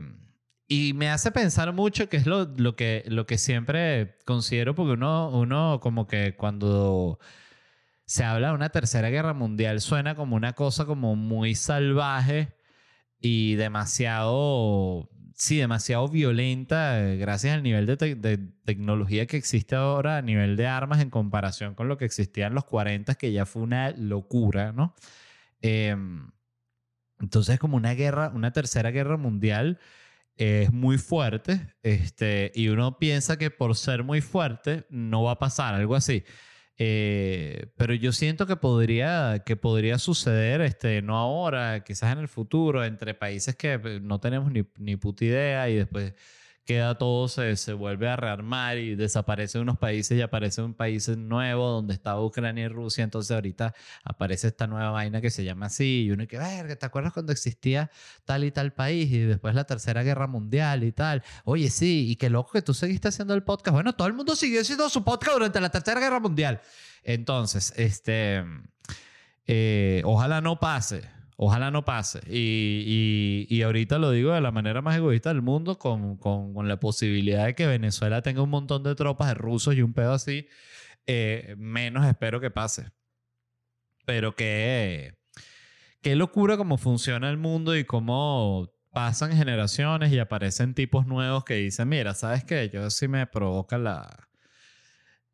y 0.67 0.93
me 0.93 1.09
hace 1.09 1.31
pensar 1.31 1.71
mucho 1.73 2.09
que 2.09 2.17
es 2.17 2.25
lo, 2.25 2.45
lo, 2.45 2.75
que, 2.75 3.03
lo 3.07 3.25
que 3.25 3.37
siempre 3.37 4.17
considero, 4.25 4.75
porque 4.75 4.93
uno, 4.93 5.29
uno 5.29 5.79
como 5.81 6.07
que 6.07 6.35
cuando 6.35 7.19
se 8.05 8.23
habla 8.23 8.49
de 8.49 8.55
una 8.55 8.69
tercera 8.69 9.09
guerra 9.09 9.33
mundial 9.33 9.81
suena 9.81 10.15
como 10.15 10.35
una 10.35 10.53
cosa 10.53 10.85
como 10.85 11.15
muy 11.15 11.55
salvaje 11.55 12.53
y 13.19 13.55
demasiado, 13.55 15.09
sí, 15.35 15.57
demasiado 15.57 16.09
violenta 16.09 16.99
eh, 17.01 17.17
gracias 17.17 17.55
al 17.55 17.63
nivel 17.63 17.85
de, 17.85 17.95
de, 18.15 18.37
tecnología 18.65 19.25
que 19.25 19.37
existe 19.37 19.75
ahora 19.75 20.17
a 20.17 20.21
nivel 20.21 20.57
de 20.57 20.67
armas 20.67 21.01
en 21.01 21.09
comparación 21.09 21.75
con 21.75 21.87
lo 21.87 21.97
que 21.97 22.05
existía 22.05 22.47
en 22.47 22.55
los 22.55 22.65
40, 22.65 23.15
que 23.15 23.31
ya 23.31 23.45
fue 23.45 23.61
una 23.61 23.91
locura, 23.91 24.73
¿no? 24.73 24.95
Em, 25.61 26.29
entonces, 27.19 27.59
como 27.59 27.77
una 27.77 27.93
guerra, 27.93 28.31
una 28.33 28.51
tercera 28.51 28.91
guerra 28.91 29.17
mundial 29.17 29.79
es 30.37 30.71
muy 30.71 30.97
fuerte, 30.97 31.73
este, 31.83 32.51
y 32.55 32.69
uno 32.69 32.99
piensa 32.99 33.37
que 33.37 33.51
por 33.51 33.75
ser 33.75 34.03
muy 34.03 34.21
fuerte 34.21 34.85
no 34.89 35.23
va 35.23 35.31
a 35.33 35.39
pasar 35.39 35.73
algo 35.73 35.95
así. 35.95 36.23
Eh, 36.79 37.71
pero 37.75 37.95
yo 37.95 38.11
siento 38.11 38.45
que 38.45 38.55
podría, 38.55 39.43
que 39.45 39.55
podría 39.55 39.97
suceder, 39.97 40.61
este, 40.61 41.01
no 41.01 41.17
ahora, 41.17 41.83
quizás 41.83 42.13
en 42.13 42.19
el 42.19 42.27
futuro, 42.27 42.85
entre 42.85 43.15
países 43.15 43.55
que 43.55 43.73
eh, 43.73 43.99
no 44.01 44.19
tenemos 44.19 44.51
ni, 44.51 44.63
ni 44.77 44.95
puta 44.95 45.25
idea 45.25 45.69
y 45.69 45.75
después 45.75 46.13
queda 46.67 46.97
todo, 46.97 47.29
se, 47.29 47.55
se 47.55 47.71
vuelve 47.71 48.09
a 48.09 48.17
rearmar 48.17 48.77
y 48.77 48.95
desaparecen 48.95 49.61
unos 49.61 49.77
países 49.77 50.17
y 50.17 50.21
aparecen 50.21 50.73
países 50.73 51.17
nuevos 51.17 51.71
donde 51.71 51.93
estaba 51.93 52.23
Ucrania 52.23 52.65
y 52.65 52.67
Rusia. 52.67 53.05
Entonces 53.05 53.31
ahorita 53.31 53.73
aparece 54.03 54.49
esta 54.49 54.67
nueva 54.67 54.91
vaina 54.91 55.21
que 55.21 55.31
se 55.31 55.45
llama 55.45 55.67
así 55.67 56.03
y 56.03 56.11
uno 56.11 56.23
dice, 56.23 56.37
verga, 56.37 56.75
¿te 56.75 56.85
acuerdas 56.85 57.13
cuando 57.13 57.31
existía 57.31 57.89
tal 58.25 58.43
y 58.43 58.51
tal 58.51 58.73
país 58.73 59.09
y 59.11 59.19
después 59.19 59.55
la 59.55 59.63
Tercera 59.63 60.03
Guerra 60.03 60.27
Mundial 60.27 60.83
y 60.83 60.91
tal? 60.91 61.23
Oye, 61.45 61.69
sí, 61.69 62.11
y 62.11 62.17
qué 62.17 62.29
loco 62.29 62.51
que 62.51 62.61
tú 62.61 62.73
seguiste 62.73 63.07
haciendo 63.07 63.33
el 63.33 63.43
podcast. 63.43 63.73
Bueno, 63.73 63.93
todo 63.93 64.07
el 64.09 64.13
mundo 64.13 64.35
siguió 64.35 64.59
haciendo 64.59 64.89
su 64.89 65.03
podcast 65.05 65.33
durante 65.33 65.61
la 65.61 65.69
Tercera 65.69 66.01
Guerra 66.01 66.19
Mundial. 66.19 66.59
Entonces, 67.03 67.73
este, 67.77 68.43
eh, 69.45 70.01
ojalá 70.03 70.41
no 70.41 70.59
pase. 70.59 71.16
Ojalá 71.39 71.69
no 71.69 71.85
pase. 71.85 72.19
Y, 72.27 73.45
y, 73.49 73.55
y, 73.55 73.61
ahorita 73.61 73.99
lo 73.99 74.09
digo 74.09 74.33
de 74.33 74.41
la 74.41 74.51
manera 74.51 74.81
más 74.81 74.97
egoísta 74.97 75.29
del 75.29 75.43
mundo, 75.43 75.77
con, 75.77 76.17
con, 76.17 76.53
con, 76.53 76.67
la 76.67 76.79
posibilidad 76.79 77.45
de 77.45 77.53
que 77.53 77.67
Venezuela 77.67 78.23
tenga 78.23 78.41
un 78.41 78.49
montón 78.49 78.81
de 78.83 78.95
tropas 78.95 79.29
de 79.29 79.33
rusos 79.35 79.75
y 79.75 79.83
un 79.83 79.93
pedo 79.93 80.13
así. 80.13 80.47
Eh, 81.05 81.55
menos 81.57 82.05
espero 82.07 82.41
que 82.41 82.49
pase. 82.49 82.91
Pero 84.05 84.35
que. 84.35 85.15
Qué 86.01 86.15
locura 86.15 86.57
cómo 86.57 86.77
funciona 86.77 87.29
el 87.29 87.37
mundo 87.37 87.75
y 87.75 87.85
cómo 87.85 88.71
pasan 88.91 89.31
generaciones 89.33 90.11
y 90.11 90.19
aparecen 90.19 90.73
tipos 90.73 91.05
nuevos 91.05 91.43
que 91.45 91.55
dicen: 91.55 91.89
Mira, 91.89 92.15
¿sabes 92.15 92.43
qué? 92.45 92.69
Yo 92.73 92.89
sí 92.89 93.07
me 93.07 93.27
provoca 93.27 93.77
la 93.77 94.26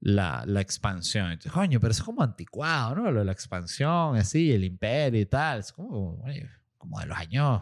la, 0.06 0.43
la 0.45 0.60
expansión. 0.60 1.32
Entonces, 1.32 1.51
coño, 1.51 1.80
pero 1.80 1.91
es 1.91 2.04
como 2.04 2.22
anticuado, 2.22 2.95
¿no? 2.95 3.12
Lo 3.12 3.20
de 3.20 3.26
la 3.26 3.32
expansión, 3.32 4.18
así, 4.18 4.51
el 4.51 4.66
imperio 4.66 5.22
y 5.22 5.26
tal. 5.26 5.62
Es 5.62 5.72
como, 5.72 6.22
como 6.78 6.99
de 6.99 7.06
los 7.06 7.18
años 7.18 7.62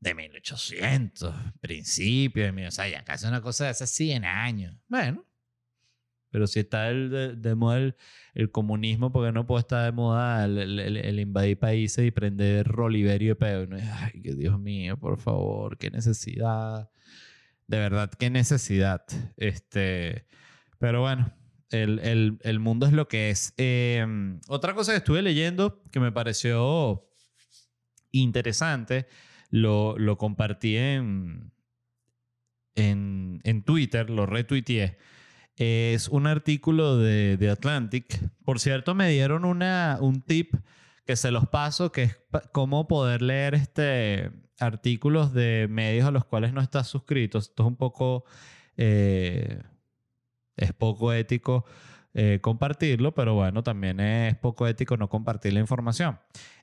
de 0.00 0.14
1800, 0.14 1.34
principios 1.60 2.54
de 2.54 2.66
O 2.66 2.70
sea, 2.72 2.88
ya 2.88 3.04
casi 3.04 3.26
una 3.26 3.40
cosa 3.40 3.64
de 3.64 3.70
hace 3.70 3.86
100 3.86 4.24
años. 4.24 4.74
Bueno. 4.88 5.24
Pero 6.30 6.48
si 6.48 6.58
está 6.58 6.92
de, 6.92 7.36
de 7.36 7.54
moda 7.54 7.94
el, 8.34 8.50
comunismo, 8.50 9.12
porque 9.12 9.30
no 9.30 9.46
puede 9.46 9.60
estar 9.60 9.84
de 9.84 9.92
moda 9.92 10.44
el, 10.44 10.80
el, 10.80 11.20
invadir 11.20 11.56
países 11.56 12.04
y 12.04 12.10
prender 12.10 12.66
roliverio 12.66 13.30
de 13.30 13.36
pedo? 13.36 13.68
Ay, 13.92 14.20
que 14.22 14.34
Dios 14.34 14.58
mío, 14.58 14.98
por 14.98 15.20
favor, 15.20 15.78
qué 15.78 15.88
necesidad. 15.88 16.90
De 17.68 17.78
verdad, 17.78 18.10
qué 18.10 18.28
necesidad. 18.28 19.04
Este. 19.36 20.26
Pero 20.78 21.00
bueno, 21.00 21.32
el, 21.70 21.98
el, 22.00 22.38
el 22.42 22.58
mundo 22.60 22.86
es 22.86 22.92
lo 22.92 23.08
que 23.08 23.30
es. 23.30 23.54
Em, 23.56 24.40
otra 24.48 24.74
cosa 24.74 24.92
que 24.92 24.98
estuve 24.98 25.22
leyendo 25.22 25.82
que 25.90 26.00
me 26.00 26.12
pareció 26.12 27.08
interesante, 28.12 29.06
lo, 29.50 29.98
lo 29.98 30.16
compartí 30.18 30.76
en, 30.76 31.52
en, 32.74 33.40
en, 33.44 33.62
Twitter, 33.62 34.10
lo 34.10 34.26
retuiteé. 34.26 34.98
Es 35.56 36.08
un 36.08 36.26
artículo 36.26 36.98
de, 36.98 37.36
de, 37.36 37.50
Atlantic. 37.50 38.30
Por 38.44 38.60
cierto, 38.60 38.94
me 38.94 39.10
dieron 39.10 39.44
una, 39.44 39.98
un 40.00 40.22
tip 40.22 40.54
que 41.06 41.16
se 41.16 41.30
los 41.30 41.48
paso, 41.48 41.92
que 41.92 42.02
es 42.04 42.18
cómo 42.52 42.86
poder 42.88 43.22
leer 43.22 43.54
este 43.54 44.30
artículos 44.58 45.32
de 45.32 45.66
medios 45.70 46.06
a 46.06 46.10
los 46.10 46.24
cuales 46.24 46.52
no 46.52 46.60
estás 46.60 46.88
suscrito. 46.88 47.38
Esto 47.38 47.62
es 47.62 47.66
un 47.66 47.76
poco... 47.76 48.24
Eh, 48.76 49.62
es 50.56 50.72
poco 50.72 51.12
ético 51.12 51.64
eh, 52.18 52.38
compartirlo, 52.40 53.14
pero 53.14 53.34
bueno, 53.34 53.62
también 53.62 54.00
es 54.00 54.34
poco 54.36 54.66
ético 54.66 54.96
no 54.96 55.08
compartir 55.08 55.52
la 55.52 55.60
información. 55.60 56.18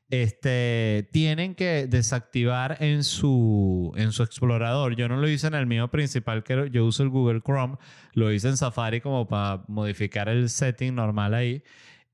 Este, 0.10 1.10
tienen 1.12 1.56
que 1.56 1.88
desactivar 1.88 2.78
en 2.82 3.04
su, 3.04 3.92
en 3.96 4.12
su 4.12 4.24
explorador. 4.24 4.96
Yo 4.96 5.08
no 5.08 5.18
lo 5.18 5.28
hice 5.28 5.48
en 5.48 5.54
el 5.54 5.66
mío 5.68 5.90
principal, 5.90 6.44
que 6.44 6.70
yo 6.72 6.86
uso 6.86 7.04
el 7.04 7.10
Google 7.10 7.42
Chrome, 7.42 7.78
lo 8.14 8.32
hice 8.32 8.50
en 8.50 8.58
Safari 8.58 9.02
como 9.02 9.28
para 9.28 9.64
modificar 9.68 10.28
el 10.28 10.50
setting 10.50 10.96
normal 10.96 11.34
ahí. 11.36 11.64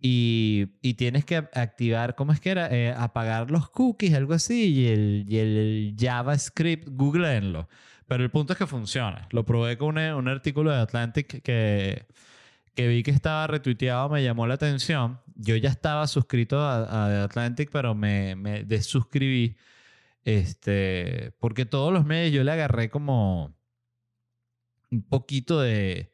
Y, 0.02 0.68
y, 0.82 0.94
tienes 0.94 1.26
que 1.26 1.36
activar, 1.38 2.16
¿cómo 2.16 2.32
es 2.32 2.40
que 2.40 2.52
era? 2.52 2.68
Eh, 2.74 2.94
apagar 2.96 3.52
los 3.52 3.70
cookies, 3.70 4.14
algo 4.14 4.34
así, 4.34 4.74
y 4.74 4.88
el, 4.88 5.26
y 5.28 5.38
el 5.38 5.96
JavaScript, 5.98 6.88
googleenlo. 6.90 7.68
Pero 8.10 8.24
el 8.24 8.32
punto 8.32 8.54
es 8.54 8.60
que 8.60 8.66
funciona. 8.66 9.28
Lo 9.30 9.46
probé 9.46 9.78
con 9.78 10.00
un, 10.00 10.28
artículo 10.28 10.72
de 10.72 10.80
Atlantic 10.80 11.44
que, 11.44 12.08
que 12.74 12.88
vi 12.88 13.04
que 13.04 13.12
estaba 13.12 13.46
retuiteado, 13.46 14.10
me 14.10 14.24
llamó 14.24 14.48
la 14.48 14.56
atención. 14.56 15.22
Yo 15.36 15.56
ya 15.56 15.70
estaba 15.70 16.08
suscrito 16.08 16.60
a, 16.60 16.86
a 16.86 17.24
Atlantic, 17.24 17.70
pero 17.72 17.94
me, 17.94 18.36
me 18.36 18.64
desuscribí. 18.64 19.56
Este, 20.26 21.34
porque 21.40 21.66
todos 21.66 21.94
los 21.94 22.04
medios 22.04 22.34
yo 22.34 22.44
le 22.44 22.52
agarré 22.52 22.90
como 22.90 23.56
un 24.90 25.04
poquito 25.04 25.62
de, 25.62 26.12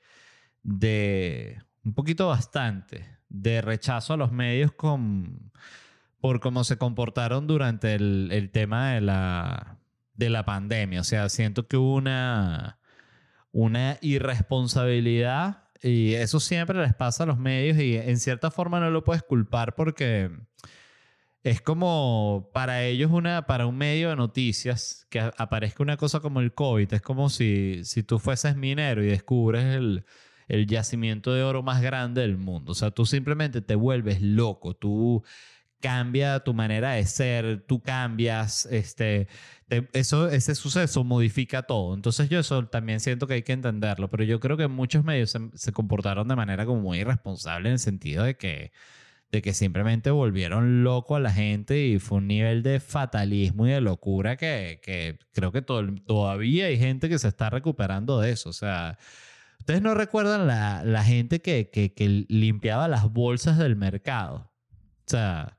de 0.63 1.63
un 1.85 1.93
poquito 1.93 2.27
bastante, 2.27 3.07
de 3.29 3.61
rechazo 3.61 4.13
a 4.13 4.17
los 4.17 4.33
medios 4.33 4.73
con, 4.73 5.49
por 6.19 6.41
cómo 6.41 6.65
se 6.65 6.77
comportaron 6.77 7.47
durante 7.47 7.95
el, 7.95 8.29
el 8.33 8.51
tema 8.51 8.91
de 8.91 9.01
la, 9.01 9.79
de 10.15 10.29
la 10.29 10.45
pandemia. 10.45 11.01
O 11.01 11.03
sea, 11.03 11.29
siento 11.29 11.67
que 11.67 11.77
hubo 11.77 11.95
una, 11.95 12.79
una 13.51 13.97
irresponsabilidad 14.01 15.65
y 15.81 16.13
eso 16.13 16.39
siempre 16.39 16.81
les 16.81 16.93
pasa 16.93 17.23
a 17.23 17.27
los 17.27 17.37
medios 17.37 17.77
y 17.77 17.95
en 17.95 18.19
cierta 18.19 18.49
forma 18.51 18.79
no 18.79 18.89
lo 18.89 19.03
puedes 19.03 19.23
culpar 19.23 19.75
porque 19.75 20.31
es 21.43 21.61
como 21.61 22.49
para 22.53 22.83
ellos 22.83 23.11
una 23.11 23.45
para 23.45 23.67
un 23.67 23.77
medio 23.77 24.09
de 24.09 24.15
noticias 24.15 25.05
que 25.09 25.19
aparezca 25.37 25.83
una 25.83 25.95
cosa 25.95 26.21
como 26.21 26.39
el 26.39 26.53
COVID 26.53 26.91
es 26.91 27.01
como 27.01 27.29
si 27.29 27.81
si 27.83 28.01
tú 28.01 28.17
fueses 28.17 28.55
minero 28.55 29.03
y 29.03 29.07
descubres 29.07 29.63
el, 29.63 30.05
el 30.47 30.65
yacimiento 30.65 31.33
de 31.33 31.43
oro 31.43 31.61
más 31.61 31.83
grande 31.83 32.21
del 32.21 32.37
mundo 32.37 32.71
o 32.71 32.75
sea 32.75 32.89
tú 32.89 33.05
simplemente 33.05 33.61
te 33.61 33.75
vuelves 33.75 34.21
loco 34.21 34.75
tú 34.75 35.23
cambia 35.85 36.39
tu 36.39 36.55
manera 36.55 36.93
de 36.93 37.05
ser, 37.05 37.63
tú 37.67 37.79
cambias, 37.79 38.65
este, 38.71 39.27
eso, 39.93 40.29
ese 40.29 40.55
suceso 40.55 41.03
modifica 41.03 41.61
todo. 41.61 41.93
Entonces 41.93 42.27
yo 42.27 42.39
eso 42.39 42.65
también 42.67 42.99
siento 42.99 43.27
que 43.27 43.35
hay 43.35 43.43
que 43.43 43.53
entenderlo, 43.53 44.09
pero 44.09 44.23
yo 44.23 44.39
creo 44.39 44.57
que 44.57 44.67
muchos 44.67 45.03
medios 45.03 45.37
se, 45.53 45.71
comportaron 45.73 46.27
de 46.27 46.35
manera 46.35 46.65
como 46.65 46.81
muy 46.81 46.99
irresponsable 47.01 47.69
en 47.69 47.73
el 47.73 47.79
sentido 47.79 48.23
de 48.23 48.35
que, 48.35 48.71
de 49.31 49.43
que 49.43 49.53
simplemente 49.53 50.09
volvieron 50.09 50.83
loco 50.83 51.15
a 51.15 51.19
la 51.19 51.31
gente 51.31 51.85
y 51.85 51.99
fue 51.99 52.17
un 52.17 52.27
nivel 52.29 52.63
de 52.63 52.79
fatalismo 52.79 53.67
y 53.67 53.71
de 53.71 53.81
locura 53.81 54.37
que, 54.37 54.79
que 54.81 55.19
creo 55.33 55.51
que 55.51 55.61
todavía 55.61 56.65
hay 56.65 56.79
gente 56.79 57.09
que 57.09 57.19
se 57.19 57.27
está 57.27 57.51
recuperando 57.51 58.19
de 58.21 58.31
eso. 58.31 58.49
O 58.49 58.53
sea, 58.53 58.97
¿ustedes 59.59 59.83
no 59.83 59.93
recuerdan 59.93 60.47
la, 60.47 60.83
la 60.83 61.03
gente 61.03 61.41
que, 61.41 61.69
que, 61.69 61.93
que 61.93 62.25
limpiaba 62.27 62.87
las 62.87 63.11
bolsas 63.13 63.59
del 63.59 63.75
mercado? 63.75 64.51
O 65.07 65.11
sea, 65.11 65.54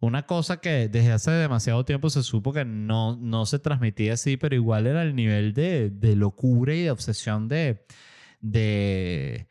una 0.00 0.26
cosa 0.26 0.60
que 0.60 0.88
desde 0.88 1.12
hace 1.12 1.30
demasiado 1.32 1.84
tiempo 1.84 2.10
se 2.10 2.22
supo 2.22 2.52
que 2.52 2.64
no, 2.64 3.16
no 3.16 3.46
se 3.46 3.58
transmitía 3.58 4.14
así, 4.14 4.36
pero 4.36 4.54
igual 4.54 4.86
era 4.86 5.02
el 5.02 5.14
nivel 5.14 5.54
de, 5.54 5.90
de 5.90 6.16
locura 6.16 6.74
y 6.74 6.82
de 6.82 6.90
obsesión 6.90 7.48
de, 7.48 7.84
de... 8.40 9.48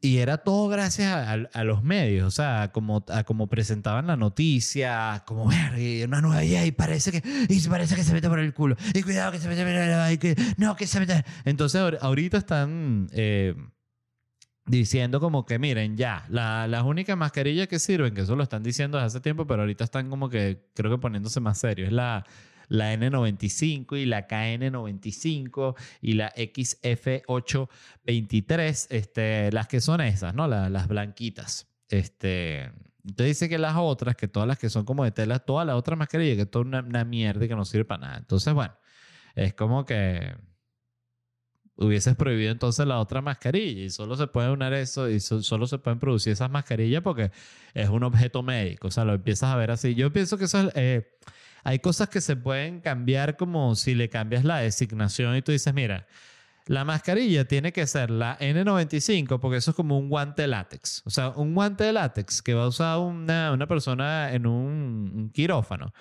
Y 0.00 0.18
era 0.18 0.38
todo 0.38 0.68
gracias 0.68 1.12
a, 1.12 1.32
a, 1.32 1.64
los 1.64 1.82
medios, 1.82 2.26
o 2.26 2.30
sea, 2.30 2.70
como, 2.72 3.04
a 3.08 3.24
como 3.24 3.48
presentaban 3.48 4.06
la 4.06 4.16
noticia, 4.16 5.24
como 5.26 5.48
ver, 5.48 6.06
una 6.06 6.20
nueva 6.20 6.44
idea 6.44 6.64
y 6.64 6.70
parece 6.70 7.10
que, 7.10 7.20
y 7.48 7.68
parece 7.68 7.96
que 7.96 8.04
se 8.04 8.12
mete 8.12 8.28
por 8.28 8.38
el 8.38 8.54
culo, 8.54 8.76
y 8.94 9.02
cuidado 9.02 9.32
que 9.32 9.40
se 9.40 9.48
mete 9.48 9.62
por 9.62 9.72
el 9.72 10.18
que, 10.20 10.36
no, 10.56 10.76
que 10.76 10.86
se 10.86 11.00
mete. 11.00 11.24
Entonces 11.44 11.82
ahorita 12.00 12.38
están... 12.38 13.08
Eh, 13.12 13.54
diciendo 14.64 15.20
como 15.20 15.44
que 15.44 15.58
miren 15.58 15.96
ya, 15.96 16.24
las 16.28 16.82
únicas 16.84 17.16
mascarillas 17.16 17.68
que 17.68 17.78
sirven, 17.78 18.14
que 18.14 18.22
eso 18.22 18.36
lo 18.36 18.42
están 18.42 18.62
diciendo 18.62 18.98
desde 18.98 19.06
hace 19.06 19.20
tiempo, 19.20 19.46
pero 19.46 19.62
ahorita 19.62 19.84
están 19.84 20.08
como 20.08 20.28
que 20.28 20.66
creo 20.74 20.90
que 20.90 20.98
poniéndose 20.98 21.40
más 21.40 21.58
serios, 21.58 21.88
es 21.88 21.92
la, 21.92 22.24
la 22.68 22.94
N95 22.94 23.98
y 23.98 24.06
la 24.06 24.28
KN95 24.28 25.74
y 26.00 26.12
la 26.14 26.32
XF823, 26.34 28.86
este, 28.90 29.52
las 29.52 29.68
que 29.68 29.80
son 29.80 30.00
esas, 30.00 30.34
¿no? 30.34 30.46
las 30.46 30.88
blanquitas. 30.88 31.68
Este, 31.88 32.70
entonces 33.04 33.26
dice 33.26 33.48
que 33.48 33.58
las 33.58 33.74
otras, 33.76 34.16
que 34.16 34.28
todas 34.28 34.48
las 34.48 34.58
que 34.58 34.70
son 34.70 34.84
como 34.84 35.04
de 35.04 35.10
tela, 35.10 35.40
todas 35.40 35.66
las 35.66 35.76
otras 35.76 35.98
mascarillas, 35.98 36.36
que 36.36 36.42
es 36.42 36.50
toda 36.50 36.64
una, 36.64 36.80
una 36.80 37.04
mierda 37.04 37.44
y 37.44 37.48
que 37.48 37.56
no 37.56 37.64
sirve 37.64 37.84
para 37.84 38.00
nada. 38.00 38.18
Entonces, 38.18 38.54
bueno, 38.54 38.74
es 39.34 39.54
como 39.54 39.84
que 39.84 40.34
hubieses 41.76 42.16
prohibido 42.16 42.52
entonces 42.52 42.86
la 42.86 42.98
otra 42.98 43.22
mascarilla 43.22 43.84
y 43.84 43.90
solo 43.90 44.16
se 44.16 44.26
puede 44.26 44.50
unir 44.50 44.72
eso 44.74 45.08
y 45.08 45.20
solo 45.20 45.66
se 45.66 45.78
pueden 45.78 45.98
producir 45.98 46.32
esas 46.32 46.50
mascarillas 46.50 47.02
porque 47.02 47.30
es 47.74 47.88
un 47.88 48.04
objeto 48.04 48.42
médico, 48.42 48.88
o 48.88 48.90
sea, 48.90 49.04
lo 49.04 49.14
empiezas 49.14 49.50
a 49.50 49.56
ver 49.56 49.70
así. 49.70 49.94
Yo 49.94 50.12
pienso 50.12 50.38
que 50.38 50.44
eso 50.44 50.70
eh, 50.74 51.16
hay 51.64 51.78
cosas 51.78 52.08
que 52.08 52.20
se 52.20 52.36
pueden 52.36 52.80
cambiar 52.80 53.36
como 53.36 53.74
si 53.74 53.94
le 53.94 54.08
cambias 54.08 54.44
la 54.44 54.58
designación 54.58 55.36
y 55.36 55.42
tú 55.42 55.52
dices, 55.52 55.72
mira, 55.72 56.06
la 56.66 56.84
mascarilla 56.84 57.46
tiene 57.46 57.72
que 57.72 57.86
ser 57.86 58.10
la 58.10 58.38
N95 58.38 59.40
porque 59.40 59.56
eso 59.56 59.70
es 59.72 59.76
como 59.76 59.98
un 59.98 60.08
guante 60.08 60.42
de 60.42 60.48
látex, 60.48 61.02
o 61.06 61.10
sea, 61.10 61.30
un 61.30 61.54
guante 61.54 61.84
de 61.84 61.92
látex 61.92 62.42
que 62.42 62.54
va 62.54 62.64
a 62.64 62.68
usar 62.68 62.98
una, 62.98 63.52
una 63.52 63.66
persona 63.66 64.32
en 64.32 64.46
un 64.46 65.30
quirófano 65.32 65.92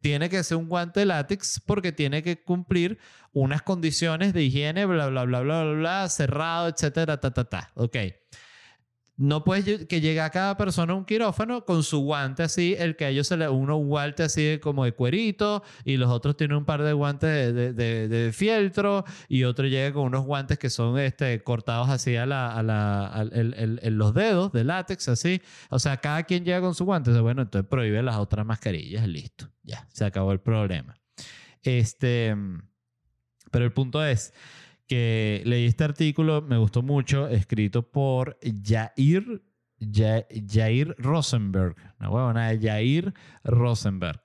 tiene 0.00 0.30
que 0.30 0.42
ser 0.42 0.56
un 0.56 0.68
guante 0.68 1.00
de 1.00 1.06
látex 1.06 1.60
porque 1.64 1.92
tiene 1.92 2.22
que 2.22 2.42
cumplir 2.42 2.98
unas 3.32 3.62
condiciones 3.62 4.32
de 4.32 4.42
higiene, 4.42 4.86
bla, 4.86 5.08
bla, 5.08 5.24
bla, 5.24 5.40
bla, 5.40 5.62
bla, 5.62 5.72
bla 5.72 6.08
cerrado, 6.08 6.68
etcétera, 6.68 7.18
ta, 7.20 7.30
ta, 7.32 7.44
ta. 7.44 7.70
Ok. 7.74 7.96
No 9.20 9.44
puedes 9.44 9.86
que 9.86 10.00
llegue 10.00 10.22
a 10.22 10.30
cada 10.30 10.56
persona 10.56 10.94
un 10.94 11.04
quirófano 11.04 11.66
con 11.66 11.82
su 11.82 11.98
guante 12.00 12.42
así, 12.42 12.74
el 12.78 12.96
que 12.96 13.04
a 13.04 13.10
ellos 13.10 13.26
se 13.26 13.36
le, 13.36 13.50
uno 13.50 13.76
un 13.76 13.86
guante 13.86 14.22
así 14.22 14.58
como 14.62 14.86
de 14.86 14.92
cuerito 14.92 15.62
y 15.84 15.98
los 15.98 16.08
otros 16.08 16.38
tienen 16.38 16.56
un 16.56 16.64
par 16.64 16.82
de 16.82 16.94
guantes 16.94 17.54
de, 17.54 17.74
de, 17.74 18.32
fieltro 18.32 19.04
y 19.28 19.44
otro 19.44 19.66
llega 19.66 19.92
con 19.92 20.04
unos 20.04 20.24
guantes 20.24 20.58
que 20.58 20.70
son 20.70 20.98
este, 20.98 21.42
cortados 21.42 21.90
así 21.90 22.16
a, 22.16 22.24
la, 22.24 22.50
a, 22.54 22.62
la, 22.62 23.26
el, 23.30 23.78
los 23.98 24.14
dedos 24.14 24.52
de 24.52 24.64
látex, 24.64 25.10
así. 25.10 25.42
O 25.68 25.78
sea, 25.78 25.98
cada 25.98 26.22
quien 26.22 26.42
llega 26.42 26.62
con 26.62 26.74
su 26.74 26.86
guante. 26.86 27.10
Bueno, 27.20 27.42
entonces 27.42 27.68
prohíbe 27.68 28.02
las 28.02 28.16
otras 28.16 28.46
mascarillas, 28.46 29.06
listo. 29.06 29.50
Ya, 29.62 29.86
se 29.92 30.06
acabó 30.06 30.32
el 30.32 30.40
problema. 30.40 30.96
Este, 31.62 32.34
pero 33.50 33.64
el 33.64 33.72
punto 33.72 34.04
es 34.04 34.32
que 34.86 35.42
leí 35.44 35.66
este 35.66 35.84
artículo, 35.84 36.42
me 36.42 36.56
gustó 36.56 36.82
mucho, 36.82 37.28
escrito 37.28 37.88
por 37.88 38.38
Jair, 38.52 39.40
Rosenberg, 40.98 41.76
una 42.00 42.10
huevona 42.10 42.58
Jair 42.60 43.14
Rosenberg, 43.44 44.20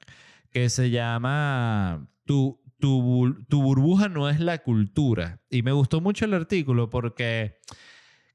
que 0.49 0.69
se 0.69 0.89
llama 0.89 2.07
tu, 2.25 2.59
tu, 2.79 3.35
tu 3.47 3.61
burbuja 3.61 4.09
no 4.09 4.27
es 4.29 4.39
la 4.39 4.57
cultura. 4.59 5.39
Y 5.49 5.61
me 5.61 5.71
gustó 5.71 6.01
mucho 6.01 6.25
el 6.25 6.33
artículo 6.33 6.89
porque 6.89 7.59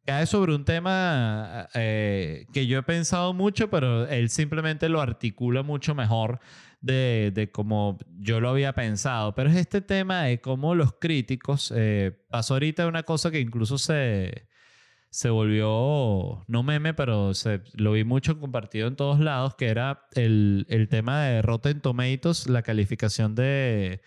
cae 0.05 0.26
sobre 0.26 0.55
un 0.55 0.64
tema 0.64 1.68
eh, 1.74 2.47
que 2.53 2.66
yo 2.66 2.78
he 2.78 2.82
pensado 2.82 3.32
mucho, 3.32 3.70
pero 3.70 4.07
él 4.07 4.30
simplemente 4.30 4.88
lo 4.88 5.01
articula 5.01 5.62
mucho 5.62 5.95
mejor 5.95 6.41
de, 6.81 7.33
de 7.35 7.51
cómo 7.51 7.99
yo 8.18 8.41
lo 8.41 8.51
había 8.51 8.72
pensado. 8.72 9.35
Pero 9.35 9.51
es 9.51 9.57
este 9.57 9.81
tema 9.81 10.24
de 10.24 10.41
cómo 10.41 10.74
los 10.74 10.93
críticos, 10.99 11.72
eh, 11.76 12.12
pasó 12.31 12.55
ahorita 12.55 12.87
una 12.87 13.03
cosa 13.03 13.31
que 13.31 13.41
incluso 13.41 13.78
se, 13.78 14.49
se 15.11 15.31
volvió, 15.31 16.45
no 16.47 16.62
meme, 16.62 16.95
pero 16.95 17.35
se, 17.35 17.62
lo 17.74 17.93
vi 17.93 18.05
mucho 18.05 18.39
compartido 18.39 18.89
en 18.89 18.97
todos 18.97 19.20
lados, 19.20 19.55
que 19.57 19.68
era 19.68 20.07
el, 20.12 20.66
el 20.68 20.89
tema 20.89 21.24
de 21.24 21.43
Rotten 21.43 21.81
Tomatoes, 21.81 22.49
la 22.49 22.62
calificación 22.62 23.35
de, 23.35 24.03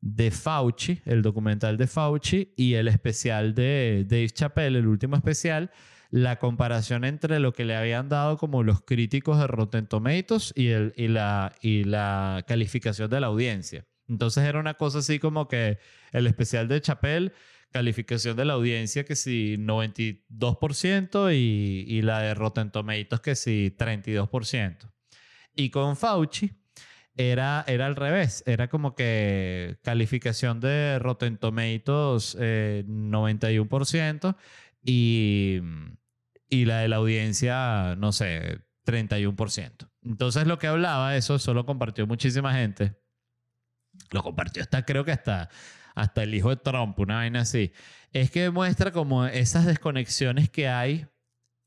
de 0.00 0.30
Fauci, 0.30 1.00
el 1.04 1.22
documental 1.22 1.76
de 1.76 1.86
Fauci 1.86 2.52
y 2.56 2.74
el 2.74 2.88
especial 2.88 3.54
de 3.54 4.04
Dave 4.06 4.30
Chappelle, 4.30 4.78
el 4.78 4.86
último 4.86 5.16
especial, 5.16 5.70
la 6.10 6.38
comparación 6.38 7.04
entre 7.04 7.38
lo 7.38 7.52
que 7.52 7.64
le 7.64 7.76
habían 7.76 8.08
dado 8.08 8.38
como 8.38 8.62
los 8.62 8.80
críticos 8.82 9.38
de 9.38 9.46
Rotten 9.46 9.86
Tomatoes 9.86 10.52
y, 10.56 10.68
el, 10.68 10.92
y, 10.96 11.08
la, 11.08 11.54
y 11.60 11.84
la 11.84 12.44
calificación 12.46 13.10
de 13.10 13.20
la 13.20 13.26
audiencia. 13.26 13.86
Entonces 14.08 14.44
era 14.44 14.58
una 14.58 14.74
cosa 14.74 15.00
así 15.00 15.18
como 15.18 15.48
que 15.48 15.78
el 16.12 16.26
especial 16.26 16.66
de 16.68 16.80
Chappelle, 16.80 17.32
calificación 17.70 18.36
de 18.36 18.46
la 18.46 18.54
audiencia 18.54 19.04
que 19.04 19.16
si 19.16 19.56
92% 19.58 21.34
y, 21.34 21.84
y 21.86 22.02
la 22.02 22.20
de 22.20 22.34
Rotten 22.34 22.70
Tomatoes 22.70 23.20
que 23.20 23.34
si 23.36 23.74
32%. 23.76 24.90
Y 25.54 25.68
con 25.70 25.96
Fauci 25.96 26.52
era, 27.18 27.64
era 27.66 27.86
al 27.86 27.96
revés, 27.96 28.44
era 28.46 28.68
como 28.68 28.94
que 28.94 29.76
calificación 29.82 30.60
de 30.60 30.98
Rotten 31.00 31.36
Tomatoes 31.36 32.38
91% 32.38 34.30
eh, 34.30 34.34
y 34.88 35.60
y 36.48 36.64
la 36.64 36.78
de 36.78 36.88
la 36.88 36.96
audiencia, 36.96 37.94
no 37.96 38.12
sé, 38.12 38.60
31%. 38.86 39.90
Entonces 40.02 40.46
lo 40.46 40.58
que 40.58 40.66
hablaba, 40.66 41.16
eso, 41.16 41.34
eso 41.34 41.54
lo 41.54 41.66
compartió 41.66 42.06
muchísima 42.06 42.54
gente. 42.54 42.94
Lo 44.10 44.22
compartió 44.22 44.62
hasta, 44.62 44.84
creo 44.84 45.04
que 45.04 45.12
hasta, 45.12 45.50
hasta 45.94 46.22
el 46.22 46.34
hijo 46.34 46.50
de 46.50 46.56
Trump, 46.56 46.98
una 46.98 47.16
vaina 47.16 47.40
así. 47.40 47.72
Es 48.12 48.30
que 48.30 48.50
muestra 48.50 48.92
como 48.92 49.26
esas 49.26 49.66
desconexiones 49.66 50.48
que 50.48 50.68
hay 50.68 51.06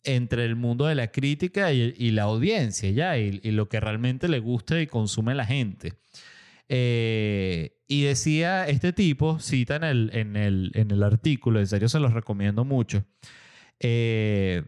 entre 0.03 0.45
el 0.45 0.55
mundo 0.55 0.87
de 0.87 0.95
la 0.95 1.11
crítica 1.11 1.71
y, 1.71 2.09
la 2.09 2.23
audiencia, 2.23 2.89
¿ya? 2.89 3.17
Y, 3.19 3.39
lo 3.51 3.69
que 3.69 3.79
realmente 3.79 4.27
le 4.27 4.39
gusta 4.39 4.81
y 4.81 4.87
consume 4.87 5.35
la 5.35 5.45
gente. 5.45 5.93
Eh, 6.73 7.81
y 7.89 8.03
decía 8.03 8.65
este 8.65 8.93
tipo, 8.93 9.39
cita 9.39 9.75
en 9.75 9.83
el, 9.83 10.09
en, 10.13 10.37
el, 10.37 10.71
en 10.73 10.89
el 10.91 11.03
artículo, 11.03 11.59
en 11.59 11.67
serio 11.67 11.89
se 11.89 11.99
los 11.99 12.13
recomiendo 12.13 12.63
mucho, 12.63 13.03
eh, 13.77 14.63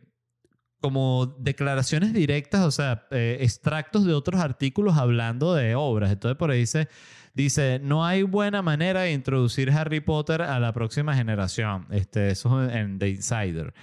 como 0.81 1.27
declaraciones 1.39 2.11
directas, 2.11 2.65
o 2.65 2.71
sea, 2.71 3.07
eh, 3.11 3.37
extractos 3.39 4.03
de 4.03 4.13
otros 4.13 4.41
artículos 4.41 4.97
hablando 4.97 5.55
de 5.55 5.75
obras. 5.75 6.11
Entonces 6.11 6.37
por 6.37 6.51
ahí 6.51 6.59
dice, 6.59 6.89
dice, 7.33 7.79
no 7.81 8.05
hay 8.05 8.23
buena 8.23 8.61
manera 8.61 9.03
de 9.03 9.13
introducir 9.13 9.71
Harry 9.71 10.01
Potter 10.01 10.41
a 10.41 10.59
la 10.59 10.73
próxima 10.73 11.15
generación. 11.15 11.87
Este, 11.89 12.31
eso 12.31 12.65
es 12.65 12.75
en 12.75 12.99
The 12.99 13.07
Insider. 13.07 13.73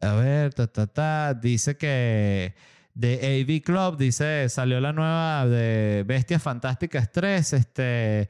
A 0.00 0.14
ver, 0.14 0.54
ta, 0.54 0.66
ta, 0.66 0.86
ta. 0.86 1.34
Dice 1.34 1.76
que 1.76 2.54
de 2.94 3.42
AV 3.42 3.62
Club, 3.62 3.96
dice, 3.96 4.48
salió 4.48 4.80
la 4.80 4.92
nueva 4.92 5.46
de 5.46 6.04
Bestias 6.06 6.42
Fantásticas 6.42 7.12
3, 7.12 7.52
este 7.52 8.28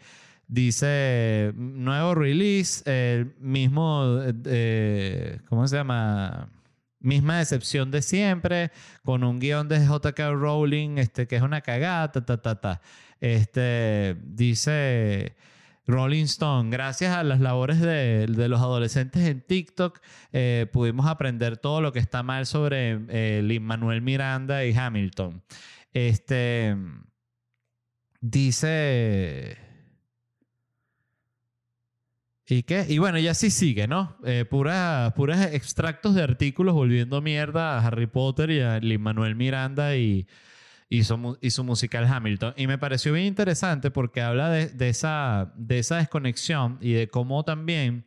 Dice, 0.48 1.52
nuevo 1.56 2.14
release, 2.14 2.82
el 2.86 3.34
mismo, 3.38 4.18
eh, 4.46 5.40
¿cómo 5.46 5.68
se 5.68 5.76
llama? 5.76 6.48
Misma 7.00 7.38
decepción 7.38 7.90
de 7.90 8.00
siempre, 8.00 8.72
con 9.04 9.24
un 9.24 9.40
guion 9.40 9.68
de 9.68 9.86
J.K. 9.86 10.30
Rowling, 10.30 10.96
este, 10.96 11.26
que 11.26 11.36
es 11.36 11.42
una 11.42 11.60
cagada, 11.60 12.12
ta, 12.12 12.24
ta, 12.24 12.40
ta, 12.40 12.54
ta. 12.58 12.80
Este, 13.20 14.16
dice 14.24 15.36
Rolling 15.88 16.24
Stone, 16.24 16.68
gracias 16.68 17.16
a 17.16 17.24
las 17.24 17.40
labores 17.40 17.80
de, 17.80 18.26
los 18.28 18.60
adolescentes 18.60 19.22
en 19.26 19.40
TikTok, 19.40 20.00
eh, 20.34 20.66
pudimos 20.70 21.06
aprender 21.06 21.56
todo 21.56 21.80
lo 21.80 21.94
que 21.94 21.98
está 21.98 22.22
mal 22.22 22.44
sobre 22.44 23.00
eh, 23.08 23.40
Lin 23.42 23.62
Manuel 23.62 24.02
Miranda 24.02 24.66
y 24.66 24.76
Hamilton. 24.76 25.42
Este, 25.94 26.76
dice... 28.20 29.56
¿Y 32.50 32.62
qué? 32.64 32.84
Y 32.88 32.98
bueno, 32.98 33.18
ya 33.18 33.32
sí 33.34 33.50
sigue, 33.50 33.86
¿no? 33.88 34.16
Eh, 34.24 34.44
puras 34.46 35.12
extractos 35.52 36.14
de 36.14 36.22
artículos 36.22 36.74
volviendo 36.74 37.20
mierda 37.22 37.78
a 37.78 37.86
Harry 37.86 38.06
Potter 38.06 38.50
y 38.50 38.60
a 38.60 38.78
Lin 38.78 39.02
Manuel 39.02 39.36
Miranda 39.36 39.96
y, 39.96 40.26
y 40.88 41.04
su 41.04 41.64
musical 41.64 42.06
Hamilton. 42.06 42.54
Y 42.56 42.66
me 42.66 42.78
pareció 42.78 43.12
bien 43.12 43.26
interesante 43.26 43.90
porque 43.90 44.22
habla 44.22 44.50
de, 44.50 44.88
esa, 44.88 45.52
de 45.56 45.78
esa 45.78 45.96
desconexión 45.96 46.78
y 46.80 46.92
de 46.92 47.08
cómo 47.08 47.44
también 47.44 48.06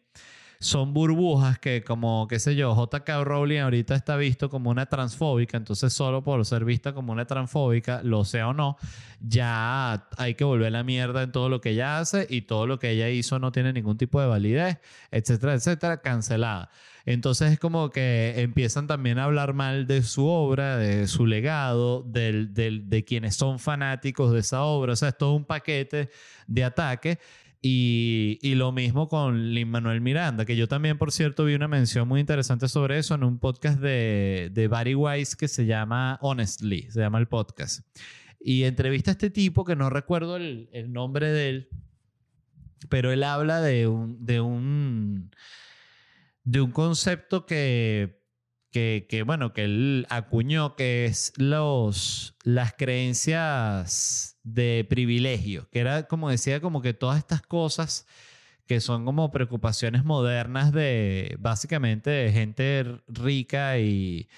son 0.62 0.94
burbujas 0.94 1.58
que 1.58 1.84
como, 1.84 2.28
qué 2.28 2.38
sé 2.38 2.56
yo, 2.56 2.76
JK 2.76 3.24
Rowling 3.24 3.62
ahorita 3.62 3.96
está 3.96 4.16
visto 4.16 4.48
como 4.48 4.70
una 4.70 4.86
transfóbica, 4.86 5.58
entonces 5.58 5.92
solo 5.92 6.24
por 6.24 6.46
ser 6.46 6.66
vista 6.66 6.94
como 6.94 7.12
una 7.12 7.26
transfóbica, 7.26 8.02
lo 8.04 8.24
sea 8.26 8.50
o 8.50 8.54
no, 8.54 8.78
ya 9.20 10.08
hay 10.18 10.36
que 10.36 10.44
volver 10.44 10.72
la 10.72 10.84
mierda 10.84 11.24
en 11.24 11.32
todo 11.32 11.50
lo 11.50 11.62
que 11.62 11.72
ella 11.72 11.98
hace 11.98 12.28
y 12.30 12.44
todo 12.44 12.68
lo 12.68 12.78
que 12.78 12.92
ella 12.92 13.10
hizo 13.10 13.40
no 13.40 13.52
tiene 13.52 13.74
ningún 13.74 13.98
tipo 13.98 14.22
de 14.22 14.28
validez, 14.28 14.78
etcétera, 15.10 15.56
etcétera, 15.56 16.02
cancelada. 16.02 16.70
Entonces 17.06 17.54
es 17.54 17.60
como 17.60 17.90
que 17.90 18.36
empiezan 18.38 18.88
también 18.88 19.18
a 19.18 19.24
hablar 19.24 19.54
mal 19.54 19.88
de 19.88 20.04
su 20.04 20.28
obra, 20.28 20.78
de 20.78 21.08
su 21.08 21.26
legado, 21.26 22.04
del, 22.04 22.54
del, 22.54 22.90
de 22.90 23.04
quienes 23.04 23.36
son 23.36 23.60
fanáticos 23.60 24.32
de 24.32 24.40
esa 24.40 24.64
obra. 24.64 24.94
O 24.94 24.96
sea, 24.96 25.10
es 25.10 25.18
todo 25.18 25.34
un 25.34 25.46
paquete 25.46 26.10
de 26.48 26.64
ataque. 26.64 27.20
Y, 27.64 28.40
y, 28.42 28.56
lo 28.56 28.72
mismo 28.72 29.08
con 29.08 29.54
Lin 29.54 29.70
Manuel 29.70 30.02
Miranda, 30.02 30.46
que 30.46 30.56
yo 30.56 30.68
también, 30.68 30.98
por 30.98 31.12
cierto, 31.12 31.46
vi 31.46 31.54
una 31.54 31.68
mención 31.68 32.08
muy 32.08 32.20
interesante 32.20 32.68
sobre 32.68 32.98
eso 32.98 33.14
en 33.14 33.24
un 33.24 33.38
podcast 33.38 33.80
de, 33.80 34.50
de 34.52 34.68
Barry 34.68 34.96
Weiss 34.96 35.36
que 35.36 35.48
se 35.48 35.68
llama 35.68 36.18
Honestly, 36.22 36.88
se 36.90 37.02
llama 37.02 37.20
el 37.20 37.28
podcast. 37.28 37.86
Y 38.40 38.64
entrevista 38.64 39.12
a 39.12 39.14
este 39.14 39.30
tipo, 39.30 39.64
que 39.64 39.76
no 39.76 39.92
recuerdo 39.92 40.38
el, 40.38 40.70
el 40.72 40.92
nombre 40.92 41.32
de 41.32 41.50
él, 41.50 41.70
pero 42.90 43.12
él 43.12 43.24
habla 43.24 43.62
de 43.62 43.86
un, 43.86 44.26
de 44.26 44.42
un, 44.42 45.30
de 46.44 46.62
un 46.62 46.72
concepto 46.72 47.46
que, 47.46 48.21
que, 48.72 49.06
que, 49.10 49.24
bueno, 49.24 49.54
que 49.54 49.66
él 49.66 50.08
acuñó, 50.10 50.76
que 50.76 51.06
es 51.06 51.34
los, 51.38 52.36
las 52.44 52.74
creencias 52.74 54.38
de 54.44 54.86
privilegio, 54.90 55.70
que 55.72 55.80
era 55.80 56.08
como 56.08 56.30
decía, 56.30 56.62
como 56.62 56.82
que 56.82 56.94
todas 56.94 57.18
estas 57.18 57.42
cosas 57.42 58.08
que 58.68 58.80
son 58.80 59.06
como 59.06 59.32
preocupaciones 59.32 60.06
modernas 60.06 60.72
de 60.72 61.36
básicamente 61.40 62.10
de 62.10 62.32
gente 62.32 63.02
rica 63.08 63.78
y, 63.80 64.30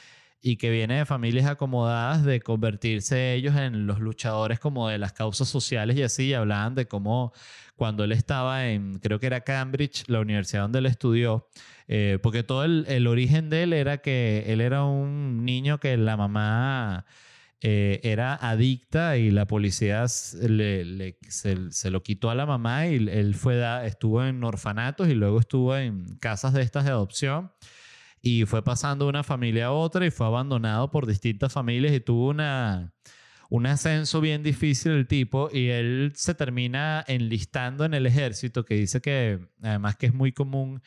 y 0.46 0.58
que 0.58 0.70
viene 0.70 0.98
de 0.98 1.06
familias 1.06 1.48
acomodadas 1.48 2.26
de 2.26 2.42
convertirse 2.42 3.34
ellos 3.34 3.56
en 3.56 3.88
los 3.88 4.02
luchadores 4.02 4.60
como 4.60 4.90
de 4.90 4.98
las 4.98 5.14
causas 5.14 5.48
sociales 5.48 5.96
y 5.98 6.04
así, 6.04 6.34
hablaban 6.34 6.76
de 6.76 6.86
cómo 6.86 7.32
cuando 7.78 8.04
él 8.04 8.12
estaba 8.12 8.68
en, 8.68 9.00
creo 9.00 9.20
que 9.20 9.28
era 9.28 9.42
Cambridge, 9.42 10.04
la 10.08 10.20
universidad 10.20 10.64
donde 10.64 10.80
él 10.80 10.86
estudió, 10.86 11.48
eh, 11.88 12.20
porque 12.22 12.44
todo 12.44 12.66
el, 12.66 12.86
el 12.90 13.08
origen 13.08 13.50
de 13.50 13.64
él 13.64 13.72
era 13.72 14.00
que 14.00 14.44
él 14.48 14.60
era 14.60 14.84
un 14.84 15.46
niño 15.46 15.80
que 15.80 15.96
la 15.96 16.18
mamá 16.18 17.06
eh, 17.62 18.02
era 18.04 18.36
adicta 18.36 19.16
y 19.16 19.32
la 19.32 19.48
policía 19.48 20.06
le, 20.42 21.18
se, 21.30 21.90
lo 21.90 22.04
quitó 22.04 22.30
a 22.30 22.36
la 22.36 22.46
mamá 22.46 22.88
y 22.88 22.96
él 22.96 23.34
fue 23.36 23.64
estuvo 23.88 24.26
en 24.26 24.44
orfanatos 24.44 25.08
y 25.08 25.14
luego 25.14 25.40
estuvo 25.40 25.78
en 25.78 26.18
casas 26.18 26.52
de 26.52 26.64
estas 26.64 26.84
de 26.84 26.92
adopción 26.92 27.54
y 28.26 28.46
fue 28.46 28.64
pasando 28.64 29.06
de 29.06 29.10
una 29.10 29.24
familia 29.24 29.66
a 29.66 29.72
otra 29.72 30.06
y 30.06 30.10
fue 30.10 30.26
abandonado 30.26 30.90
por 30.90 31.06
distintas 31.06 31.52
familias 31.52 31.94
y 31.94 32.00
tuvo 32.00 32.30
una, 32.30 32.94
un 33.50 33.66
ascenso 33.66 34.22
bien 34.22 34.44
difícil 34.44 34.94
el 34.94 35.08
tipo 35.08 35.50
y 35.52 35.68
él 35.68 36.14
se 36.16 36.34
termina 36.34 37.04
enlistando 37.08 37.84
en 37.84 37.94
el 37.94 38.06
ejército 38.06 38.64
que 38.64 38.76
dice 38.76 39.02
que 39.02 39.46
además 39.62 39.98
que 39.98 40.06
es 40.06 40.14
muy 40.14 40.32
común 40.32 40.82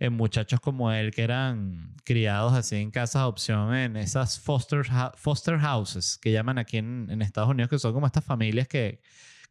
en 0.00 0.14
muchachos 0.14 0.58
como 0.58 0.90
él 0.90 1.12
que 1.12 1.22
eran 1.22 1.94
criados 2.04 2.54
así 2.54 2.74
en 2.74 2.90
casas 2.90 3.22
de 3.22 3.28
opción, 3.28 3.72
en 3.72 3.96
esas 3.96 4.40
foster, 4.40 4.84
foster 5.14 5.60
houses 5.60 6.18
que 6.18 6.32
llaman 6.32 6.58
aquí 6.58 6.78
en, 6.78 7.22
Estados 7.22 7.50
Unidos, 7.50 7.70
que 7.70 7.78
son 7.78 7.92
como 7.92 8.06
estas 8.06 8.24
familias 8.24 8.66
que, 8.66 9.00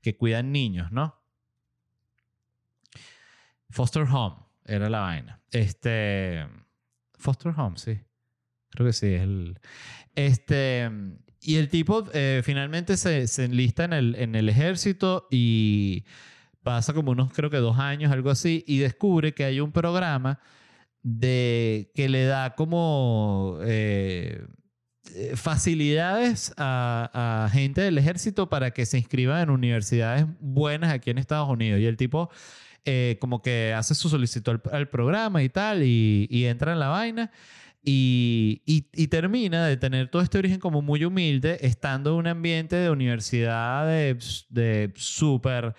que 0.02 0.18
cuidan 0.18 0.52
niños, 0.52 0.92
¿no? 0.92 1.16
Foster 3.70 4.04
home 4.04 4.36
era 4.66 4.90
la 4.90 5.00
vaina. 5.00 5.42
Este. 5.52 6.46
Foster 7.20 7.53
home, 7.55 7.78
sí. 7.78 7.99
Creo 8.72 8.88
que 8.88 8.93
sí. 8.93 9.13
El, 9.13 9.59
este. 10.15 10.89
Y 11.41 11.55
el 11.55 11.70
tipo 11.70 12.05
eh, 12.13 12.41
finalmente 12.43 12.97
se, 12.97 13.28
se 13.28 13.45
enlista 13.45 13.86
en 13.86 13.93
el, 13.93 14.15
en 14.15 14.36
el 14.36 14.49
ejército 14.49 15.28
y 15.32 16.03
pasa 16.63 16.93
como 16.93 17.11
unos, 17.11 17.32
creo 17.34 17.49
que 17.49 17.57
dos 17.57 17.80
años, 17.80 18.11
algo 18.11 18.30
así, 18.30 18.63
y 18.67 18.80
descubre 18.80 19.34
que 19.34 19.45
hay 19.45 19.59
un 19.61 19.72
programa 19.72 20.39
de, 21.01 21.91
que 21.95 22.09
le 22.09 22.26
da 22.26 22.55
como 22.55 23.57
eh, 23.63 24.45
eh, 25.15 25.36
facilidades 25.36 26.53
a, 26.57 27.49
gente 27.51 27.82
del 27.82 27.97
ejército 27.97 28.49
para 28.49 28.72
que 28.72 28.86
se 28.86 28.97
inscriban 28.97 29.41
en 29.41 29.49
universidades 29.49 30.26
buenas 30.39 30.91
aquí 30.91 31.09
en 31.09 31.17
Estados 31.17 31.49
Unidos. 31.49 31.80
Y 31.80 31.86
el 31.86 31.97
tipo 31.97 32.30
eh, 32.92 33.18
como 33.20 33.44
que 33.44 33.72
hace 33.76 33.94
su 33.94 34.10
solicitud 34.10 34.60
al, 34.72 34.90
programa 34.90 35.44
y 35.44 35.50
tal, 35.50 35.84
y, 35.84 36.46
entra 36.46 36.74
en 36.74 36.80
la 36.80 36.88
vaina. 36.88 37.32
Y, 37.84 38.64
y, 38.66 39.08
termina 39.08 39.66
de 39.68 39.78
tener 39.78 40.10
todo 40.10 40.24
este 40.24 40.40
origen 40.40 40.60
como 40.60 40.82
muy 40.82 41.06
humilde, 41.06 41.60
estando 41.62 42.12
en 42.12 42.16
un 42.18 42.28
ambiente 42.28 42.76
de 42.76 42.90
universidad 42.90 43.86
de, 43.86 44.18
de 44.50 44.92
súper 44.96 45.76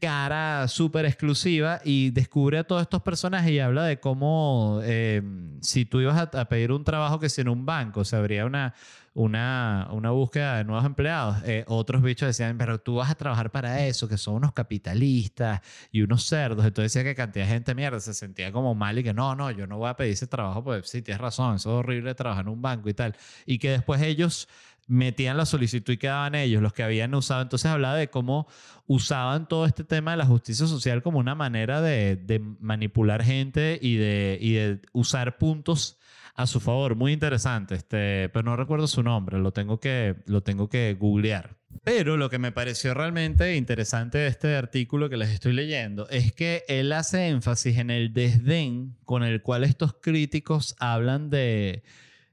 cara 0.00 0.66
súper 0.66 1.04
exclusiva 1.04 1.80
y 1.84 2.10
descubre 2.10 2.58
a 2.58 2.64
todos 2.64 2.82
estos 2.82 3.02
personajes 3.02 3.52
y 3.52 3.60
habla 3.60 3.84
de 3.84 4.00
cómo 4.00 4.80
eh, 4.82 5.22
si 5.60 5.84
tú 5.84 6.00
ibas 6.00 6.18
a, 6.18 6.48
pedir 6.48 6.72
un 6.72 6.82
trabajo 6.82 7.20
que 7.20 7.28
sea 7.28 7.42
en 7.42 7.50
un 7.50 7.66
banco, 7.66 8.04
se 8.04 8.16
habría 8.16 8.46
una, 8.46 8.74
una, 9.12 9.88
una 9.92 10.10
búsqueda 10.10 10.58
de 10.58 10.64
nuevos 10.64 10.84
empleados. 10.84 11.38
Eh, 11.44 11.64
otros 11.66 12.02
bichos 12.02 12.28
decían, 12.28 12.56
pero 12.58 12.80
tú 12.80 12.96
vas 12.96 13.10
a 13.10 13.14
trabajar 13.14 13.50
para 13.50 13.86
eso, 13.86 14.08
que 14.08 14.16
son 14.16 14.34
unos 14.34 14.52
capitalistas 14.52 15.60
y 15.90 16.02
unos 16.02 16.24
cerdos. 16.24 16.64
Entonces 16.64 16.92
decía 16.92 17.08
que 17.08 17.16
cantidad 17.16 17.46
de 17.46 17.52
gente 17.52 17.74
mierda 17.74 18.00
se 18.00 18.14
sentía 18.14 18.52
como 18.52 18.74
mal 18.74 18.98
y 18.98 19.02
que 19.02 19.12
no, 19.12 19.34
no, 19.34 19.50
yo 19.50 19.66
no 19.66 19.78
voy 19.78 19.90
a 19.90 19.96
pedir 19.96 20.12
ese 20.12 20.26
trabajo, 20.26 20.62
pues 20.62 20.88
sí, 20.88 21.02
tienes 21.02 21.20
razón, 21.20 21.56
eso 21.56 21.70
es 21.70 21.84
horrible 21.84 22.14
trabajar 22.14 22.44
en 22.44 22.52
un 22.52 22.62
banco 22.62 22.88
y 22.88 22.94
tal. 22.94 23.16
Y 23.46 23.58
que 23.58 23.70
después 23.70 24.00
ellos 24.02 24.48
metían 24.86 25.36
la 25.36 25.46
solicitud 25.46 25.92
y 25.92 25.98
quedaban 25.98 26.34
ellos, 26.34 26.62
los 26.62 26.72
que 26.72 26.82
habían 26.82 27.14
usado. 27.14 27.42
Entonces 27.42 27.70
hablaba 27.70 27.94
de 27.94 28.10
cómo 28.10 28.48
usaban 28.86 29.46
todo 29.46 29.66
este 29.66 29.84
tema 29.84 30.12
de 30.12 30.16
la 30.16 30.26
justicia 30.26 30.66
social 30.66 31.02
como 31.02 31.20
una 31.20 31.36
manera 31.36 31.80
de, 31.80 32.42
manipular 32.58 33.22
gente 33.22 33.78
y 33.80 33.96
de, 33.96 34.38
de 34.40 34.80
usar 34.92 35.38
puntos 35.38 35.99
a 36.34 36.46
su 36.46 36.60
favor. 36.60 36.94
Muy 36.96 37.12
interesante, 37.12 37.74
este, 37.74 38.28
pero 38.30 38.42
no 38.42 38.56
recuerdo 38.56 38.86
su 38.86 39.02
nombre, 39.02 39.38
lo 39.38 39.52
tengo, 39.52 39.80
que, 39.80 40.16
lo 40.26 40.42
tengo 40.42 40.68
que 40.68 40.96
googlear. 40.98 41.56
Pero 41.84 42.16
lo 42.16 42.28
que 42.30 42.38
me 42.38 42.52
pareció 42.52 42.94
realmente 42.94 43.56
interesante 43.56 44.18
de 44.18 44.26
este 44.26 44.56
artículo 44.56 45.08
que 45.08 45.16
les 45.16 45.30
estoy 45.30 45.52
leyendo 45.52 46.08
es 46.08 46.32
que 46.32 46.64
él 46.68 46.92
hace 46.92 47.28
énfasis 47.28 47.78
en 47.78 47.90
el 47.90 48.12
desdén 48.12 48.96
con 49.04 49.22
el 49.22 49.40
cual 49.40 49.64
estos 49.64 49.94
críticos 49.94 50.74
hablan 50.78 51.30
de 51.30 51.82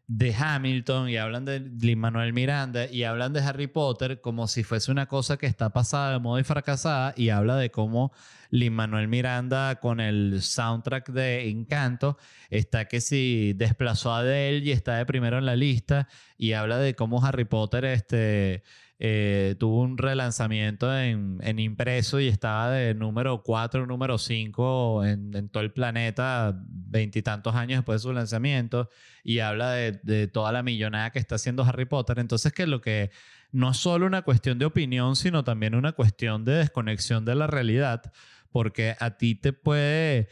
de 0.08 0.34
Hamilton 0.34 1.10
y 1.10 1.18
hablan 1.18 1.44
de 1.44 1.60
Lin 1.60 2.00
Manuel 2.00 2.32
Miranda 2.32 2.86
y 2.90 3.04
hablan 3.04 3.34
de 3.34 3.42
Harry 3.42 3.68
Potter 3.68 4.22
como 4.22 4.48
si 4.48 4.64
fuese 4.64 4.90
una 4.90 5.06
cosa 5.08 5.36
que 5.38 5.48
está 5.48 5.72
pasada 5.72 6.14
de 6.14 6.20
moda 6.20 6.40
y 6.40 6.46
fracasada 6.46 7.14
y 7.18 7.30
habla 7.30 7.58
de 7.58 7.72
cómo 7.72 8.14
Lin 8.50 8.74
Manuel 8.74 9.10
Miranda 9.10 9.82
con 9.82 10.00
el 10.00 10.42
soundtrack 10.42 11.10
de 11.10 11.50
Encanto 11.50 12.18
está 12.50 12.86
que 12.86 13.02
si 13.02 13.52
desplazó 13.54 14.14
a 14.14 14.20
Adele 14.20 14.60
y 14.60 14.72
está 14.72 14.96
de 14.96 15.06
primero 15.06 15.38
en 15.40 15.46
la 15.46 15.58
lista 15.58 16.08
y 16.38 16.54
habla 16.54 16.78
de 16.78 16.96
cómo 16.96 17.24
Harry 17.26 17.46
Potter 17.46 17.84
este 17.84 18.64
eh, 19.00 19.56
tuvo 19.60 19.82
un 19.82 19.96
relanzamiento 19.96 20.96
en, 20.98 21.60
impreso 21.60 22.20
y 22.20 22.28
estaba 22.28 22.72
de 22.72 22.96
número 22.96 23.44
4, 23.44 23.86
número 23.86 24.18
5 24.18 25.06
en, 25.06 25.50
todo 25.50 25.62
el 25.62 25.72
planeta 25.72 26.60
veintitantos 26.68 27.54
años 27.54 27.78
después 27.78 28.02
de 28.02 28.08
su 28.08 28.14
lanzamiento 28.14 28.90
y 29.24 29.40
habla 29.40 29.72
de, 29.72 30.28
toda 30.28 30.52
la 30.52 30.64
millonada 30.64 31.12
que 31.12 31.20
está 31.20 31.36
haciendo 31.36 31.64
Harry 31.64 31.86
Potter. 31.86 32.18
Entonces 32.18 32.54
que 32.54 32.66
lo 32.66 32.82
que 32.82 33.12
no 33.52 33.70
es 33.70 33.78
solo 33.78 34.08
una 34.08 34.24
cuestión 34.24 34.58
de 34.58 34.66
opinión, 34.66 35.16
sino 35.16 35.44
también 35.44 35.76
una 35.76 35.92
cuestión 35.92 36.44
de 36.44 36.54
desconexión 36.54 37.24
de 37.24 37.36
la 37.36 37.46
realidad, 37.46 38.02
porque 38.52 38.96
a 39.00 39.18
ti 39.18 39.36
te 39.36 39.54
puede, 39.54 40.28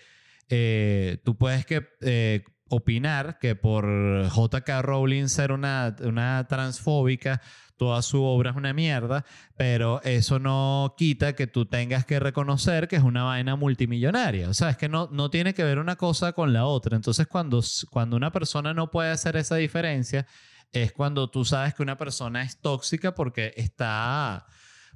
eh, 0.49 1.20
tú 1.24 1.38
puedes 1.38 1.66
que... 1.68 1.88
Eh, 2.01 2.43
opinar 2.68 3.38
que 3.39 3.55
por 3.55 3.86
JK 4.28 4.82
Rowling 4.82 5.28
ser 5.28 5.51
una, 5.51 5.95
una 6.03 6.47
transfóbica 6.47 7.39
toda 7.78 8.01
su 8.01 8.23
obra 8.23 8.51
es 8.51 8.55
una 8.55 8.73
mierda, 8.73 9.26
pero 9.57 10.01
eso 10.03 10.39
no 10.39 10.95
quita 10.97 11.34
que 11.34 11.47
tú 11.47 11.65
tengas 11.65 12.05
que 12.05 12.19
reconocer 12.19 12.88
que 12.88 12.95
es 12.95 13.03
una 13.03 13.23
vaina 13.23 13.55
multimillonaria. 13.55 14.49
O 14.49 14.53
sea, 14.53 14.69
es 14.69 14.78
que 14.78 14.89
no, 14.89 15.09
no 15.11 15.30
tiene 15.30 15.53
que 15.53 15.63
ver 15.63 15.80
una 15.80 15.95
cosa 15.95 16.34
con 16.34 16.53
la 16.53 16.65
otra. 16.65 16.95
Entonces, 16.95 17.28
cuando, 17.28 17.61
cuando 17.89 18.15
una 18.17 18.32
persona 18.32 18.73
no 18.73 18.91
puede 18.91 19.11
hacer 19.11 19.36
esa 19.38 19.55
diferencia, 19.55 20.26
es 20.71 20.91
cuando 20.91 21.30
tú 21.30 21.45
sabes 21.45 21.73
que 21.73 21.84
una 21.84 21.97
persona 21.97 22.43
es 22.43 22.59
tóxica 22.59 23.15
porque 23.15 23.53
está 23.55 24.45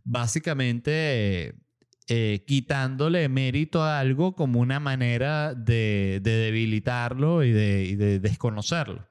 básicamente 0.03 1.55
eh, 2.07 2.43
quitándole 2.47 3.29
mérito 3.29 3.83
a 3.83 3.99
algo 3.99 4.35
como 4.35 4.59
una 4.59 4.79
manera 4.79 5.53
de, 5.53 6.19
debilitarlo 6.23 7.43
y 7.43 7.51
de, 7.51 7.83
y 7.83 7.95
de 7.95 8.19
desconocerlo. 8.19 9.07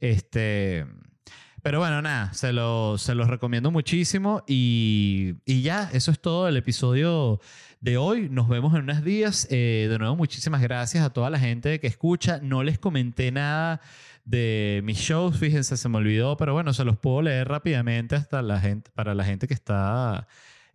Este, 0.00 0.86
pero 1.68 1.80
bueno, 1.80 2.00
nada, 2.00 2.32
se, 2.32 2.54
lo, 2.54 2.96
se 2.96 3.14
los 3.14 3.28
recomiendo 3.28 3.70
muchísimo 3.70 4.42
y, 4.46 5.34
y, 5.44 5.60
ya, 5.60 5.90
eso 5.92 6.10
es 6.10 6.18
todo 6.18 6.48
el 6.48 6.56
episodio 6.56 7.42
de 7.82 7.98
hoy. 7.98 8.30
Nos 8.30 8.48
vemos 8.48 8.72
en 8.72 8.84
unos 8.84 9.04
días. 9.04 9.46
Eh, 9.50 9.86
de 9.90 9.98
nuevo, 9.98 10.16
muchísimas 10.16 10.62
gracias 10.62 11.04
a 11.04 11.10
toda 11.10 11.28
la 11.28 11.38
gente 11.38 11.78
que 11.78 11.86
escucha. 11.86 12.40
No 12.42 12.62
les 12.62 12.78
comenté 12.78 13.30
nada 13.32 13.82
de 14.24 14.80
mis 14.82 14.96
shows, 14.96 15.36
fíjense, 15.36 15.76
se 15.76 15.88
me 15.90 15.98
olvidó, 15.98 16.38
pero 16.38 16.54
bueno, 16.54 16.72
se 16.72 16.84
los 16.84 16.96
puedo 16.96 17.20
leer 17.20 17.48
rápidamente 17.48 18.16
hasta 18.16 18.40
la 18.40 18.60
gente, 18.60 18.90
para 18.94 19.14
la 19.14 19.24
gente 19.24 19.46
que 19.46 19.52
está 19.52 20.26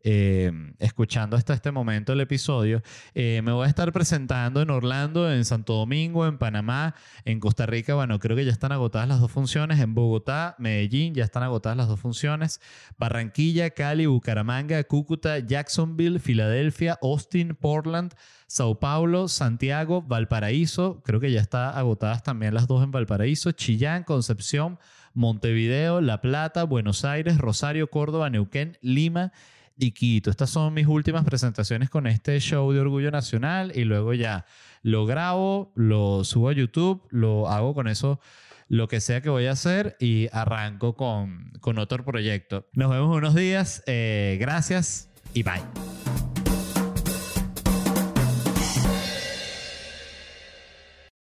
eh, 0.04 0.52
escuchando 0.80 1.38
hasta 1.38 1.54
este 1.54 1.72
momento 1.72 2.12
el 2.12 2.20
episodio, 2.20 2.84
eh, 3.14 3.42
me 3.44 3.54
voy 3.54 3.66
a 3.66 3.70
estar 3.70 3.92
presentando 3.94 4.62
en 4.62 4.70
Orlando, 4.70 5.32
en 5.32 5.46
Santo 5.46 5.74
Domingo, 5.74 6.28
en 6.28 6.38
Panamá, 6.38 6.96
en 7.24 7.40
Costa 7.40 7.66
Rica. 7.66 7.96
Bueno, 7.96 8.20
creo 8.20 8.36
que 8.36 8.44
ya 8.44 8.52
están 8.52 8.74
agotadas 8.74 9.08
las 9.08 9.22
dos 9.22 9.32
funciones. 9.32 9.80
En 9.80 9.96
Bogotá, 9.96 10.56
Medellín, 10.60 11.14
ya 11.14 11.24
están 11.24 11.44
agotadas 11.44 11.78
las 11.78 11.88
dos 11.88 12.00
funciones. 12.00 12.60
Barranquilla, 12.98 13.70
Cali, 13.70 14.06
Bucaramanga, 14.06 14.84
Cúcuta, 14.84 15.40
Jacksonville, 15.40 16.20
Filadelfia, 16.20 17.00
Austin, 17.02 17.56
Portland. 17.56 18.14
Sao 18.46 18.80
Paulo, 18.80 19.30
Santiago, 19.30 20.04
Valparaíso, 20.04 21.02
creo 21.04 21.20
que 21.20 21.32
ya 21.32 21.42
está 21.42 21.72
agotadas 21.72 22.22
también 22.22 22.54
las 22.54 22.68
dos 22.68 22.84
en 22.84 22.92
Valparaíso, 22.92 23.52
Chillán, 23.52 24.04
Concepción, 24.04 24.78
Montevideo, 25.16 26.02
La 26.02 26.22
Plata, 26.22 26.64
Buenos 26.64 27.04
Aires, 27.04 27.40
Rosario, 27.40 27.90
Córdoba, 27.90 28.30
Neuquén, 28.30 28.78
Lima 28.82 29.32
Estas 30.30 30.50
son 30.50 30.74
mis 30.74 30.88
últimas 30.88 31.26
presentaciones 31.26 31.90
con 31.90 32.08
este 32.08 32.40
show 32.40 32.72
de 32.72 32.80
Orgullo 32.80 33.12
Nacional 33.12 33.72
y 33.76 33.84
luego 33.84 34.14
ya 34.14 34.46
lo 34.82 35.06
grabo, 35.06 35.72
lo 35.76 36.24
subo 36.24 36.50
a 36.50 36.54
YouTube, 36.54 37.02
lo 37.10 37.50
hago 37.50 37.74
con 37.74 37.88
eso 37.88 38.20
lo 38.70 38.88
que 38.88 39.02
sea 39.02 39.22
que 39.22 39.30
voy 39.30 39.46
a 39.46 39.52
hacer 39.52 39.98
y 40.00 40.30
arranco 40.32 40.96
con, 40.96 41.52
con 41.60 41.78
otro 41.78 42.04
proyecto. 42.04 42.66
Nos 42.74 42.90
vemos 42.90 43.16
unos 43.16 43.36
días. 43.36 43.84
Eh, 43.86 44.38
gracias 44.40 45.10
y 45.34 45.44
bye. 45.44 45.62